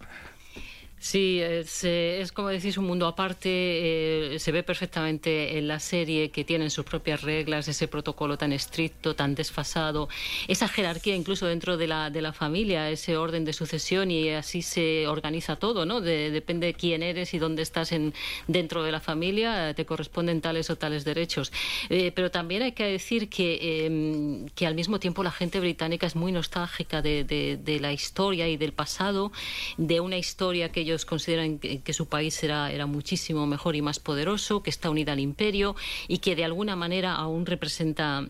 Sí, 1.05 1.39
es, 1.39 1.85
es, 1.85 2.33
como 2.33 2.49
decís 2.49 2.79
un 2.79 2.87
mundo 2.87 3.07
aparte. 3.07 3.51
Eh, 3.51 4.39
se 4.39 4.53
ve 4.53 4.63
perfectamente 4.63 5.59
en 5.59 5.69
la 5.69 5.79
serie 5.79 6.31
que 6.31 6.45
tienen 6.45 6.71
sus 6.71 6.87
propias 6.87 7.21
reglas, 7.21 7.69
ese 7.69 7.89
protocolo 7.89 8.39
tan 8.39 8.55
estricto, 8.55 9.15
tan 9.15 9.35
desfasado, 9.35 10.09
esa 10.49 10.67
jerarquía 10.67 11.15
incluso 11.15 11.47
dentro 11.47 11.77
de 11.77 11.89
la, 11.89 12.09
de 12.09 12.23
la 12.23 12.33
familia, 12.33 12.89
ese 12.89 13.19
orden 13.19 13.45
de 13.45 13.53
sucesión 13.53 14.11
y 14.11 14.31
así 14.31 14.63
se 14.63 15.07
organiza 15.07 15.57
todo, 15.57 15.85
¿no? 15.85 16.01
depende 16.01 16.69
de 16.69 16.75
quién 16.75 17.03
eres 17.03 17.35
y 17.35 17.39
dónde 17.39 17.61
estás 17.61 17.93
en, 17.93 18.15
dentro 18.49 18.83
de 18.83 18.91
la 18.91 19.01
familia, 19.01 19.75
te 19.75 19.85
corresponden 19.85 20.41
tales 20.41 20.71
o 20.71 20.77
tales 20.77 21.05
derechos. 21.05 21.53
Eh, 21.91 22.13
pero 22.15 22.31
también 22.31 22.63
hay 22.63 22.73
que 22.73 22.85
decir 22.85 23.29
que, 23.29 23.85
em, 23.85 24.49
que 24.55 24.67
al 24.67 24.75
mismo 24.75 24.99
tiempo 24.99 25.23
la 25.23 25.33
gente 25.33 25.61
británica 25.61 26.07
es 26.07 26.17
muy 26.17 26.33
nostálgica 26.33 27.03
de, 27.03 27.25
de, 27.25 27.59
de 27.59 27.79
la 27.79 27.93
historia 27.93 28.49
y 28.49 28.57
del 28.57 28.73
pasado, 28.73 29.33
de 29.77 30.01
una 30.01 30.17
historia 30.17 30.71
que 30.73 30.81
ellos 30.81 30.94
consideran 31.05 31.59
que, 31.59 31.93
su 31.93 32.07
país 32.07 32.43
era, 32.43 32.71
era 32.71 32.87
muchísimo 32.87 33.47
mejor 33.47 33.77
y 33.77 33.83
más 33.83 33.99
poderoso, 33.99 34.63
que 34.63 34.71
está 34.71 34.91
unida 34.91 35.13
al 35.13 35.21
imperio 35.21 35.77
y 36.09 36.19
que 36.19 36.37
de 36.37 36.45
alguna 36.45 36.77
manera 36.77 37.15
aún 37.15 37.47
representa 37.47 38.29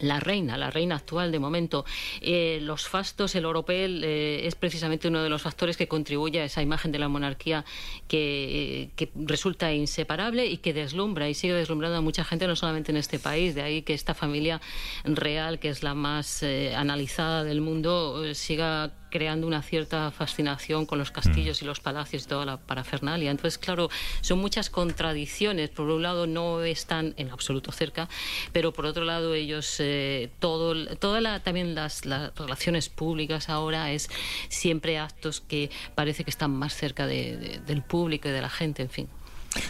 la 0.00 0.20
reina, 0.20 0.56
la 0.56 0.70
reina 0.70 0.96
actual 0.96 1.30
de 1.30 1.38
momento. 1.38 1.84
Eh, 2.20 2.58
los 2.62 2.88
fastos, 2.88 3.34
el 3.34 3.44
oropel, 3.44 4.02
eh, 4.04 4.46
es 4.46 4.54
precisamente 4.54 5.08
uno 5.08 5.22
de 5.22 5.28
los 5.28 5.42
factores 5.42 5.76
que 5.76 5.86
contribuye 5.86 6.40
a 6.40 6.44
esa 6.44 6.62
imagen 6.62 6.92
de 6.92 6.98
la 6.98 7.08
monarquía 7.08 7.64
que, 8.08 8.90
que, 8.96 9.10
resulta 9.14 9.72
inseparable 9.72 10.46
y 10.46 10.58
que 10.58 10.72
deslumbra 10.72 11.28
y 11.28 11.34
sigue 11.34 11.54
deslumbrando 11.54 11.98
a 11.98 12.00
mucha 12.00 12.24
gente, 12.24 12.46
no 12.46 12.56
solamente 12.56 12.90
en 12.90 12.96
este 12.96 13.18
país. 13.18 13.54
De 13.54 13.62
ahí 13.62 13.82
que 13.82 13.94
esta 13.94 14.14
familia 14.14 14.60
real, 15.04 15.58
que 15.58 15.68
es 15.68 15.82
la 15.82 15.94
más 15.94 16.42
eh, 16.42 16.74
analizada 16.74 17.44
del 17.44 17.60
mundo, 17.60 18.34
siga 18.34 18.92
creando 19.14 19.46
una 19.46 19.62
cierta 19.62 20.10
fascinación 20.10 20.86
con 20.86 20.98
los 20.98 21.12
castillos 21.12 21.62
y 21.62 21.64
los 21.64 21.78
palacios 21.78 22.24
y 22.24 22.26
toda 22.26 22.44
la 22.44 22.56
parafernalia. 22.56 23.30
Entonces, 23.30 23.58
claro, 23.58 23.88
son 24.22 24.40
muchas 24.40 24.70
contradicciones. 24.70 25.70
Por 25.70 25.88
un 25.88 26.02
lado, 26.02 26.26
no 26.26 26.62
están 26.62 27.14
en 27.16 27.30
absoluto 27.30 27.70
cerca, 27.70 28.08
pero 28.52 28.72
por 28.72 28.86
otro 28.86 29.04
lado, 29.04 29.34
ellos, 29.34 29.76
eh, 29.78 30.32
todo, 30.40 30.96
toda 30.96 31.20
la, 31.20 31.38
también 31.38 31.76
las, 31.76 32.06
las, 32.06 32.34
relaciones 32.34 32.88
públicas 32.88 33.48
ahora 33.48 33.92
es 33.92 34.10
siempre 34.48 34.98
actos 34.98 35.40
que 35.40 35.70
parece 35.94 36.24
que 36.24 36.30
están 36.30 36.50
más 36.50 36.74
cerca 36.74 37.06
del 37.06 37.84
público 37.86 38.28
y 38.28 38.32
de 38.32 38.42
la 38.42 38.50
gente, 38.50 38.82
en 38.82 38.90
fin. 38.90 39.08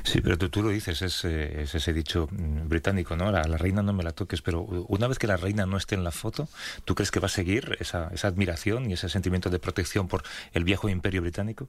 Sí, 0.03 0.21
pero 0.21 0.39
tú, 0.39 0.63
lo 0.63 0.71
dices, 0.71 1.03
es, 1.03 1.25
eh, 1.25 1.63
es, 1.63 1.75
ese 1.75 1.93
dicho 1.93 2.29
mm, 2.31 2.69
británico, 2.69 3.17
¿no? 3.17 3.31
La, 3.31 3.43
la, 3.45 3.57
reina 3.57 3.83
no 3.83 3.93
me 3.93 4.03
la 4.03 4.13
toques, 4.13 4.43
pero 4.43 4.63
una 4.63 5.09
vez 5.09 5.19
que 5.19 5.27
la 5.27 5.37
reina 5.37 5.67
no 5.67 5.77
esté 5.77 5.95
en 5.95 6.05
la 6.05 6.11
foto, 6.11 6.49
¿tú 6.85 6.95
crees 6.95 7.11
que 7.11 7.21
va 7.21 7.27
a 7.27 7.31
seguir 7.31 7.77
esa, 7.81 8.09
esa 8.13 8.29
admiración 8.29 8.91
y 8.91 8.95
ese 8.95 9.09
sentimiento 9.09 9.51
de 9.51 9.59
protección 9.59 10.09
por 10.09 10.23
el 10.53 10.65
viejo 10.65 10.89
imperio 10.89 11.23
británico? 11.23 11.69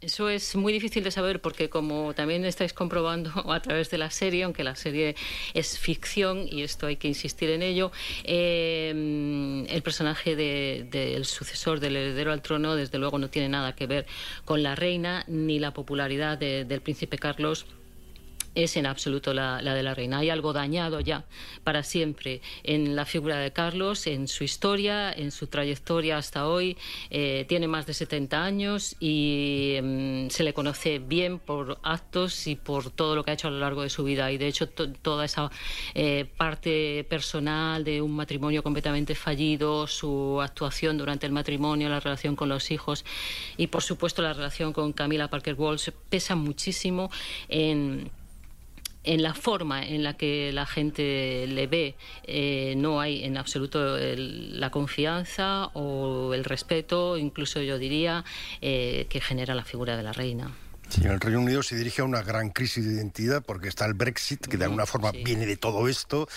Eso 0.00 0.28
es 0.28 0.54
muy 0.54 0.72
difícil 0.72 1.02
de 1.02 1.10
saber 1.10 1.40
porque 1.40 1.70
como 1.70 2.12
también 2.14 2.44
estáis 2.44 2.72
comprobando 2.72 3.30
a 3.50 3.60
través 3.60 3.90
de 3.90 3.98
la 3.98 4.10
serie, 4.10 4.44
aunque 4.44 4.62
la 4.62 4.76
serie 4.76 5.16
es 5.54 5.78
ficción 5.78 6.46
y 6.50 6.62
esto 6.62 6.86
hay 6.86 6.96
que 6.96 7.08
insistir 7.08 7.50
en 7.50 7.62
ello, 7.62 7.90
eh, 8.24 9.64
el 9.68 9.82
personaje 9.82 10.36
del 10.36 11.24
sucesor, 11.24 11.80
del 11.80 11.96
heredero 11.96 12.32
al 12.32 12.42
trono, 12.42 12.76
desde 12.76 12.98
luego 12.98 13.18
no 13.18 13.30
tiene 13.30 13.48
nada 13.48 13.74
que 13.74 13.86
ver 13.86 14.06
con 14.44 14.62
la 14.62 14.74
reina 14.74 15.24
ni 15.26 15.58
la 15.58 15.72
popularidad 15.72 16.36
del 16.36 16.80
príncipe 16.82 17.18
Carlos 17.18 17.66
es 18.54 18.76
en 18.76 18.86
absoluto 18.86 19.34
la, 19.34 19.60
de 19.62 19.82
la 19.82 19.94
reina. 19.94 20.18
Hay 20.18 20.30
algo 20.30 20.52
dañado 20.52 21.00
ya 21.00 21.24
para 21.64 21.82
siempre 21.82 22.40
en 22.62 22.96
la 22.96 23.04
figura 23.04 23.38
de 23.38 23.52
Carlos, 23.52 24.06
en 24.06 24.28
su 24.28 24.44
historia, 24.44 25.12
en 25.12 25.30
su 25.30 25.46
trayectoria 25.46 26.18
hasta 26.18 26.48
hoy. 26.48 26.76
Eh, 27.10 27.44
tiene 27.48 27.68
más 27.68 27.86
de 27.86 27.94
70 27.94 28.44
años 28.44 28.96
y 29.00 29.78
mm, 29.82 30.28
se 30.28 30.44
le 30.44 30.52
conoce 30.52 30.98
bien 30.98 31.38
por 31.38 31.78
actos 31.82 32.46
y 32.46 32.56
por 32.56 32.90
todo 32.90 33.16
lo 33.16 33.24
que 33.24 33.32
ha 33.32 33.34
hecho 33.34 33.48
a 33.48 33.50
lo 33.50 33.58
largo 33.58 33.82
de 33.82 33.90
su 33.90 34.04
vida. 34.04 34.30
Y 34.30 34.38
de 34.38 34.48
hecho, 34.48 34.68
toda 34.68 35.24
esa 35.24 35.50
eh, 35.94 36.26
parte 36.36 37.04
personal 37.08 37.84
de 37.84 38.02
un 38.02 38.12
matrimonio 38.12 38.62
completamente 38.62 39.14
fallido, 39.14 39.86
su 39.86 40.40
actuación 40.40 40.98
durante 40.98 41.26
el 41.26 41.32
matrimonio, 41.32 41.88
la 41.88 42.00
relación 42.00 42.36
con 42.36 42.48
los 42.48 42.70
hijos 42.70 43.04
y, 43.56 43.66
por 43.68 43.82
supuesto, 43.82 44.22
la 44.22 44.32
relación 44.32 44.72
con 44.72 44.92
Camila 44.92 45.28
Parker 45.28 45.54
Walsh 45.54 45.90
pesa 46.08 46.34
muchísimo 46.34 47.10
en 47.48 48.10
en 49.04 49.22
la 49.22 49.34
forma 49.34 49.86
en 49.86 50.02
la 50.02 50.14
que 50.14 50.50
la 50.52 50.66
gente 50.66 51.46
le 51.48 51.66
ve 51.66 51.94
eh, 52.24 52.74
no 52.76 53.00
hay 53.00 53.24
en 53.24 53.36
absoluto 53.36 53.96
la 53.98 54.70
confianza 54.70 55.70
o 55.74 56.34
el 56.34 56.44
respeto, 56.44 57.16
incluso 57.16 57.62
yo 57.62 57.78
diría, 57.78 58.24
eh, 58.60 59.06
que 59.08 59.20
genera 59.20 59.54
la 59.54 59.64
figura 59.64 59.96
de 59.96 60.02
la 60.02 60.12
reina. 60.12 60.52
Sí, 60.88 61.04
el 61.04 61.20
Reino 61.20 61.40
Unido 61.40 61.62
se 61.62 61.76
dirige 61.76 62.02
a 62.02 62.04
una 62.04 62.22
gran 62.22 62.50
crisis 62.50 62.84
de 62.84 62.92
identidad 62.92 63.42
porque 63.42 63.68
está 63.68 63.84
el 63.86 63.94
Brexit, 63.94 64.46
que 64.46 64.56
de 64.56 64.64
alguna 64.64 64.86
forma 64.86 65.10
viene 65.12 65.46
de 65.46 65.56
todo 65.56 65.88
esto. 65.88 66.28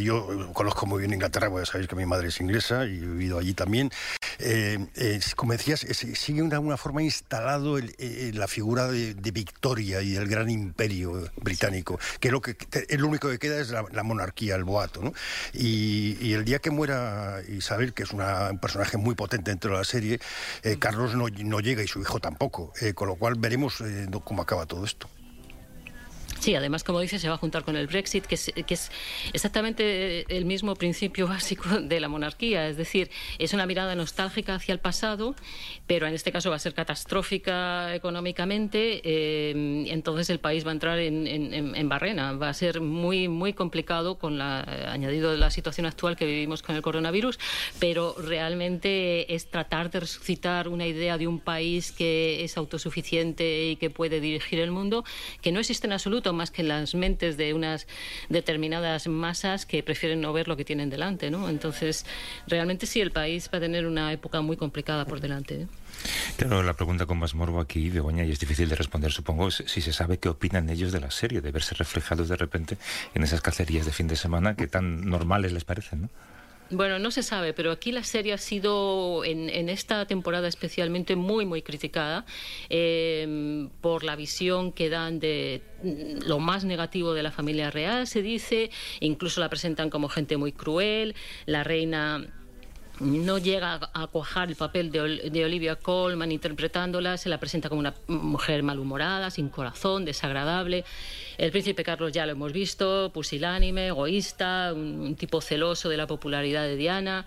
yo 0.00 0.52
conozco 0.52 0.86
muy 0.86 1.00
bien 1.00 1.14
Inglaterra, 1.14 1.48
porque 1.48 1.66
sabéis 1.66 1.88
que 1.88 1.96
mi 1.96 2.06
madre 2.06 2.28
es 2.28 2.40
inglesa 2.40 2.86
y 2.86 2.96
he 2.96 3.00
vivido 3.00 3.38
allí 3.38 3.54
también. 3.54 3.90
Eh, 4.38 4.78
eh, 4.96 5.20
como 5.36 5.52
decías, 5.52 5.80
sigue 5.80 6.42
de 6.42 6.54
alguna 6.54 6.76
forma 6.76 7.02
instalado 7.02 7.78
la 7.78 8.48
figura 8.48 8.88
de, 8.88 9.14
Victoria 9.38 10.00
y 10.00 10.12
del 10.12 10.26
gran 10.26 10.48
imperio 10.48 11.30
británico, 11.36 11.98
que 12.18 12.30
lo 12.30 12.40
que 12.40 12.56
el 12.88 13.04
único 13.04 13.28
que 13.28 13.38
queda 13.38 13.60
es 13.60 13.70
la, 13.70 14.02
monarquía, 14.02 14.56
el 14.56 14.64
boato. 14.64 15.02
¿no? 15.02 15.12
Y, 15.52 16.32
el 16.32 16.44
día 16.44 16.58
que 16.58 16.70
muera 16.70 17.40
Isabel, 17.48 17.92
que 17.94 18.04
es 18.04 18.12
un 18.12 18.22
personaje 18.60 18.96
muy 18.96 19.14
potente 19.14 19.50
dentro 19.50 19.72
de 19.72 19.78
la 19.78 19.84
serie, 19.84 20.20
eh, 20.62 20.76
Carlos 20.78 21.14
no, 21.14 21.28
no, 21.28 21.60
llega 21.60 21.82
y 21.82 21.88
su 21.88 22.00
hijo 22.00 22.20
tampoco, 22.20 22.72
con 22.94 23.08
lo 23.08 23.16
cual 23.16 23.34
veremos 23.38 23.67
veremos 23.68 23.80
eh, 23.80 24.06
do, 24.06 24.20
como 24.20 24.42
acaba 24.42 24.66
todo 24.66 24.84
isto. 24.84 25.08
Sí, 26.40 26.54
además, 26.54 26.84
como 26.84 27.00
dice, 27.00 27.18
se 27.18 27.28
va 27.28 27.34
a 27.34 27.38
juntar 27.38 27.64
con 27.64 27.76
el 27.76 27.88
Brexit, 27.88 28.24
que 28.24 28.36
es, 28.36 28.52
que 28.66 28.74
es 28.74 28.92
exactamente 29.32 30.24
el 30.34 30.44
mismo 30.44 30.76
principio 30.76 31.26
básico 31.28 31.80
de 31.80 32.00
la 32.00 32.08
monarquía. 32.08 32.68
Es 32.68 32.76
decir, 32.76 33.10
es 33.38 33.52
una 33.54 33.66
mirada 33.66 33.94
nostálgica 33.96 34.54
hacia 34.54 34.72
el 34.72 34.78
pasado, 34.78 35.34
pero 35.86 36.06
en 36.06 36.14
este 36.14 36.30
caso 36.30 36.50
va 36.50 36.56
a 36.56 36.60
ser 36.60 36.74
catastrófica 36.74 37.94
económicamente. 37.94 39.00
Eh, 39.04 39.86
entonces 39.88 40.30
el 40.30 40.38
país 40.38 40.64
va 40.64 40.70
a 40.70 40.74
entrar 40.74 40.98
en, 41.00 41.26
en, 41.26 41.88
barrena. 41.88 42.32
Va 42.34 42.50
a 42.50 42.54
ser 42.54 42.80
muy, 42.80 43.28
muy 43.28 43.52
complicado 43.52 44.18
con 44.18 44.38
la, 44.38 44.60
añadido 44.92 45.32
de 45.32 45.38
la 45.38 45.50
situación 45.50 45.86
actual 45.86 46.16
que 46.16 46.26
vivimos 46.26 46.62
con 46.62 46.76
el 46.76 46.82
coronavirus, 46.82 47.38
pero 47.80 48.14
realmente 48.18 49.34
es 49.34 49.50
tratar 49.50 49.90
de 49.90 50.00
resucitar 50.00 50.68
una 50.68 50.86
idea 50.86 51.18
de 51.18 51.26
un 51.26 51.40
país 51.40 51.90
que 51.90 52.44
es 52.44 52.56
autosuficiente 52.56 53.70
y 53.70 53.76
que 53.76 53.90
puede 53.90 54.20
dirigir 54.20 54.60
el 54.60 54.70
mundo, 54.70 55.04
que 55.40 55.50
no 55.50 55.60
existe 55.60 55.86
en 55.86 55.94
absoluto 55.94 56.27
más 56.32 56.50
que 56.50 56.62
las 56.62 56.94
mentes 56.94 57.36
de 57.36 57.54
unas 57.54 57.86
determinadas 58.28 59.08
masas 59.08 59.66
que 59.66 59.82
prefieren 59.82 60.20
no 60.20 60.32
ver 60.32 60.48
lo 60.48 60.56
que 60.56 60.64
tienen 60.64 60.90
delante, 60.90 61.30
¿no? 61.30 61.48
Entonces, 61.48 62.06
realmente 62.46 62.86
sí, 62.86 63.00
el 63.00 63.10
país 63.10 63.50
va 63.52 63.58
a 63.58 63.60
tener 63.60 63.86
una 63.86 64.12
época 64.12 64.40
muy 64.40 64.56
complicada 64.56 65.04
por 65.04 65.20
delante. 65.20 65.62
¿eh? 65.62 65.66
Claro, 66.36 66.62
la 66.62 66.74
pregunta 66.74 67.06
con 67.06 67.18
más 67.18 67.34
morbo 67.34 67.60
aquí, 67.60 67.90
Begoña, 67.90 68.24
y 68.24 68.32
es 68.32 68.38
difícil 68.38 68.68
de 68.68 68.76
responder, 68.76 69.12
supongo, 69.12 69.50
si 69.50 69.80
se 69.80 69.92
sabe 69.92 70.18
qué 70.18 70.28
opinan 70.28 70.68
ellos 70.70 70.92
de 70.92 71.00
la 71.00 71.10
serie, 71.10 71.40
de 71.40 71.50
verse 71.50 71.74
reflejados 71.74 72.28
de 72.28 72.36
repente 72.36 72.78
en 73.14 73.22
esas 73.22 73.40
cacerías 73.40 73.86
de 73.86 73.92
fin 73.92 74.08
de 74.08 74.16
semana 74.16 74.54
que 74.54 74.66
tan 74.66 75.08
normales 75.08 75.52
les 75.52 75.64
parecen, 75.64 76.02
¿no? 76.02 76.08
Bueno, 76.70 76.98
no 76.98 77.10
se 77.10 77.22
sabe, 77.22 77.54
pero 77.54 77.72
aquí 77.72 77.92
la 77.92 78.04
serie 78.04 78.34
ha 78.34 78.38
sido 78.38 79.24
en, 79.24 79.68
esta 79.70 80.06
temporada 80.06 80.48
especialmente 80.48 81.16
muy, 81.16 81.46
muy 81.46 81.62
criticada 81.62 82.26
em, 82.68 83.70
por 83.80 84.04
la 84.04 84.16
visión 84.16 84.72
que 84.72 84.90
dan 84.90 85.18
de 85.18 85.62
lo 86.26 86.38
más 86.40 86.64
negativo 86.64 87.14
de 87.14 87.22
la 87.22 87.30
familia 87.30 87.70
real, 87.70 88.06
se 88.06 88.20
dice, 88.20 88.70
incluso 89.00 89.40
la 89.40 89.48
presentan 89.48 89.88
como 89.88 90.10
gente 90.10 90.36
muy 90.36 90.52
cruel, 90.52 91.14
la 91.46 91.64
reina 91.64 92.37
no 93.00 93.38
llega 93.38 93.90
a 93.92 94.06
cuajar 94.08 94.48
el 94.48 94.56
papel 94.56 94.90
de, 94.90 95.44
Olivia 95.44 95.76
Colman 95.76 96.32
interpretándola, 96.32 97.16
se 97.16 97.28
la 97.28 97.38
presenta 97.38 97.68
como 97.68 97.80
una 97.80 97.94
mujer 98.06 98.62
malhumorada, 98.62 99.30
sin 99.30 99.48
corazón, 99.48 100.04
desagradable. 100.04 100.84
El 101.36 101.50
príncipe 101.50 101.84
Carlos 101.84 102.12
ya 102.12 102.26
lo 102.26 102.32
hemos 102.32 102.52
visto, 102.52 103.10
pusilánime, 103.12 103.88
egoísta, 103.88 104.72
un 104.74 105.14
tipo 105.16 105.40
celoso 105.40 105.88
de 105.88 105.96
la 105.96 106.06
popularidad 106.06 106.64
de 106.64 106.76
Diana. 106.76 107.26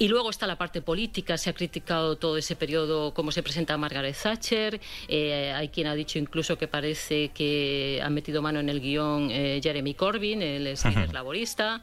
Y 0.00 0.08
luego 0.08 0.30
está 0.30 0.46
la 0.46 0.56
parte 0.56 0.80
política, 0.80 1.36
se 1.36 1.50
ha 1.50 1.52
criticado 1.52 2.16
todo 2.16 2.38
ese 2.38 2.56
periodo, 2.56 3.12
cómo 3.12 3.32
se 3.32 3.42
presenta 3.42 3.76
Margaret 3.76 4.16
Thatcher. 4.16 4.80
Eh, 5.08 5.52
hay 5.54 5.68
quien 5.68 5.88
ha 5.88 5.94
dicho 5.94 6.18
incluso 6.18 6.56
que 6.56 6.66
parece 6.66 7.28
que 7.34 8.00
ha 8.02 8.08
metido 8.08 8.40
mano 8.40 8.60
en 8.60 8.70
el 8.70 8.80
guion 8.80 9.28
eh, 9.30 9.60
Jeremy 9.62 9.92
Corbyn, 9.92 10.40
el 10.40 10.64
líder 10.64 11.12
laborista. 11.12 11.82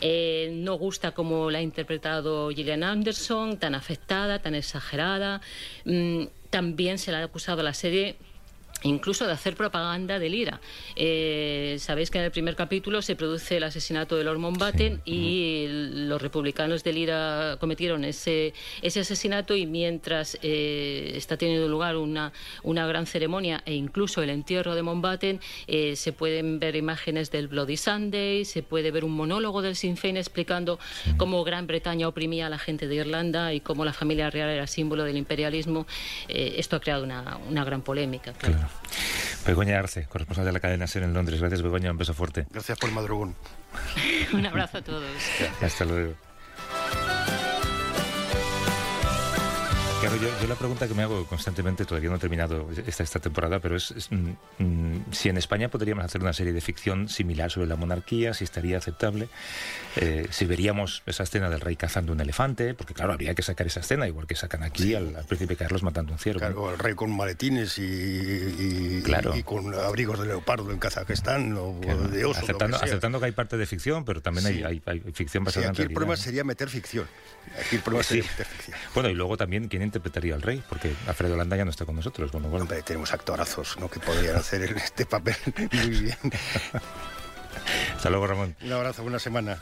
Eh, 0.00 0.50
no 0.52 0.74
gusta 0.74 1.10
cómo 1.10 1.50
la 1.50 1.58
ha 1.58 1.62
interpretado 1.62 2.50
Gillian 2.50 2.84
Anderson, 2.84 3.58
tan 3.58 3.74
afectada, 3.74 4.38
tan 4.38 4.54
exagerada. 4.54 5.40
Mm, 5.84 6.26
también 6.50 6.98
se 6.98 7.10
le 7.10 7.16
ha 7.16 7.24
acusado 7.24 7.62
a 7.62 7.64
la 7.64 7.74
serie 7.74 8.14
incluso 8.82 9.26
de 9.26 9.32
hacer 9.32 9.54
propaganda 9.54 10.18
del 10.18 10.34
IRA. 10.34 10.60
Eh, 10.94 11.76
sabéis 11.78 12.10
que 12.10 12.18
en 12.18 12.24
el 12.24 12.30
primer 12.30 12.56
capítulo 12.56 13.02
se 13.02 13.16
produce 13.16 13.56
el 13.56 13.64
asesinato 13.64 14.16
de 14.16 14.24
Lord 14.24 14.38
Mountbatten 14.38 15.02
y 15.04 15.66
los 15.68 16.20
republicanos 16.20 16.84
del 16.84 16.98
IRA 16.98 17.56
cometieron 17.60 18.04
ese, 18.04 18.54
ese 18.82 19.00
asesinato 19.00 19.56
y 19.56 19.66
mientras 19.66 20.38
eh, 20.42 21.12
está 21.14 21.36
teniendo 21.36 21.68
lugar 21.68 21.96
una, 21.96 22.32
una 22.62 22.86
gran 22.86 23.06
ceremonia 23.06 23.62
e 23.66 23.74
incluso 23.74 24.22
el 24.22 24.30
entierro 24.30 24.74
de 24.74 24.82
Mountbatten, 24.82 25.40
eh, 25.66 25.96
se 25.96 26.12
pueden 26.12 26.58
ver 26.58 26.76
imágenes 26.76 27.30
del 27.30 27.48
Bloody 27.48 27.76
Sunday, 27.76 28.44
se 28.44 28.62
puede 28.62 28.90
ver 28.90 29.04
un 29.04 29.12
monólogo 29.12 29.62
del 29.62 29.76
Sinn 29.76 29.96
Féin 29.96 30.16
explicando 30.16 30.78
cómo 31.16 31.44
Gran 31.44 31.66
Bretaña 31.66 32.08
oprimía 32.08 32.46
a 32.46 32.50
la 32.50 32.58
gente 32.58 32.88
de 32.88 32.96
Irlanda 32.96 33.52
y 33.52 33.60
cómo 33.60 33.84
la 33.84 33.92
familia 33.92 34.30
real 34.30 34.50
era 34.50 34.66
símbolo 34.66 35.04
del 35.04 35.16
imperialismo. 35.16 35.86
esto 36.28 36.76
ha 36.76 36.80
creado 36.80 37.04
una, 37.04 37.38
una 37.48 37.64
gran 37.64 37.82
polémica. 37.82 38.32
Claro. 38.32 38.65
Begoña 39.46 39.78
Arce, 39.78 40.06
corresponsal 40.06 40.44
de 40.44 40.52
la 40.52 40.60
cadena 40.60 40.86
SER 40.86 41.04
en 41.04 41.14
Londres. 41.14 41.40
Gracias, 41.40 41.62
Begoña. 41.62 41.90
Un 41.90 41.98
beso 41.98 42.14
fuerte. 42.14 42.46
Gracias 42.50 42.78
por 42.78 42.88
el 42.88 42.94
madrugón. 42.94 43.34
Un 44.32 44.46
abrazo 44.46 44.78
a 44.78 44.82
todos. 44.82 45.04
Hasta 45.62 45.84
luego. 45.84 46.14
Claro, 50.08 50.22
yo, 50.22 50.46
la 50.46 50.54
pregunta 50.54 50.86
que 50.86 50.94
me 50.94 51.02
hago 51.02 51.26
constantemente, 51.26 51.84
todavía 51.84 52.10
no 52.10 52.16
he 52.16 52.18
terminado 52.20 52.68
esta, 52.86 53.02
esta 53.02 53.18
temporada, 53.18 53.58
pero 53.58 53.74
es, 53.74 53.92
mm, 54.10 54.62
mm, 54.62 55.04
si 55.10 55.28
en 55.28 55.36
España 55.36 55.68
podríamos 55.68 56.04
hacer 56.04 56.20
una 56.20 56.32
serie 56.32 56.52
de 56.52 56.60
ficción 56.60 57.08
similar 57.08 57.50
sobre 57.50 57.66
la 57.66 57.74
monarquía, 57.74 58.32
si 58.32 58.44
estaría 58.44 58.78
aceptable, 58.78 59.28
eh, 59.96 60.28
si 60.30 60.44
veríamos 60.44 61.02
esa 61.06 61.24
escena 61.24 61.50
del 61.50 61.60
rey 61.60 61.74
cazando 61.74 62.12
un 62.12 62.20
elefante, 62.20 62.74
porque 62.74 62.94
claro, 62.94 63.14
habría 63.14 63.34
que 63.34 63.42
sacar 63.42 63.66
esa 63.66 63.80
escena, 63.80 64.06
igual 64.06 64.28
que 64.28 64.36
sacan 64.36 64.62
aquí 64.62 64.94
al, 64.94 65.24
príncipe 65.26 65.56
Carlos 65.56 65.82
matando 65.82 66.12
un 66.12 66.20
ciervo. 66.20 66.38
Claro, 66.38 66.70
el 66.70 66.78
rey 66.78 66.94
con 66.94 67.10
maletines 67.16 67.76
y, 67.78 67.82
y, 67.82 69.42
con 69.42 69.74
abrigos 69.74 70.20
de 70.20 70.26
leopardo 70.26 70.70
en 70.70 70.78
Kazajistán 70.78 71.52
o 71.58 71.80
de 72.12 72.24
oso. 72.24 72.40
Aceptando, 72.40 72.78
que 72.78 72.84
aceptando 72.84 73.18
que 73.18 73.26
hay 73.26 73.32
parte 73.32 73.56
de 73.56 73.66
ficción, 73.66 74.04
pero 74.04 74.22
también 74.22 74.46
hay, 74.46 74.82
hay, 74.86 75.00
ficción 75.12 75.42
basada 75.42 75.70
aquí 75.70 75.82
en 75.82 75.88
el 75.88 75.94
problema 75.94 76.16
sería 76.16 76.44
meter 76.44 76.68
ficción. 76.68 77.06
Aquí 77.58 77.76
el 77.76 77.82
problema 77.82 78.04
sería 78.04 78.22
meter 78.22 78.46
ficción. 78.46 78.78
Bueno, 78.94 79.08
y 79.08 79.14
luego 79.14 79.36
también, 79.36 79.66
¿quién 79.68 79.82
interpretaría 79.96 80.34
al 80.34 80.42
rey? 80.42 80.62
Porque 80.68 80.94
Alfredo 81.06 81.36
Landa 81.36 81.56
ya 81.56 81.64
no 81.64 81.70
está 81.70 81.84
con 81.84 81.96
nosotros. 81.96 82.30
Bueno, 82.32 82.48
bueno. 82.48 82.66
tenemos 82.84 83.12
actorazos 83.12 83.78
¿no? 83.78 83.88
que 83.88 84.00
podrían 84.00 84.36
hacer 84.36 84.62
este 84.62 85.06
papel 85.06 85.36
muy 85.72 85.88
bien. 85.88 86.18
Hasta 87.96 88.10
luego, 88.10 88.26
Ramón. 88.26 88.54
Un 88.62 88.72
abrazo, 88.72 89.02
buena 89.02 89.18
semana. 89.18 89.58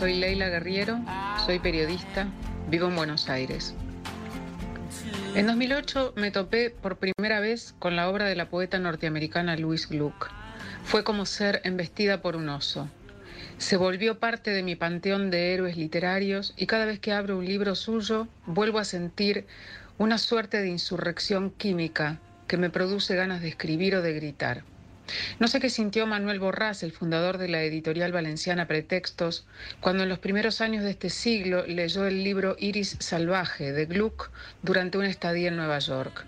Soy 0.00 0.14
Leila 0.14 0.48
Guerriero, 0.48 0.98
soy 1.44 1.58
periodista, 1.58 2.26
vivo 2.70 2.88
en 2.88 2.96
Buenos 2.96 3.28
Aires. 3.28 3.74
En 5.34 5.46
2008 5.46 6.14
me 6.16 6.30
topé 6.30 6.70
por 6.70 6.96
primera 6.96 7.38
vez 7.40 7.74
con 7.78 7.96
la 7.96 8.08
obra 8.08 8.24
de 8.24 8.34
la 8.34 8.48
poeta 8.48 8.78
norteamericana 8.78 9.58
Louise 9.58 9.88
Gluck. 9.90 10.30
Fue 10.84 11.04
como 11.04 11.26
ser 11.26 11.60
embestida 11.64 12.22
por 12.22 12.34
un 12.34 12.48
oso. 12.48 12.88
Se 13.58 13.76
volvió 13.76 14.18
parte 14.18 14.52
de 14.52 14.62
mi 14.62 14.74
panteón 14.74 15.30
de 15.30 15.52
héroes 15.52 15.76
literarios 15.76 16.54
y 16.56 16.64
cada 16.64 16.86
vez 16.86 16.98
que 16.98 17.12
abro 17.12 17.36
un 17.36 17.44
libro 17.44 17.74
suyo 17.74 18.26
vuelvo 18.46 18.78
a 18.78 18.84
sentir 18.84 19.46
una 19.98 20.16
suerte 20.16 20.62
de 20.62 20.68
insurrección 20.68 21.50
química 21.50 22.20
que 22.46 22.56
me 22.56 22.70
produce 22.70 23.16
ganas 23.16 23.42
de 23.42 23.48
escribir 23.48 23.96
o 23.96 24.00
de 24.00 24.14
gritar. 24.14 24.64
No 25.38 25.48
sé 25.48 25.60
qué 25.60 25.70
sintió 25.70 26.06
Manuel 26.06 26.40
Borrás, 26.40 26.82
el 26.82 26.92
fundador 26.92 27.38
de 27.38 27.48
la 27.48 27.62
editorial 27.62 28.12
valenciana 28.12 28.66
Pretextos, 28.66 29.46
cuando 29.80 30.02
en 30.02 30.08
los 30.08 30.18
primeros 30.18 30.60
años 30.60 30.84
de 30.84 30.90
este 30.90 31.10
siglo 31.10 31.66
leyó 31.66 32.06
el 32.06 32.24
libro 32.24 32.56
Iris 32.58 32.96
Salvaje 33.00 33.72
de 33.72 33.86
Gluck 33.86 34.30
durante 34.62 34.98
una 34.98 35.08
estadía 35.08 35.48
en 35.48 35.56
Nueva 35.56 35.78
York. 35.78 36.24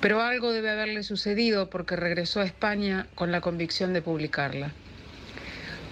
Pero 0.00 0.20
algo 0.20 0.52
debe 0.52 0.70
haberle 0.70 1.02
sucedido 1.02 1.70
porque 1.70 1.96
regresó 1.96 2.40
a 2.40 2.44
España 2.44 3.06
con 3.14 3.32
la 3.32 3.40
convicción 3.40 3.92
de 3.92 4.02
publicarla. 4.02 4.72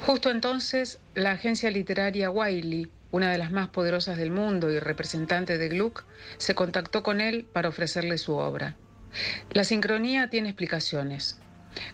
Justo 0.06 0.30
entonces, 0.30 0.98
la 1.14 1.32
agencia 1.32 1.70
literaria 1.70 2.30
Wiley, 2.30 2.90
una 3.10 3.30
de 3.30 3.38
las 3.38 3.50
más 3.50 3.68
poderosas 3.68 4.16
del 4.16 4.30
mundo 4.30 4.70
y 4.70 4.78
representante 4.78 5.58
de 5.58 5.68
Gluck, 5.68 6.04
se 6.38 6.54
contactó 6.54 7.02
con 7.02 7.20
él 7.20 7.46
para 7.52 7.68
ofrecerle 7.68 8.16
su 8.18 8.34
obra. 8.34 8.76
La 9.50 9.64
sincronía 9.64 10.30
tiene 10.30 10.48
explicaciones. 10.50 11.40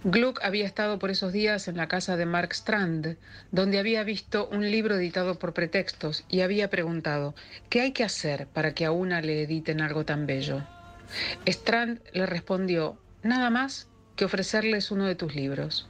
Gluck 0.05 0.41
había 0.43 0.67
estado 0.67 0.99
por 0.99 1.11
esos 1.11 1.33
días 1.33 1.69
en 1.69 1.77
la 1.77 1.89
casa 1.89 2.17
de 2.17 2.27
Mark 2.27 2.53
Strand, 2.53 3.17
donde 3.53 3.79
había 3.79 4.05
visto 4.05 4.49
un 4.49 4.71
libro 4.71 4.97
editado 4.97 5.39
por 5.39 5.53
pretextos 5.53 6.25
y 6.29 6.41
había 6.41 6.71
preguntado, 6.71 7.35
¿qué 7.69 7.83
hay 7.83 7.93
que 7.93 8.05
hacer 8.05 8.47
para 8.47 8.75
que 8.75 8.85
a 8.85 8.91
una 8.91 9.21
le 9.21 9.43
editen 9.43 9.81
algo 9.81 10.05
tan 10.05 10.27
bello? 10.27 10.63
Strand 11.47 12.01
le 12.13 12.27
respondió, 12.27 12.99
nada 13.23 13.51
más 13.51 13.89
que 14.17 14.25
ofrecerles 14.25 14.91
uno 14.91 15.05
de 15.05 15.15
tus 15.15 15.35
libros. 15.35 15.89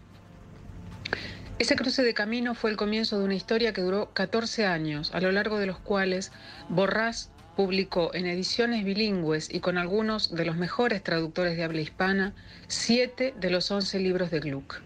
Ese 1.59 1.77
cruce 1.77 2.03
de 2.03 2.13
camino 2.13 2.55
fue 2.55 2.71
el 2.71 2.77
comienzo 2.77 3.19
de 3.19 3.25
una 3.25 3.35
historia 3.35 3.73
que 3.73 3.81
duró 3.81 4.13
14 4.13 4.67
años, 4.67 5.15
a 5.15 5.21
lo 5.21 5.33
largo 5.33 5.59
de 5.59 5.67
los 5.67 5.79
cuales 5.79 6.31
Borrás 6.69 7.31
publicó 7.57 8.15
en 8.15 8.27
ediciones 8.27 8.85
bilingües 8.85 9.53
y 9.53 9.61
con 9.61 9.79
algunos 9.79 10.35
de 10.35 10.45
los 10.45 10.57
mejores 10.57 11.03
traductores 11.03 11.57
de 11.57 11.65
habla 11.65 11.81
hispana 11.81 12.35
siete 12.69 13.35
de 13.41 13.51
los 13.51 13.71
once 13.71 13.99
libros 13.99 14.31
de 14.31 14.41
Gluck. 14.41 14.81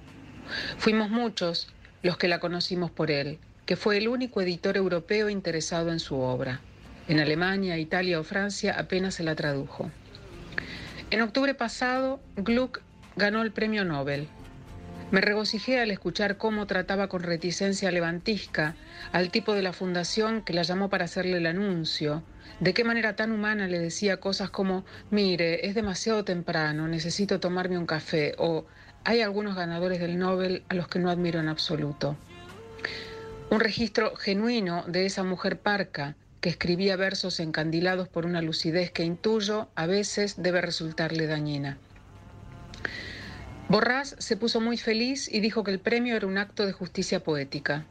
Fuimos 0.79 1.11
muchos 1.11 1.68
los 2.03 2.16
que 2.16 2.29
la 2.29 2.39
conocimos 2.39 2.91
por 2.91 3.11
él, 3.11 3.39
que 3.66 3.77
fue 3.77 3.99
el 3.99 4.09
único 4.09 4.41
editor 4.41 4.77
europeo 4.77 5.29
interesado 5.29 5.91
en 5.93 6.01
su 6.01 6.16
obra. 6.16 6.61
En 7.09 7.18
Alemania, 7.18 7.77
Italia 7.77 8.21
o 8.21 8.25
Francia 8.25 8.77
apenas 8.79 9.14
se 9.14 9.25
la 9.25 9.35
tradujo. 9.35 9.91
En 11.11 11.23
octubre 11.23 11.55
pasado, 11.55 12.21
Gluck 12.37 12.83
ganó 13.16 13.43
el 13.43 13.51
premio 13.51 13.85
Nobel. 13.85 14.29
Me 15.11 15.21
regocijé 15.21 15.81
al 15.81 15.91
escuchar 15.91 16.37
cómo 16.37 16.69
trataba 16.69 17.09
con 17.09 17.25
reticencia 17.25 17.91
levantisca 17.91 18.77
al 19.11 19.31
tipo 19.31 19.55
de 19.55 19.63
la 19.63 19.73
fundación 19.73 20.43
que 20.43 20.53
la 20.53 20.63
llamó 20.63 20.89
para 20.89 21.07
hacerle 21.07 21.39
el 21.39 21.47
anuncio, 21.47 22.23
de 22.61 22.75
qué 22.75 22.85
manera 22.85 23.17
tan 23.17 23.33
humana 23.33 23.67
le 23.67 23.81
decía 23.81 24.19
cosas 24.21 24.51
como, 24.51 24.85
mire, 25.11 25.67
es 25.67 25.75
demasiado 25.75 26.25
temprano, 26.25 26.87
necesito 26.87 27.41
tomarme 27.41 27.77
un 27.77 27.87
café, 27.87 28.35
o 28.39 28.67
hay 29.03 29.21
algunos 29.21 29.57
ganadores 29.57 29.99
del 29.99 30.17
Nobel 30.17 30.63
a 30.69 30.75
los 30.75 30.87
que 30.87 31.01
no 31.01 31.11
admiro 31.11 31.41
en 31.41 31.49
absoluto. 31.49 32.17
Un 33.51 33.59
registro 33.59 34.15
genuino 34.15 34.85
de 34.87 35.07
esa 35.07 35.25
mujer 35.25 35.59
parca 35.59 36.15
que 36.41 36.51
escribía 36.51 36.95
versos 36.95 37.41
encandilados 37.41 38.09
por 38.09 38.27
una 38.27 38.43
lucidez 38.43 38.93
que 38.93 39.03
intuyo 39.03 39.71
a 39.75 39.87
veces 39.87 40.41
debe 40.41 40.61
resultarle 40.61 41.27
dañina. 41.27 41.79
Borrás 43.71 44.16
se 44.18 44.37
puso 44.37 44.61
muy 44.61 44.77
feliz 44.77 45.33
y 45.33 45.39
dijo 45.39 45.62
que 45.62 45.71
el 45.71 45.79
premio 45.79 46.16
era 46.16 46.27
un 46.27 46.39
acto 46.39 46.66
de 46.66 46.73
justicia 46.73 47.23
poética. 47.23 47.87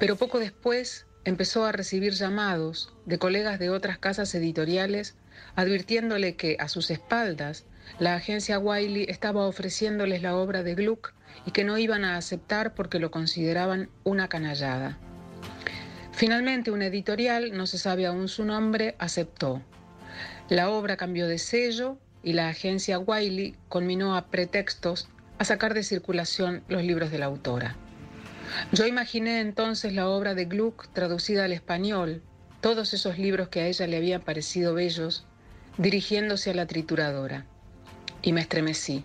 Pero 0.00 0.16
poco 0.16 0.40
después 0.40 1.06
empezó 1.24 1.64
a 1.64 1.70
recibir 1.70 2.14
llamados 2.14 2.92
de 3.06 3.20
colegas 3.20 3.60
de 3.60 3.70
otras 3.70 3.98
casas 3.98 4.34
editoriales 4.34 5.14
advirtiéndole 5.54 6.34
que 6.34 6.56
a 6.58 6.66
sus 6.66 6.90
espaldas 6.90 7.66
la 8.00 8.16
agencia 8.16 8.58
Wiley 8.58 9.04
estaba 9.08 9.46
ofreciéndoles 9.46 10.22
la 10.22 10.34
obra 10.34 10.64
de 10.64 10.74
Gluck 10.74 11.14
y 11.46 11.52
que 11.52 11.62
no 11.62 11.78
iban 11.78 12.04
a 12.04 12.16
aceptar 12.16 12.74
porque 12.74 12.98
lo 12.98 13.12
consideraban 13.12 13.90
una 14.02 14.26
canallada. 14.26 14.98
Finalmente, 16.10 16.72
una 16.72 16.86
editorial, 16.86 17.56
no 17.56 17.68
se 17.68 17.78
sabe 17.78 18.06
aún 18.06 18.26
su 18.26 18.44
nombre, 18.44 18.96
aceptó. 18.98 19.62
La 20.48 20.68
obra 20.68 20.96
cambió 20.96 21.28
de 21.28 21.38
sello 21.38 21.96
y 22.22 22.32
la 22.32 22.48
agencia 22.48 22.98
Wiley 22.98 23.56
conminó 23.68 24.16
a 24.16 24.26
pretextos 24.26 25.08
a 25.38 25.44
sacar 25.44 25.74
de 25.74 25.82
circulación 25.82 26.62
los 26.68 26.82
libros 26.82 27.10
de 27.10 27.18
la 27.18 27.26
autora. 27.26 27.76
Yo 28.72 28.86
imaginé 28.86 29.40
entonces 29.40 29.92
la 29.92 30.08
obra 30.08 30.34
de 30.34 30.44
Gluck 30.44 30.88
traducida 30.92 31.44
al 31.44 31.52
español, 31.52 32.22
todos 32.60 32.94
esos 32.94 33.18
libros 33.18 33.48
que 33.48 33.60
a 33.60 33.66
ella 33.66 33.86
le 33.86 33.96
habían 33.96 34.20
parecido 34.20 34.74
bellos, 34.74 35.26
dirigiéndose 35.78 36.50
a 36.50 36.54
la 36.54 36.66
trituradora. 36.66 37.46
Y 38.22 38.32
me 38.32 38.40
estremecí. 38.40 39.04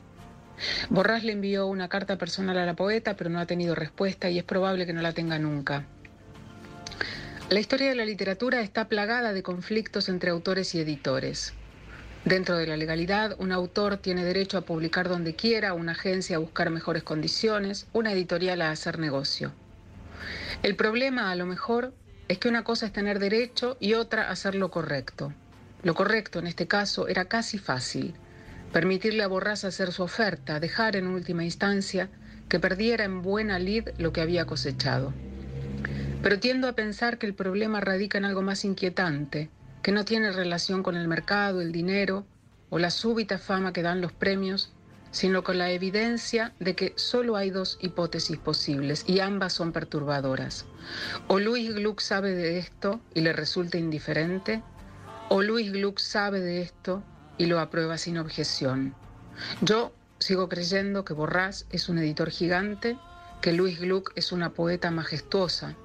Borrás 0.89 1.23
le 1.23 1.33
envió 1.33 1.67
una 1.67 1.87
carta 1.87 2.17
personal 2.17 2.57
a 2.57 2.65
la 2.65 2.75
poeta, 2.75 3.15
pero 3.15 3.29
no 3.29 3.39
ha 3.39 3.45
tenido 3.45 3.75
respuesta 3.75 4.29
y 4.29 4.37
es 4.37 4.43
probable 4.43 4.85
que 4.85 4.93
no 4.93 5.01
la 5.01 5.13
tenga 5.13 5.39
nunca. 5.39 5.85
La 7.49 7.59
historia 7.59 7.89
de 7.89 7.95
la 7.95 8.05
literatura 8.05 8.61
está 8.61 8.89
plagada 8.89 9.33
de 9.33 9.43
conflictos 9.43 10.09
entre 10.09 10.31
autores 10.31 10.75
y 10.75 10.81
editores. 10.81 11.53
Dentro 12.25 12.57
de 12.57 12.67
la 12.67 12.77
legalidad, 12.77 13.35
un 13.39 13.51
autor 13.51 13.97
tiene 13.97 14.25
derecho 14.25 14.57
a 14.57 14.61
publicar 14.61 15.07
donde 15.07 15.35
quiera, 15.35 15.73
una 15.73 15.93
agencia 15.93 16.35
a 16.35 16.39
buscar 16.39 16.69
mejores 16.69 17.03
condiciones, 17.03 17.87
una 17.93 18.11
editorial 18.11 18.61
a 18.61 18.71
hacer 18.71 18.99
negocio. 18.99 19.53
El 20.63 20.75
problema, 20.75 21.31
a 21.31 21.35
lo 21.35 21.45
mejor, 21.45 21.93
es 22.27 22.37
que 22.39 22.49
una 22.49 22.63
cosa 22.63 22.87
es 22.87 22.91
tener 22.91 23.19
derecho 23.19 23.77
y 23.79 23.93
otra 23.93 24.29
hacer 24.29 24.55
lo 24.55 24.69
correcto. 24.71 25.33
Lo 25.83 25.95
correcto 25.95 26.39
en 26.39 26.47
este 26.47 26.67
caso 26.67 27.07
era 27.07 27.25
casi 27.25 27.57
fácil. 27.57 28.13
Permitirle 28.73 29.23
a 29.23 29.27
Borrás 29.27 29.63
hacer 29.63 29.93
su 29.93 30.03
oferta, 30.03 30.59
dejar 30.59 30.95
en 30.97 31.07
última 31.07 31.45
instancia 31.45 32.09
que 32.49 32.59
perdiera 32.59 33.05
en 33.05 33.21
buena 33.21 33.59
lid 33.59 33.89
lo 33.97 34.11
que 34.11 34.21
había 34.21 34.45
cosechado. 34.45 35.13
Pero 36.21 36.39
tiendo 36.39 36.67
a 36.67 36.73
pensar 36.73 37.17
que 37.17 37.27
el 37.27 37.33
problema 37.33 37.79
radica 37.79 38.17
en 38.17 38.25
algo 38.25 38.41
más 38.41 38.65
inquietante, 38.65 39.49
que 39.87 39.93
no 39.93 40.03
tiene 40.03 40.33
relación 40.33 40.83
con 40.83 40.97
el 40.97 41.07
mercado, 41.07 41.61
el 41.61 41.71
dinero 41.71 42.25
o 42.69 42.77
la 42.77 42.91
súbita 42.91 43.37
fama 43.37 43.71
que 43.71 43.83
dan 43.83 44.01
los 44.01 44.11
premios, 44.11 44.73
sino 45.11 45.45
con 45.45 45.57
la 45.57 45.71
evidencia 45.71 46.53
de 46.59 46.75
que 46.75 46.91
solo 46.97 47.37
hay 47.37 47.51
dos 47.51 47.77
hipótesis 47.79 48.35
posibles 48.35 49.05
y 49.07 49.21
ambas 49.21 49.53
son 49.53 49.71
perturbadoras. 49.71 50.65
O 51.29 51.39
Luis 51.39 51.73
Gluck 51.73 52.01
sabe 52.01 52.35
de 52.35 52.57
esto 52.57 52.99
y 53.13 53.21
le 53.21 53.31
resulta 53.31 53.77
indiferente, 53.77 54.61
o 55.29 55.41
Luis 55.41 55.71
Gluck 55.71 55.99
sabe 55.99 56.41
de 56.41 56.63
esto 56.63 57.01
y 57.37 57.45
lo 57.45 57.61
aprueba 57.61 57.97
sin 57.97 58.17
objeción. 58.17 58.93
Yo 59.61 59.93
sigo 60.19 60.49
creyendo 60.49 61.05
que 61.05 61.13
Borrás 61.13 61.65
es 61.69 61.87
un 61.87 61.97
editor 61.97 62.29
gigante, 62.29 62.97
que 63.39 63.53
Luis 63.53 63.79
Gluck 63.79 64.11
es 64.15 64.33
una 64.33 64.49
poeta 64.49 64.91
majestuosa, 64.91 65.77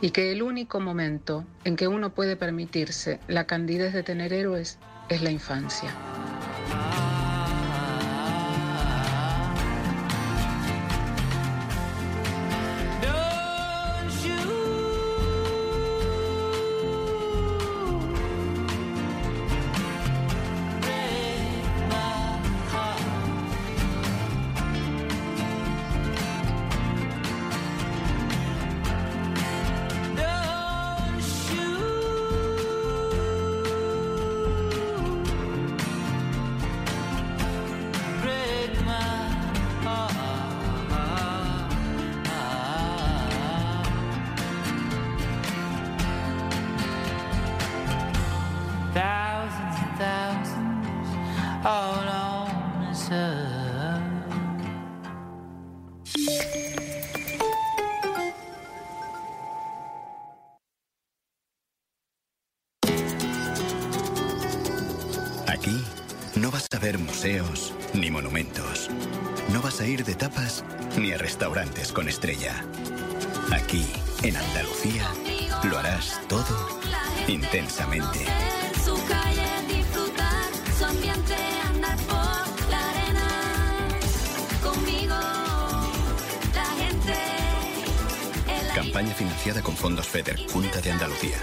y 0.00 0.10
que 0.10 0.32
el 0.32 0.42
único 0.42 0.80
momento 0.80 1.44
en 1.64 1.76
que 1.76 1.88
uno 1.88 2.10
puede 2.10 2.36
permitirse 2.36 3.20
la 3.28 3.46
candidez 3.46 3.92
de 3.92 4.02
tener 4.02 4.32
héroes 4.32 4.78
es 5.08 5.22
la 5.22 5.30
infancia. 5.30 5.94
restaurantes 71.36 71.92
con 71.92 72.08
estrella. 72.08 72.64
Aquí, 73.52 73.84
en 74.22 74.38
Andalucía, 74.38 75.06
lo 75.64 75.76
harás 75.76 76.18
todo 76.28 76.80
intensamente. 77.28 78.24
Campaña 88.74 89.12
financiada 89.12 89.60
con 89.60 89.76
fondos 89.76 90.08
FEDER, 90.08 90.38
Junta 90.50 90.80
de 90.80 90.92
Andalucía. 90.92 91.36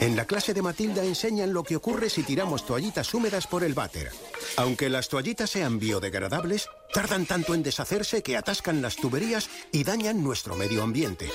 En 0.00 0.16
la 0.16 0.24
clase 0.24 0.54
de 0.54 0.62
Matilda 0.62 1.04
enseñan 1.04 1.52
lo 1.52 1.62
que 1.62 1.76
ocurre 1.76 2.08
si 2.08 2.22
tiramos 2.22 2.64
toallitas 2.64 3.12
húmedas 3.12 3.46
por 3.46 3.64
el 3.64 3.74
váter. 3.74 4.10
Aunque 4.58 4.88
las 4.88 5.08
toallitas 5.08 5.50
sean 5.50 5.78
biodegradables, 5.78 6.68
tardan 6.92 7.26
tanto 7.26 7.54
en 7.54 7.62
deshacerse 7.62 8.24
que 8.24 8.36
atascan 8.36 8.82
las 8.82 8.96
tuberías 8.96 9.48
y 9.70 9.84
dañan 9.84 10.24
nuestro 10.24 10.56
medio 10.56 10.82
ambiente. 10.82 11.30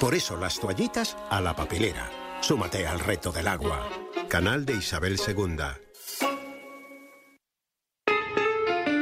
Por 0.00 0.12
eso 0.12 0.36
las 0.36 0.58
toallitas 0.58 1.16
a 1.30 1.40
la 1.40 1.54
papelera. 1.54 2.10
Súmate 2.40 2.84
al 2.84 2.98
reto 2.98 3.30
del 3.30 3.46
agua. 3.46 3.88
Canal 4.28 4.66
de 4.66 4.74
Isabel 4.74 5.20
II. 5.24 5.56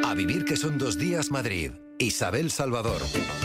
A 0.05 0.15
vivir 0.15 0.45
que 0.45 0.57
son 0.57 0.77
dos 0.77 0.99
días 0.99 1.31
Madrid. 1.31 1.73
Isabel 1.99 2.51
Salvador. 2.51 3.01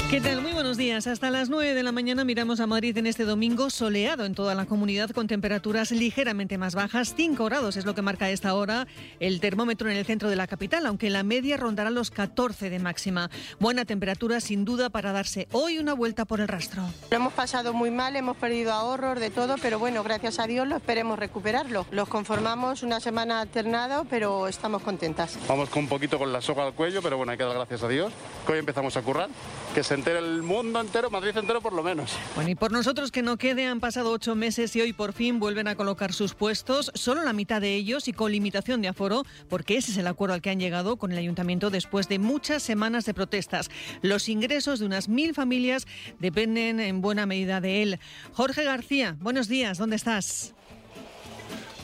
¿Qué 0.10 0.20
tal? 0.20 0.42
Muy 0.42 0.54
buenos 0.54 0.76
días. 0.76 1.06
Hasta 1.06 1.30
las 1.30 1.50
9 1.50 1.76
de 1.76 1.84
la 1.84 1.92
mañana 1.92 2.26
miramos 2.26 2.60
a 2.60 2.66
Madrid 2.66 2.98
en 2.98 3.06
este 3.06 3.24
domingo 3.24 3.70
soleado 3.70 4.26
en 4.26 4.34
toda 4.34 4.56
la 4.56 4.66
comunidad 4.66 5.12
con 5.12 5.28
temperaturas 5.28 5.92
ligeramente 5.92 6.58
más 6.58 6.74
bajas. 6.74 7.14
5 7.16 7.46
grados 7.46 7.78
es 7.78 7.86
lo 7.86 7.94
que 7.94 8.02
marca 8.02 8.26
a 8.26 8.32
esta 8.32 8.56
hora 8.56 8.88
el 9.20 9.40
termómetro 9.40 9.90
en 9.92 9.98
el 9.98 10.06
centro 10.06 10.30
de 10.30 10.36
la 10.36 10.48
capital, 10.48 10.88
aunque 10.88 11.12
la 11.12 11.22
media 11.22 11.58
rondará 11.58 11.92
los 11.92 12.10
14 12.10 12.72
de 12.72 12.80
máxima. 12.80 13.30
Buena 13.60 13.86
temperatura 13.86 14.42
sin 14.42 14.66
duda 14.66 14.90
para 14.90 15.12
darse 15.12 15.48
hoy 15.52 15.78
una 15.78 15.94
vuelta 15.94 16.26
por 16.26 16.42
el 16.42 16.48
rastro. 16.48 16.82
Lo 17.12 17.18
hemos 17.18 17.34
pasado 17.34 17.74
muy 17.74 17.92
mal, 17.92 18.16
hemos 18.16 18.36
perdido 18.38 18.74
ahorros 18.74 19.20
de 19.20 19.30
todo, 19.30 19.58
pero 19.62 19.78
bueno, 19.78 20.04
gracias 20.04 20.40
a 20.40 20.48
Dios 20.48 20.68
lo 20.68 20.78
esperemos 20.78 21.20
recuperarlo. 21.20 21.86
Los 21.92 22.10
conformamos 22.10 22.82
una 22.82 23.00
semana 23.00 23.42
alternado, 23.42 24.06
pero 24.10 24.48
estamos 24.48 24.82
contentas. 24.82 25.38
Vamos 25.48 25.70
con 25.70 25.84
un 25.84 25.90
poquito 25.90 26.18
con 26.18 26.34
la 26.34 26.42
soga 26.42 26.66
al 26.66 26.74
cuello, 26.74 27.04
pero 27.04 27.16
bueno, 27.16 27.32
hay 27.32 27.38
que 27.38 27.44
dar 27.44 27.54
gracias 27.54 27.84
a 27.84 27.88
Dios 27.88 28.12
que 28.46 28.54
hoy 28.54 28.60
empezamos 28.60 28.96
a 28.98 29.02
currar, 29.02 29.30
que 29.74 29.84
se 29.84 29.94
entere 29.94 30.20
el 30.20 30.42
mundo 30.44 30.80
entero, 30.80 31.10
Madrid 31.10 31.36
entero 31.36 31.62
por 31.62 31.74
lo 31.74 31.84
menos. 31.84 32.12
Bueno, 32.36 32.50
y 32.50 32.56
por 32.56 32.72
nosotros 32.72 33.12
que 33.12 33.22
no 33.22 33.38
quede, 33.38 33.66
han 33.66 33.80
pasado 33.80 34.12
ocho 34.12 34.36
meses 34.36 34.76
y 34.76 34.82
hoy 34.82 34.94
por 34.94 35.14
fin 35.14 35.40
vuelven 35.40 35.68
a 35.68 35.76
colocar 35.76 36.14
sus 36.14 36.34
puestos, 36.34 36.92
solo 36.96 37.24
la 37.24 37.34
mitad 37.34 37.62
de 37.62 37.76
ellos 37.76 38.08
y 38.08 38.14
con 38.14 38.32
limitación 38.32 38.82
de 38.82 38.88
aforo, 38.88 39.24
porque 39.50 39.78
ese 39.78 39.92
es 39.92 39.98
el 39.98 40.08
acuerdo 40.08 40.34
al 40.36 40.42
que 40.42 40.50
han 40.50 40.60
llegado 40.60 40.98
con 40.98 41.12
el 41.12 41.18
ayuntamiento 41.18 41.70
después 41.70 42.08
de 42.08 42.20
muchas 42.20 42.64
semanas 42.64 43.06
de 43.06 43.14
protestas. 43.14 43.70
Los 44.02 44.30
ingresos 44.30 44.80
de 44.80 44.86
unas 44.86 45.10
mil 45.10 45.34
familias 45.34 45.88
dependen 46.20 46.80
en 46.80 47.02
buena 47.02 47.26
medida 47.26 47.62
de 47.62 47.84
él. 47.84 48.00
Jorge 48.34 48.64
García, 48.64 49.16
buenos 49.20 49.48
días, 49.48 49.78
¿dónde 49.78 49.96
estás? 49.96 50.54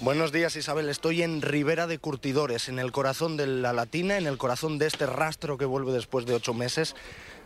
Buenos 0.02 0.34
días 0.34 0.58
Isabel, 0.58 0.90
estoy 0.90 1.22
en 1.24 1.42
Ribera 1.42 1.88
de 1.88 2.00
Curtidores, 2.00 2.68
en 2.68 2.80
el 2.80 2.92
corazón 2.92 3.38
de 3.38 3.48
la 3.48 3.72
Latina, 3.72 4.18
en 4.18 4.28
el 4.28 4.38
corazón 4.38 4.78
de 4.78 4.88
este 4.88 5.06
rastro 5.06 5.58
que 5.58 5.64
vuelve 5.64 5.94
después 5.94 6.26
de 6.26 6.34
ocho 6.34 6.54
meses. 6.54 6.96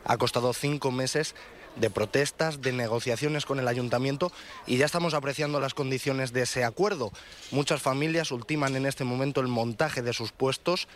Ha 0.04 0.18
costado 0.18 0.52
cinco 0.54 0.89
meses 0.89 1.36
de 1.76 1.91
protestas, 1.91 2.60
de 2.60 2.72
negociaciones 2.72 3.45
con 3.45 3.60
el 3.60 3.68
ayuntamiento 3.68 4.32
y 4.66 4.78
ya 4.78 4.88
estamos 4.88 5.14
apreciando 5.14 5.60
las 5.60 5.76
condiciones 5.76 6.34
de 6.34 6.41
ese 6.41 6.64
acuerdo. 6.64 7.12
Muchas 7.52 7.84
familias 7.84 8.32
ultiman 8.32 8.76
en 8.76 8.88
este 8.88 9.04
momento 9.04 9.41
el 9.41 9.47
montaje 9.47 10.02
de 10.02 10.14
sus 10.14 10.32
puestos, 10.32 10.88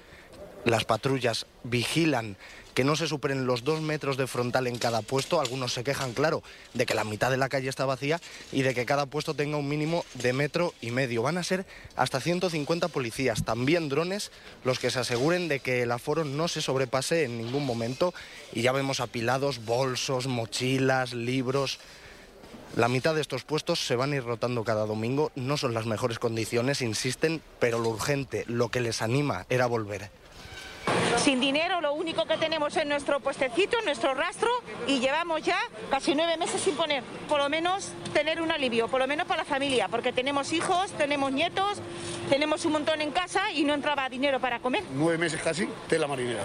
las 0.66 0.86
patrullas 0.86 1.45
vigilan 1.64 2.36
que 2.74 2.84
no 2.84 2.95
se 2.95 3.07
superen 3.07 3.45
los 3.45 3.63
dos 3.63 3.82
metros 3.82 4.17
de 4.17 4.28
frontal 4.28 4.67
en 4.67 4.78
cada 4.78 5.01
puesto. 5.01 5.39
Algunos 5.39 5.74
se 5.74 5.84
quejan, 5.84 6.13
claro, 6.13 6.43
de 6.74 6.86
que 6.86 6.93
la 6.93 7.03
mitad 7.03 7.32
de 7.32 7.38
la 7.38 7.49
calle 7.49 7.69
está 7.69 7.86
vacía 7.86 8.19
y 8.51 8.61
de 8.63 8.74
que 8.74 8.86
cada 8.86 9.05
puesto 9.05 9.34
tenga 9.34 9.57
un 9.57 9.67
mínimo 9.67 10.05
de 10.15 10.34
metro 10.34 10.74
y 10.82 10.91
medio. 10.91 11.21
Van 11.21 11.38
a 11.38 11.43
ser 11.43 11.65
hasta 11.95 12.19
150 12.19 12.88
policías, 12.88 13.43
también 13.43 13.89
drones, 13.89 14.32
los 14.63 14.80
que 14.80 14.91
se 14.91 14.99
aseguren 14.99 15.47
de 15.47 15.59
que 15.59 15.84
el 15.84 15.91
aforo 15.91 16.26
no 16.26 16.47
se 16.47 16.61
sobrepase 16.61 17.24
en 17.24 17.38
ningún 17.38 17.65
momento. 17.65 18.13
Y 18.51 18.61
ya 18.61 18.71
vemos 18.71 18.99
apilados 18.99 19.65
bolsos, 19.65 20.28
mochilas, 20.28 21.13
libros. 21.13 21.80
La 22.76 22.88
mitad 22.88 23.13
de 23.13 23.21
estos 23.21 23.43
puestos 23.43 23.86
se 23.86 23.95
van 23.95 24.13
a 24.13 24.15
ir 24.15 24.24
rotando 24.24 24.63
cada 24.63 24.88
domingo. 24.88 25.32
No 25.36 25.57
son 25.57 25.76
las 25.76 25.86
mejores 25.86 26.17
condiciones, 26.17 26.82
insisten, 26.82 27.41
pero 27.59 27.78
lo 27.78 27.89
urgente, 27.89 28.45
lo 28.47 28.69
que 28.69 28.82
les 28.82 29.03
anima 29.03 29.45
era 29.49 29.67
volver. 29.67 30.09
Sin 31.18 31.39
dinero, 31.39 31.80
lo 31.80 31.93
único 31.93 32.26
que 32.26 32.38
tenemos 32.38 32.76
es 32.76 32.86
nuestro 32.86 33.20
puestecito, 33.20 33.78
nuestro 33.86 34.14
rastro, 34.14 34.49
y 34.88 34.99
llevamos 34.99 35.41
ya 35.41 35.57
casi 35.89 36.16
nueve 36.16 36.38
meses 36.38 36.61
sin 36.61 36.76
poner. 36.76 37.03
Por 37.30 37.39
lo 37.39 37.49
menos 37.49 37.91
tener 38.14 38.41
un 38.41 38.51
alivio, 38.51 38.88
por 38.88 38.99
lo 38.99 39.07
menos 39.07 39.26
para 39.26 39.43
la 39.43 39.45
familia, 39.45 39.88
porque 39.88 40.11
tenemos 40.11 40.51
hijos, 40.51 40.91
tenemos 40.91 41.32
nietos, 41.32 41.80
tenemos 42.30 42.66
un 42.66 42.74
montón 42.74 43.01
en 43.01 43.11
casa 43.11 43.51
y 43.51 43.64
no 43.64 43.74
entraba 43.74 44.09
dinero 44.09 44.39
para 44.39 44.59
comer. 44.59 44.84
Nueve 44.93 45.18
meses 45.18 45.41
casi, 45.41 45.68
tela 45.88 46.07
marinera. 46.07 46.43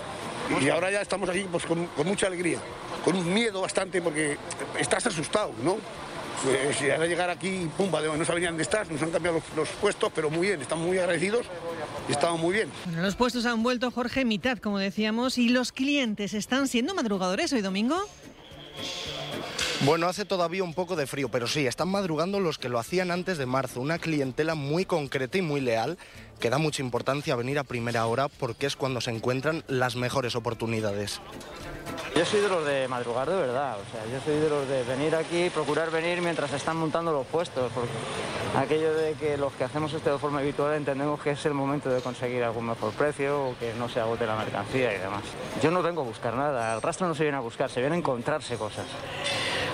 Y 0.60 0.68
ahora 0.68 0.90
ya 0.90 1.00
estamos 1.00 1.28
aquí 1.28 1.46
pues, 1.50 1.66
con, 1.66 1.86
con 1.88 2.06
mucha 2.06 2.26
alegría, 2.26 2.58
con 3.04 3.16
un 3.16 3.32
miedo 3.32 3.60
bastante 3.60 4.00
porque 4.00 4.38
estás 4.78 5.06
asustado, 5.06 5.52
¿no? 5.62 5.76
Pues, 6.42 6.80
y 6.82 6.90
ahora 6.90 7.06
llegar 7.06 7.30
aquí, 7.30 7.68
pumba, 7.76 8.00
no 8.00 8.24
sabían 8.24 8.52
dónde 8.52 8.62
estás, 8.62 8.88
nos 8.90 9.02
han 9.02 9.10
cambiado 9.10 9.38
los, 9.38 9.56
los 9.56 9.68
puestos, 9.80 10.10
pero 10.14 10.30
muy 10.30 10.48
bien, 10.48 10.60
están 10.60 10.78
muy 10.78 10.98
agradecidos 10.98 11.46
y 12.08 12.12
estamos 12.12 12.40
muy 12.40 12.54
bien. 12.54 12.70
Bueno, 12.84 13.02
los 13.02 13.16
puestos 13.16 13.44
han 13.46 13.62
vuelto, 13.62 13.90
Jorge, 13.90 14.24
mitad, 14.24 14.58
como 14.58 14.78
decíamos, 14.78 15.38
y 15.38 15.48
los 15.48 15.72
clientes 15.72 16.34
están 16.34 16.68
siendo 16.68 16.94
madrugadores 16.94 17.52
hoy 17.52 17.60
domingo. 17.60 17.96
Bueno, 19.82 20.08
hace 20.08 20.24
todavía 20.24 20.64
un 20.64 20.74
poco 20.74 20.96
de 20.96 21.06
frío, 21.06 21.28
pero 21.28 21.46
sí, 21.46 21.66
están 21.66 21.88
madrugando 21.88 22.40
los 22.40 22.58
que 22.58 22.68
lo 22.68 22.80
hacían 22.80 23.12
antes 23.12 23.38
de 23.38 23.46
marzo. 23.46 23.80
Una 23.80 23.98
clientela 23.98 24.56
muy 24.56 24.84
concreta 24.84 25.38
y 25.38 25.42
muy 25.42 25.60
leal 25.60 25.98
que 26.40 26.50
da 26.50 26.58
mucha 26.58 26.82
importancia 26.82 27.34
a 27.34 27.36
venir 27.36 27.60
a 27.60 27.64
primera 27.64 28.04
hora 28.06 28.28
porque 28.28 28.66
es 28.66 28.74
cuando 28.74 29.00
se 29.00 29.12
encuentran 29.12 29.62
las 29.68 29.94
mejores 29.94 30.34
oportunidades. 30.34 31.20
Yo 32.14 32.24
soy 32.24 32.40
de 32.40 32.48
los 32.48 32.66
de 32.66 32.88
madrugar 32.88 33.28
de 33.28 33.36
verdad, 33.36 33.76
o 33.78 33.92
sea, 33.92 34.04
yo 34.12 34.20
soy 34.24 34.40
de 34.40 34.48
los 34.48 34.68
de 34.68 34.82
venir 34.82 35.14
aquí, 35.14 35.50
procurar 35.50 35.90
venir 35.90 36.20
mientras 36.20 36.52
están 36.52 36.76
montando 36.76 37.12
los 37.12 37.26
puestos, 37.26 37.70
porque 37.72 37.90
aquello 38.56 38.92
de 38.94 39.12
que 39.14 39.36
los 39.36 39.52
que 39.52 39.64
hacemos 39.64 39.92
esto 39.92 40.12
de 40.12 40.18
forma 40.18 40.40
habitual 40.40 40.74
entendemos 40.74 41.20
que 41.20 41.30
es 41.30 41.46
el 41.46 41.54
momento 41.54 41.90
de 41.90 42.00
conseguir 42.00 42.42
algún 42.42 42.66
mejor 42.66 42.92
precio 42.92 43.50
o 43.50 43.58
que 43.58 43.72
no 43.74 43.88
se 43.88 44.00
agote 44.00 44.26
la 44.26 44.36
mercancía 44.36 44.94
y 44.94 44.98
demás. 44.98 45.22
Yo 45.62 45.70
no 45.70 45.82
vengo 45.82 46.02
a 46.02 46.04
buscar 46.04 46.34
nada, 46.34 46.72
al 46.72 46.82
rastro 46.82 47.06
no 47.06 47.14
se 47.14 47.22
viene 47.22 47.38
a 47.38 47.40
buscar, 47.40 47.70
se 47.70 47.80
viene 47.80 47.94
a 47.94 47.98
encontrarse 47.98 48.56
cosas. 48.56 48.86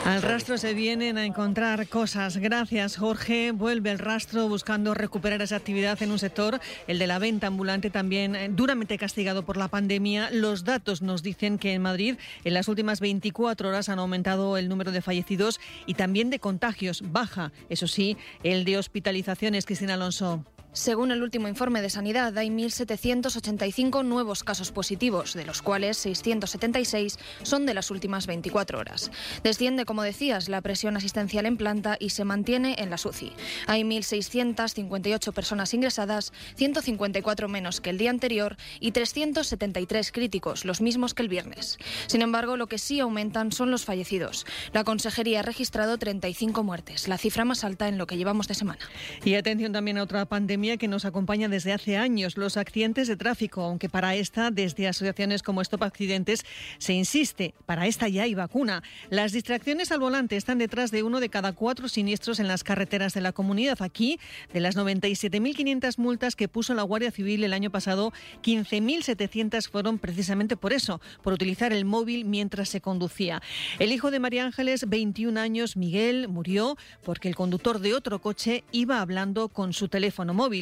Al 0.04 0.20
rastro 0.20 0.58
se 0.58 0.74
vienen 0.74 1.16
a 1.16 1.24
encontrar 1.24 1.88
cosas. 1.88 2.36
Gracias, 2.36 2.98
Jorge. 2.98 3.52
Vuelve 3.52 3.90
el 3.90 3.98
rastro 3.98 4.46
buscando 4.48 4.92
recuperar 4.92 5.40
esa 5.40 5.56
actividad 5.56 6.02
en 6.02 6.10
un 6.10 6.18
sector, 6.18 6.60
el 6.86 6.98
de 6.98 7.06
la 7.06 7.18
venta 7.18 7.46
ambulante, 7.46 7.88
también 7.88 8.54
duramente 8.54 8.98
castigado 8.98 9.46
por 9.46 9.56
la 9.56 9.68
pandemia. 9.68 10.28
Los 10.30 10.64
datos 10.64 11.00
nos 11.00 11.22
dicen 11.22 11.56
que 11.56 11.72
en 11.72 11.80
Madrid 11.80 12.03
en 12.08 12.54
las 12.54 12.68
últimas 12.68 13.00
24 13.00 13.68
horas 13.68 13.88
han 13.88 13.98
aumentado 13.98 14.56
el 14.56 14.68
número 14.68 14.92
de 14.92 15.02
fallecidos 15.02 15.60
y 15.86 15.94
también 15.94 16.30
de 16.30 16.38
contagios. 16.38 17.02
Baja, 17.04 17.52
eso 17.68 17.86
sí, 17.86 18.16
el 18.42 18.64
de 18.64 18.78
hospitalizaciones. 18.78 19.66
Cristina 19.66 19.94
Alonso. 19.94 20.44
Según 20.74 21.12
el 21.12 21.22
último 21.22 21.46
informe 21.46 21.82
de 21.82 21.88
Sanidad, 21.88 22.36
hay 22.36 22.48
1.785 22.48 24.04
nuevos 24.04 24.42
casos 24.42 24.72
positivos, 24.72 25.32
de 25.34 25.46
los 25.46 25.62
cuales 25.62 25.96
676 25.98 27.16
son 27.44 27.64
de 27.64 27.74
las 27.74 27.92
últimas 27.92 28.26
24 28.26 28.80
horas. 28.80 29.12
Desciende, 29.44 29.84
como 29.84 30.02
decías, 30.02 30.48
la 30.48 30.60
presión 30.62 30.96
asistencial 30.96 31.46
en 31.46 31.56
planta 31.56 31.96
y 32.00 32.10
se 32.10 32.24
mantiene 32.24 32.74
en 32.78 32.90
la 32.90 32.98
SUCI. 32.98 33.32
Hay 33.68 33.84
1.658 33.84 35.32
personas 35.32 35.72
ingresadas, 35.74 36.32
154 36.56 37.48
menos 37.48 37.80
que 37.80 37.90
el 37.90 37.98
día 37.98 38.10
anterior 38.10 38.56
y 38.80 38.90
373 38.90 40.10
críticos, 40.10 40.64
los 40.64 40.80
mismos 40.80 41.14
que 41.14 41.22
el 41.22 41.28
viernes. 41.28 41.78
Sin 42.08 42.20
embargo, 42.20 42.56
lo 42.56 42.66
que 42.66 42.78
sí 42.78 42.98
aumentan 42.98 43.52
son 43.52 43.70
los 43.70 43.84
fallecidos. 43.84 44.44
La 44.72 44.82
Consejería 44.82 45.38
ha 45.38 45.42
registrado 45.44 45.98
35 45.98 46.64
muertes, 46.64 47.06
la 47.06 47.16
cifra 47.16 47.44
más 47.44 47.62
alta 47.62 47.86
en 47.86 47.96
lo 47.96 48.08
que 48.08 48.16
llevamos 48.16 48.48
de 48.48 48.54
semana. 48.54 48.80
Y 49.24 49.36
atención 49.36 49.72
también 49.72 49.98
a 49.98 50.02
otra 50.02 50.24
pandemia 50.26 50.63
que 50.64 50.88
nos 50.88 51.04
acompaña 51.04 51.48
desde 51.48 51.72
hace 51.72 51.96
años, 51.98 52.38
los 52.38 52.56
accidentes 52.56 53.06
de 53.06 53.16
tráfico, 53.16 53.62
aunque 53.62 53.90
para 53.90 54.14
esta, 54.14 54.50
desde 54.50 54.88
asociaciones 54.88 55.42
como 55.42 55.60
Stop 55.60 55.82
Accidentes, 55.82 56.44
se 56.78 56.94
insiste, 56.94 57.54
para 57.66 57.86
esta 57.86 58.08
ya 58.08 58.22
hay 58.22 58.34
vacuna. 58.34 58.82
Las 59.10 59.32
distracciones 59.32 59.92
al 59.92 60.00
volante 60.00 60.36
están 60.36 60.58
detrás 60.58 60.90
de 60.90 61.02
uno 61.02 61.20
de 61.20 61.28
cada 61.28 61.52
cuatro 61.52 61.88
siniestros 61.88 62.40
en 62.40 62.48
las 62.48 62.64
carreteras 62.64 63.12
de 63.12 63.20
la 63.20 63.32
comunidad. 63.32 63.82
Aquí, 63.82 64.18
de 64.54 64.60
las 64.60 64.76
97.500 64.76 65.98
multas 65.98 66.34
que 66.34 66.48
puso 66.48 66.72
la 66.72 66.82
Guardia 66.82 67.10
Civil 67.10 67.44
el 67.44 67.52
año 67.52 67.70
pasado, 67.70 68.12
15.700 68.42 69.68
fueron 69.68 69.98
precisamente 69.98 70.56
por 70.56 70.72
eso, 70.72 71.00
por 71.22 71.34
utilizar 71.34 71.72
el 71.74 71.84
móvil 71.84 72.24
mientras 72.24 72.70
se 72.70 72.80
conducía. 72.80 73.42
El 73.78 73.92
hijo 73.92 74.10
de 74.10 74.18
María 74.18 74.46
Ángeles, 74.46 74.88
21 74.88 75.38
años, 75.38 75.76
Miguel, 75.76 76.28
murió 76.28 76.78
porque 77.04 77.28
el 77.28 77.34
conductor 77.36 77.80
de 77.80 77.92
otro 77.92 78.20
coche 78.20 78.64
iba 78.72 79.00
hablando 79.00 79.50
con 79.50 79.74
su 79.74 79.88
teléfono 79.88 80.32
móvil. 80.32 80.53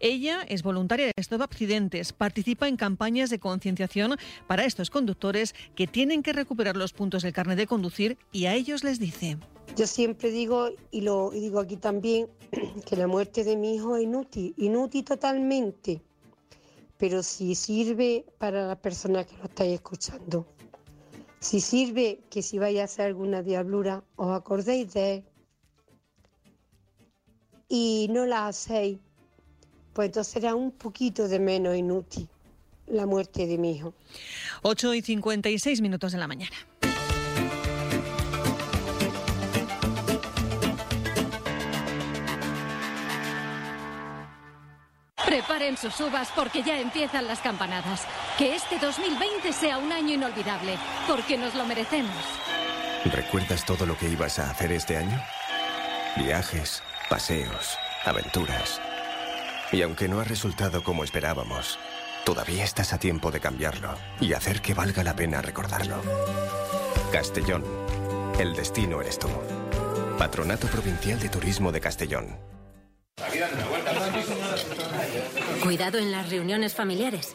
Ella 0.00 0.42
es 0.48 0.62
voluntaria 0.62 1.06
de 1.06 1.12
Stop 1.16 1.42
Accidentes, 1.42 2.12
participa 2.12 2.68
en 2.68 2.76
campañas 2.76 3.30
de 3.30 3.38
concienciación 3.38 4.16
para 4.46 4.64
estos 4.64 4.90
conductores 4.90 5.54
que 5.74 5.86
tienen 5.86 6.22
que 6.22 6.32
recuperar 6.32 6.76
los 6.76 6.92
puntos 6.92 7.22
del 7.22 7.32
carnet 7.32 7.56
de 7.56 7.66
conducir 7.66 8.18
y 8.32 8.46
a 8.46 8.54
ellos 8.54 8.84
les 8.84 8.98
dice. 8.98 9.38
Yo 9.76 9.86
siempre 9.86 10.30
digo, 10.30 10.70
y 10.90 11.02
lo 11.02 11.30
digo 11.30 11.60
aquí 11.60 11.76
también, 11.76 12.28
que 12.86 12.96
la 12.96 13.06
muerte 13.06 13.44
de 13.44 13.56
mi 13.56 13.76
hijo 13.76 13.96
es 13.96 14.04
inútil, 14.04 14.54
inútil 14.56 15.04
totalmente, 15.04 16.00
pero 16.96 17.22
sí 17.22 17.54
sirve 17.54 18.24
para 18.38 18.66
las 18.66 18.78
personas 18.78 19.26
que 19.26 19.36
lo 19.36 19.44
estáis 19.44 19.74
escuchando. 19.74 20.46
Si 21.40 21.60
sirve 21.60 22.20
que 22.30 22.42
si 22.42 22.58
vais 22.58 22.80
a 22.80 22.84
hacer 22.84 23.06
alguna 23.06 23.42
diablura 23.42 24.02
os 24.16 24.36
acordéis 24.36 24.92
de 24.94 25.14
él 25.14 25.24
y 27.68 28.08
no 28.10 28.26
la 28.26 28.48
hacéis, 28.48 28.98
pues 29.98 30.10
entonces 30.10 30.32
será 30.32 30.54
un 30.54 30.70
poquito 30.70 31.26
de 31.26 31.40
menos 31.40 31.74
inútil 31.74 32.28
la 32.86 33.04
muerte 33.04 33.48
de 33.48 33.58
mi 33.58 33.72
hijo. 33.72 33.94
8 34.62 34.94
y 34.94 35.02
56 35.02 35.80
minutos 35.80 36.12
de 36.12 36.18
la 36.18 36.28
mañana. 36.28 36.54
Preparen 45.26 45.76
sus 45.76 46.00
uvas 46.00 46.28
porque 46.36 46.62
ya 46.62 46.78
empiezan 46.78 47.26
las 47.26 47.40
campanadas. 47.40 48.06
Que 48.38 48.54
este 48.54 48.78
2020 48.78 49.52
sea 49.52 49.78
un 49.78 49.90
año 49.90 50.14
inolvidable, 50.14 50.76
porque 51.08 51.36
nos 51.36 51.56
lo 51.56 51.66
merecemos. 51.66 52.14
¿Recuerdas 53.04 53.66
todo 53.66 53.84
lo 53.84 53.98
que 53.98 54.08
ibas 54.08 54.38
a 54.38 54.48
hacer 54.48 54.70
este 54.70 54.96
año? 54.96 55.20
Viajes, 56.16 56.84
paseos, 57.10 57.76
aventuras. 58.04 58.80
Y 59.70 59.82
aunque 59.82 60.08
no 60.08 60.20
ha 60.20 60.24
resultado 60.24 60.82
como 60.82 61.04
esperábamos, 61.04 61.78
todavía 62.24 62.64
estás 62.64 62.92
a 62.92 62.98
tiempo 62.98 63.30
de 63.30 63.40
cambiarlo 63.40 63.94
y 64.20 64.32
hacer 64.32 64.62
que 64.62 64.72
valga 64.72 65.04
la 65.04 65.14
pena 65.14 65.42
recordarlo. 65.42 66.00
Castellón. 67.12 67.64
El 68.38 68.54
destino 68.54 69.02
eres 69.02 69.18
tú. 69.18 69.28
Patronato 70.16 70.68
Provincial 70.68 71.20
de 71.20 71.28
Turismo 71.28 71.70
de 71.70 71.80
Castellón. 71.80 72.38
Cuidado 75.62 75.98
en 75.98 76.12
las 76.12 76.30
reuniones 76.30 76.74
familiares. 76.74 77.34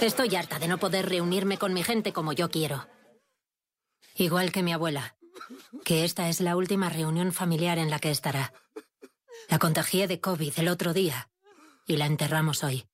Estoy 0.00 0.36
harta 0.36 0.58
de 0.58 0.68
no 0.68 0.78
poder 0.78 1.08
reunirme 1.08 1.58
con 1.58 1.72
mi 1.72 1.82
gente 1.82 2.12
como 2.12 2.32
yo 2.32 2.48
quiero. 2.48 2.86
Igual 4.14 4.52
que 4.52 4.62
mi 4.62 4.72
abuela, 4.72 5.16
que 5.84 6.04
esta 6.04 6.28
es 6.28 6.40
la 6.40 6.56
última 6.56 6.90
reunión 6.90 7.32
familiar 7.32 7.78
en 7.78 7.90
la 7.90 7.98
que 7.98 8.10
estará. 8.10 8.52
La 9.48 9.58
contagié 9.58 10.06
de 10.06 10.20
COVID 10.20 10.52
el 10.58 10.68
otro 10.68 10.92
día 10.92 11.28
y 11.86 11.96
la 11.96 12.06
enterramos 12.06 12.64
hoy. 12.64 12.84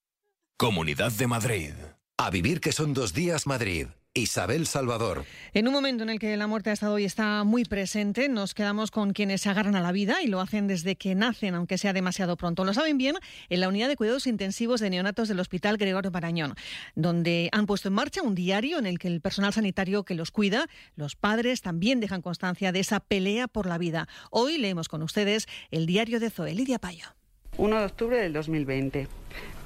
Comunidad 0.59 1.12
de 1.12 1.26
Madrid. 1.26 1.72
A 2.18 2.30
vivir 2.30 2.61
que 2.61 2.72
son 2.72 2.95
dos 2.95 3.14
días 3.14 3.47
Madrid. 3.47 3.88
Isabel 4.14 4.66
Salvador. 4.66 5.24
En 5.55 5.66
un 5.66 5.72
momento 5.72 6.03
en 6.03 6.11
el 6.11 6.18
que 6.18 6.36
la 6.36 6.47
muerte 6.47 6.68
ha 6.68 6.74
estado 6.74 6.99
y 6.99 7.05
está 7.05 7.45
muy 7.45 7.64
presente, 7.64 8.28
nos 8.28 8.53
quedamos 8.53 8.90
con 8.90 9.14
quienes 9.14 9.40
se 9.40 9.49
agarran 9.49 9.74
a 9.74 9.80
la 9.80 9.90
vida 9.90 10.22
y 10.22 10.26
lo 10.26 10.40
hacen 10.40 10.66
desde 10.66 10.97
que 10.97 11.14
nacen, 11.14 11.55
aunque 11.55 11.78
sea 11.78 11.95
demasiado 11.95 12.36
pronto. 12.36 12.64
Lo 12.64 12.74
saben 12.74 12.99
bien 12.99 13.16
en 13.49 13.61
la 13.61 13.68
unidad 13.68 13.88
de 13.88 13.97
cuidados 13.97 14.26
intensivos 14.26 14.80
de 14.80 14.90
neonatos 14.90 15.28
del 15.28 15.40
Hospital 15.40 15.78
Gregorio 15.78 16.11
Marañón, 16.11 16.55
donde 16.95 17.49
han 17.53 17.64
puesto 17.64 17.88
en 17.88 17.95
marcha 17.95 18.22
un 18.22 18.34
diario 18.34 18.78
en 18.78 18.84
el 18.84 18.99
que 18.99 19.09
el 19.09 19.22
personal 19.22 19.55
sanitario 19.55 20.05
que 20.05 20.14
los 20.14 20.30
cuida, 20.30 20.66
los 20.95 21.16
padres, 21.16 21.62
también 21.62 22.01
dejan 22.01 22.20
constancia 22.20 22.70
de 22.70 22.80
esa 22.80 23.01
pelea 23.01 23.49
por 23.49 23.64
la 23.66 23.78
vida. 23.78 24.09
Hoy 24.30 24.59
leemos 24.59 24.88
con 24.88 25.03
ustedes 25.03 25.47
el 25.70 25.86
diario 25.86 26.20
de 26.20 26.28
Zoe. 26.28 26.55
Lidia 26.55 26.78
Payo. 26.78 27.14
1 27.59 27.78
de 27.78 27.84
octubre 27.84 28.16
del 28.16 28.32
2020. 28.32 29.09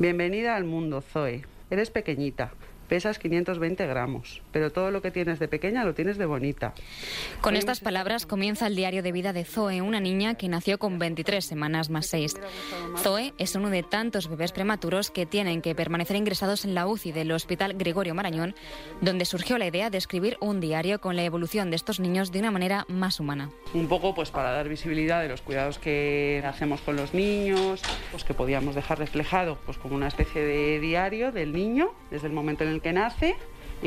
Bienvenida 0.01 0.57
al 0.57 0.65
mundo, 0.65 1.01
Zoe. 1.01 1.45
Eres 1.71 1.91
pequeñita. 1.91 2.51
Pesas 2.89 3.19
520 3.19 3.87
gramos, 3.87 4.43
pero 4.53 4.71
todo 4.71 4.91
lo 4.91 5.03
que 5.03 5.11
tienes 5.11 5.39
de 5.39 5.49
pequeña 5.49 5.85
lo 5.85 5.95
tienes 5.95 6.19
de 6.19 6.27
bonita. 6.27 6.75
Con 7.41 7.57
estas 7.57 7.81
palabras 7.81 8.27
comienza 8.27 8.67
el 8.67 8.77
diario 8.77 9.03
de 9.03 9.13
vida 9.13 9.33
de 9.33 9.45
Zoe, 9.45 9.83
una 9.83 10.01
niña 10.01 10.35
que 10.35 10.49
nació 10.49 10.79
con 10.79 10.99
23 10.99 11.45
semanas 11.45 11.91
más 11.91 12.07
6. 12.07 12.37
Zoe 12.99 13.35
es 13.39 13.55
uno 13.55 13.71
de 13.71 13.83
tantos 13.83 14.29
bebés 14.29 14.53
prematuros 14.53 15.11
que 15.11 15.27
tienen 15.27 15.63
que 15.63 15.75
permanecer 15.75 16.17
ingresados 16.17 16.65
en 16.65 16.75
la 16.75 16.87
UCI 16.87 17.13
del 17.13 17.33
Hospital 17.33 17.75
Gregorio 17.75 18.15
Marañón, 18.15 18.55
donde 19.01 19.25
surgió 19.25 19.59
la 19.59 19.67
idea 19.67 19.91
de 19.91 19.99
escribir 19.99 20.37
un 20.41 20.61
diario 20.61 21.01
con 21.01 21.17
la 21.17 21.25
evolución 21.25 21.71
de 21.71 21.77
estos 21.77 22.01
niños 22.01 22.33
de 22.33 22.41
una 22.41 22.51
manera 22.51 22.85
más 22.89 23.21
humana. 23.21 23.51
Un 23.75 23.89
poco 23.89 24.15
pues 24.15 24.31
para 24.31 24.53
dar 24.53 24.69
visibilidad 24.69 25.23
de 25.23 25.29
los 25.29 25.43
cuidados 25.43 25.79
que 25.79 26.43
hacemos 26.47 26.81
con 26.81 26.97
los 26.97 27.15
niños, 27.15 27.83
pues 28.11 28.25
que 28.25 28.35
podíamos 28.35 28.75
dejar 28.75 28.99
reflejado 28.99 29.59
pues 29.67 29.79
como 29.79 29.95
una 29.97 30.09
especie 30.09 30.43
de 30.43 30.81
diario 30.81 31.33
del 31.33 31.53
niño 31.53 31.91
desde 32.11 32.27
el 32.27 32.33
momento 32.33 32.65
en 32.65 32.71
el 32.71 32.76
que 32.81 32.93
nace 32.93 33.37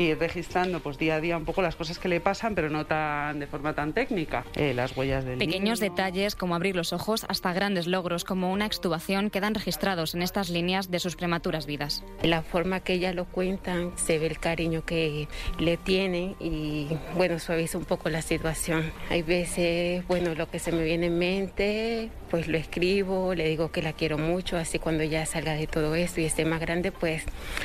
y 0.00 0.04
ir 0.04 0.18
registrando 0.18 0.80
pues 0.80 0.96
día 0.96 1.16
a 1.16 1.20
día 1.20 1.36
un 1.36 1.44
poco 1.44 1.60
las 1.60 1.76
cosas 1.76 1.98
que 1.98 2.08
le 2.08 2.20
pasan, 2.20 2.54
pero 2.54 2.70
no 2.70 2.86
tan 2.86 3.38
de 3.38 3.46
forma 3.46 3.74
tan 3.74 3.92
técnica. 3.92 4.44
Eh, 4.56 4.72
las 4.72 4.96
huellas 4.96 5.24
del 5.24 5.38
Pequeños 5.38 5.80
niño. 5.80 5.90
detalles 5.90 6.34
como 6.34 6.54
abrir 6.54 6.74
los 6.74 6.94
ojos 6.94 7.26
hasta 7.28 7.52
grandes 7.52 7.86
logros 7.86 8.24
como 8.24 8.50
una 8.50 8.64
extubación 8.64 9.28
quedan 9.28 9.54
registrados 9.54 10.14
en 10.14 10.22
estas 10.22 10.48
líneas 10.48 10.90
de 10.90 11.00
sus 11.00 11.16
prematuras 11.16 11.66
vidas. 11.66 12.02
La 12.22 12.42
forma 12.42 12.80
que 12.80 12.94
ella 12.94 13.12
lo 13.12 13.26
cuentan, 13.26 13.92
se 13.96 14.18
ve 14.18 14.26
el 14.28 14.38
cariño 14.38 14.84
que 14.86 15.28
le 15.58 15.76
tienen 15.76 16.34
y 16.40 16.88
bueno, 17.14 17.38
suaviza 17.38 17.76
un 17.76 17.84
poco 17.84 18.08
la 18.08 18.22
situación. 18.22 18.92
Hay 19.10 19.20
veces, 19.22 20.06
bueno, 20.06 20.34
lo 20.34 20.50
que 20.50 20.58
se 20.58 20.72
me 20.72 20.82
viene 20.82 21.06
en 21.06 21.18
mente, 21.18 22.10
pues 22.30 22.48
lo 22.48 22.56
escribo, 22.56 23.34
le 23.34 23.48
digo 23.48 23.70
que 23.70 23.82
la 23.82 23.92
quiero 23.92 24.16
mucho, 24.16 24.56
así 24.56 24.78
cuando 24.78 25.04
ya 25.04 25.26
salga 25.26 25.52
de 25.52 25.66
todo 25.66 25.94
esto 25.94 26.22
y 26.22 26.24
esté 26.24 26.46
más 26.46 26.60
grande, 26.60 26.90
pues 26.90 27.24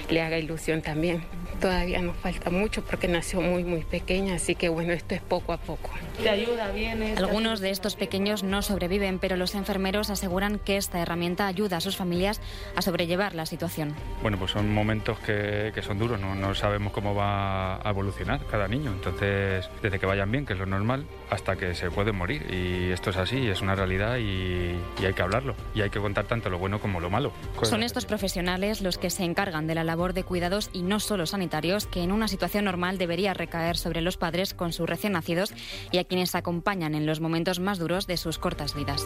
le 0.10 0.22
haga 0.22 0.38
ilusión 0.38 0.82
también. 0.82 1.24
Todavía 1.62 2.02
nos 2.02 2.18
falta 2.26 2.50
mucho 2.50 2.84
porque 2.84 3.08
nació 3.08 3.40
muy, 3.40 3.64
muy 3.64 3.82
pequeña, 3.82 4.34
así 4.34 4.56
que 4.56 4.68
bueno, 4.68 4.94
esto 4.94 5.14
es 5.14 5.22
poco 5.22 5.54
a 5.54 5.58
poco. 5.58 5.92
Te 6.24 6.28
ayuda, 6.28 6.72
vienes. 6.72 7.20
Algunos 7.20 7.60
de 7.60 7.70
estos 7.70 7.96
pequeños 7.96 8.42
no 8.42 8.64
sobreviven, 8.64 9.20
pero 9.20 9.36
los 9.36 9.54
enfermeros 9.54 10.10
aseguran 10.10 10.58
que 10.58 10.78
esta 10.78 11.00
herramienta 11.00 11.46
ayuda 11.46 11.78
a 11.78 11.82
sus 11.82 11.98
familias 11.98 12.42
a 12.76 12.82
sobrellevar 12.82 13.36
la 13.36 13.46
situación. 13.46 13.94
Bueno, 14.24 14.40
pues 14.40 14.50
son 14.50 14.74
momentos 14.74 15.20
que, 15.20 15.72
que 15.76 15.84
son 15.84 16.00
duros, 16.00 16.20
¿no? 16.20 16.34
no 16.34 16.56
sabemos 16.56 16.94
cómo 16.94 17.14
va 17.14 17.76
a 17.76 17.90
evolucionar 17.92 18.44
cada 18.48 18.68
niño, 18.68 18.92
entonces 18.92 19.70
desde 19.84 20.00
que 20.00 20.08
vayan 20.08 20.32
bien, 20.32 20.48
que 20.48 20.54
es 20.54 20.60
lo 20.60 20.66
normal, 20.66 21.06
hasta 21.30 21.56
que 21.58 21.76
se 21.76 21.92
pueden 21.92 22.16
morir. 22.16 22.44
Y 22.52 22.92
esto 22.92 23.12
es 23.12 23.18
así, 23.18 23.48
es 23.48 23.62
una 23.62 23.76
realidad 23.76 24.18
y, 24.18 24.76
y 25.00 25.06
hay 25.06 25.14
que 25.14 25.22
hablarlo. 25.22 25.56
Y 25.76 25.82
hay 25.82 25.92
que 25.92 26.00
contar 26.00 26.26
tanto 26.26 26.50
lo 26.50 26.58
bueno 26.58 26.80
como 26.80 27.00
lo 27.00 27.12
malo. 27.12 27.32
Son 27.62 27.84
estos 27.84 28.08
profesionales 28.08 28.82
los 28.82 28.98
que 28.98 29.12
se 29.12 29.26
encargan 29.26 29.68
de 29.68 29.76
la 29.76 29.84
labor 29.84 30.14
de 30.14 30.24
cuidados 30.24 30.72
y 30.74 30.82
no 30.82 31.00
solo 31.00 31.28
sanitarios, 31.28 31.86
que 31.86 32.05
en 32.06 32.12
una 32.12 32.28
situación 32.28 32.66
normal 32.66 32.98
debería 32.98 33.34
recaer 33.34 33.78
sobre 33.78 34.02
los 34.02 34.16
padres 34.16 34.54
con 34.54 34.72
sus 34.72 34.88
recién 34.88 35.14
nacidos 35.14 35.54
y 35.92 35.98
a 35.98 36.04
quienes 36.04 36.36
acompañan 36.36 36.96
en 36.96 37.06
los 37.06 37.20
momentos 37.20 37.60
más 37.60 37.80
duros 37.80 38.08
de 38.08 38.16
sus 38.16 38.38
cortas 38.38 38.76
vidas. 38.76 39.06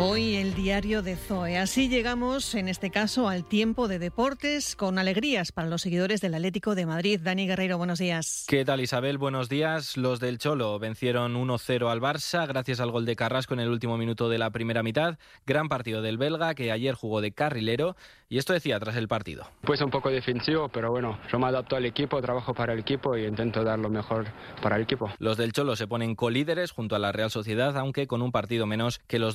Hoy 0.00 0.36
el 0.36 0.54
diario 0.54 1.02
de 1.02 1.16
Zoe. 1.16 1.58
Así 1.58 1.88
llegamos, 1.88 2.54
en 2.54 2.68
este 2.68 2.88
caso, 2.88 3.28
al 3.28 3.44
tiempo 3.44 3.88
de 3.88 3.98
deportes 3.98 4.76
con 4.76 4.96
alegrías 4.96 5.50
para 5.50 5.66
los 5.66 5.82
seguidores 5.82 6.20
del 6.20 6.34
Atlético 6.34 6.76
de 6.76 6.86
Madrid. 6.86 7.18
Dani 7.20 7.48
Guerreiro, 7.48 7.78
buenos 7.78 7.98
días. 7.98 8.44
¿Qué 8.46 8.64
tal 8.64 8.80
Isabel? 8.80 9.18
Buenos 9.18 9.48
días. 9.48 9.96
Los 9.96 10.20
del 10.20 10.38
Cholo 10.38 10.78
vencieron 10.78 11.34
1-0 11.34 11.90
al 11.90 12.00
Barça 12.00 12.46
gracias 12.46 12.78
al 12.78 12.92
gol 12.92 13.06
de 13.06 13.16
Carrasco 13.16 13.54
en 13.54 13.60
el 13.60 13.70
último 13.70 13.98
minuto 13.98 14.28
de 14.28 14.38
la 14.38 14.50
primera 14.50 14.84
mitad. 14.84 15.18
Gran 15.46 15.68
partido 15.68 16.00
del 16.00 16.16
belga 16.16 16.54
que 16.54 16.70
ayer 16.70 16.94
jugó 16.94 17.20
de 17.20 17.32
carrilero 17.32 17.96
y 18.28 18.38
esto 18.38 18.52
decía 18.52 18.78
tras 18.78 18.94
el 18.94 19.08
partido. 19.08 19.48
Pues 19.62 19.80
un 19.80 19.90
poco 19.90 20.10
defensivo, 20.10 20.68
pero 20.68 20.90
bueno, 20.90 21.18
yo 21.32 21.38
me 21.38 21.46
adapto 21.46 21.76
al 21.76 21.86
equipo, 21.86 22.20
trabajo 22.20 22.54
para 22.54 22.74
el 22.74 22.80
equipo 22.80 23.16
y 23.16 23.24
intento 23.24 23.64
dar 23.64 23.78
lo 23.78 23.88
mejor 23.88 24.26
para 24.62 24.76
el 24.76 24.82
equipo. 24.82 25.10
Los 25.18 25.38
del 25.38 25.52
Cholo 25.52 25.76
se 25.76 25.88
ponen 25.88 26.14
colíderes 26.14 26.70
junto 26.70 26.94
a 26.94 26.98
la 26.98 27.10
Real 27.10 27.30
Sociedad, 27.30 27.76
aunque 27.76 28.06
con 28.06 28.22
un 28.22 28.30
partido 28.30 28.66
menos 28.66 29.00
que 29.06 29.18
los 29.18 29.34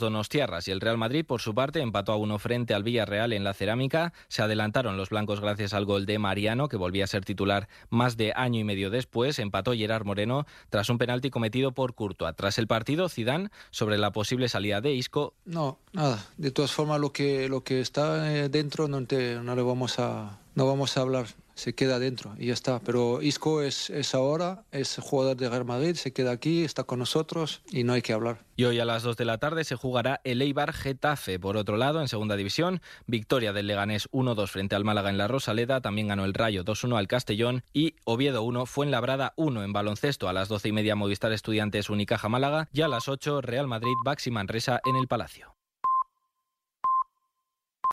y 0.61 0.71
el 0.71 0.81
Real 0.81 0.97
Madrid, 0.97 1.25
por 1.25 1.41
su 1.41 1.55
parte, 1.55 1.81
empató 1.81 2.11
a 2.11 2.17
uno 2.17 2.37
frente 2.37 2.73
al 2.73 2.83
Villarreal 2.83 3.33
en 3.33 3.43
la 3.43 3.53
cerámica. 3.53 4.13
Se 4.27 4.41
adelantaron 4.41 4.97
los 4.97 5.09
blancos 5.09 5.39
gracias 5.39 5.73
al 5.73 5.85
gol 5.85 6.05
de 6.05 6.19
Mariano, 6.19 6.69
que 6.69 6.77
volvía 6.77 7.05
a 7.05 7.07
ser 7.07 7.25
titular 7.25 7.67
más 7.89 8.17
de 8.17 8.33
año 8.35 8.59
y 8.59 8.63
medio 8.63 8.89
después. 8.89 9.39
Empató 9.39 9.73
Gerard 9.73 10.05
Moreno 10.05 10.45
tras 10.69 10.89
un 10.89 10.97
penalti 10.97 11.29
cometido 11.29 11.71
por 11.71 11.95
Courtois. 11.95 12.35
Tras 12.35 12.57
el 12.57 12.67
partido, 12.67 13.09
Zidane 13.09 13.49
sobre 13.71 13.97
la 13.97 14.11
posible 14.11 14.47
salida 14.47 14.81
de 14.81 14.93
Isco. 14.93 15.33
No, 15.45 15.79
nada. 15.91 16.23
De 16.37 16.51
todas 16.51 16.71
formas, 16.71 16.99
lo 16.99 17.11
que, 17.11 17.49
lo 17.49 17.63
que 17.63 17.81
está 17.81 18.31
eh, 18.31 18.49
dentro 18.49 18.87
no, 18.87 19.01
no 19.01 19.55
le 19.55 19.61
vamos 19.61 19.99
a, 19.99 20.39
no 20.55 20.67
vamos 20.67 20.97
a 20.97 21.01
hablar 21.01 21.27
se 21.55 21.73
queda 21.75 21.99
dentro 21.99 22.35
y 22.37 22.47
ya 22.47 22.53
está. 22.53 22.79
Pero 22.79 23.21
Isco 23.21 23.61
es, 23.61 23.89
es 23.89 24.15
ahora, 24.15 24.63
es 24.71 24.97
jugador 25.01 25.37
de 25.37 25.49
Real 25.49 25.65
Madrid, 25.65 25.95
se 25.95 26.13
queda 26.13 26.31
aquí, 26.31 26.63
está 26.63 26.83
con 26.83 26.99
nosotros 26.99 27.61
y 27.71 27.83
no 27.83 27.93
hay 27.93 28.01
que 28.01 28.13
hablar. 28.13 28.45
Y 28.55 28.65
hoy 28.65 28.79
a 28.79 28.85
las 28.85 29.03
2 29.03 29.17
de 29.17 29.25
la 29.25 29.39
tarde 29.39 29.63
se 29.63 29.75
jugará 29.75 30.21
el 30.23 30.41
Eibar 30.41 30.73
Getafe. 30.73 31.39
Por 31.39 31.57
otro 31.57 31.77
lado, 31.77 32.01
en 32.01 32.07
segunda 32.07 32.35
división, 32.35 32.81
victoria 33.07 33.53
del 33.53 33.67
Leganés 33.67 34.09
1-2 34.11 34.47
frente 34.47 34.75
al 34.75 34.83
Málaga 34.83 35.09
en 35.09 35.17
la 35.17 35.27
Rosaleda, 35.27 35.81
también 35.81 36.07
ganó 36.07 36.25
el 36.25 36.33
Rayo 36.33 36.63
2-1 36.63 36.97
al 36.97 37.07
Castellón 37.07 37.63
y 37.73 37.95
Oviedo 38.03 38.43
1, 38.43 38.65
Fuenlabrada 38.65 39.33
1 39.37 39.63
en 39.63 39.73
baloncesto. 39.73 40.29
A 40.29 40.33
las 40.33 40.49
12 40.49 40.69
y 40.69 40.71
media 40.71 40.95
Movistar 40.95 41.31
Estudiantes 41.31 41.89
Unicaja 41.89 42.29
Málaga 42.29 42.69
y 42.71 42.81
a 42.81 42.87
las 42.87 43.07
8 43.07 43.41
Real 43.41 43.67
Madrid 43.67 43.95
Baxi 44.05 44.29
Manresa 44.29 44.81
en 44.85 44.95
el 44.95 45.07
Palacio. 45.07 45.55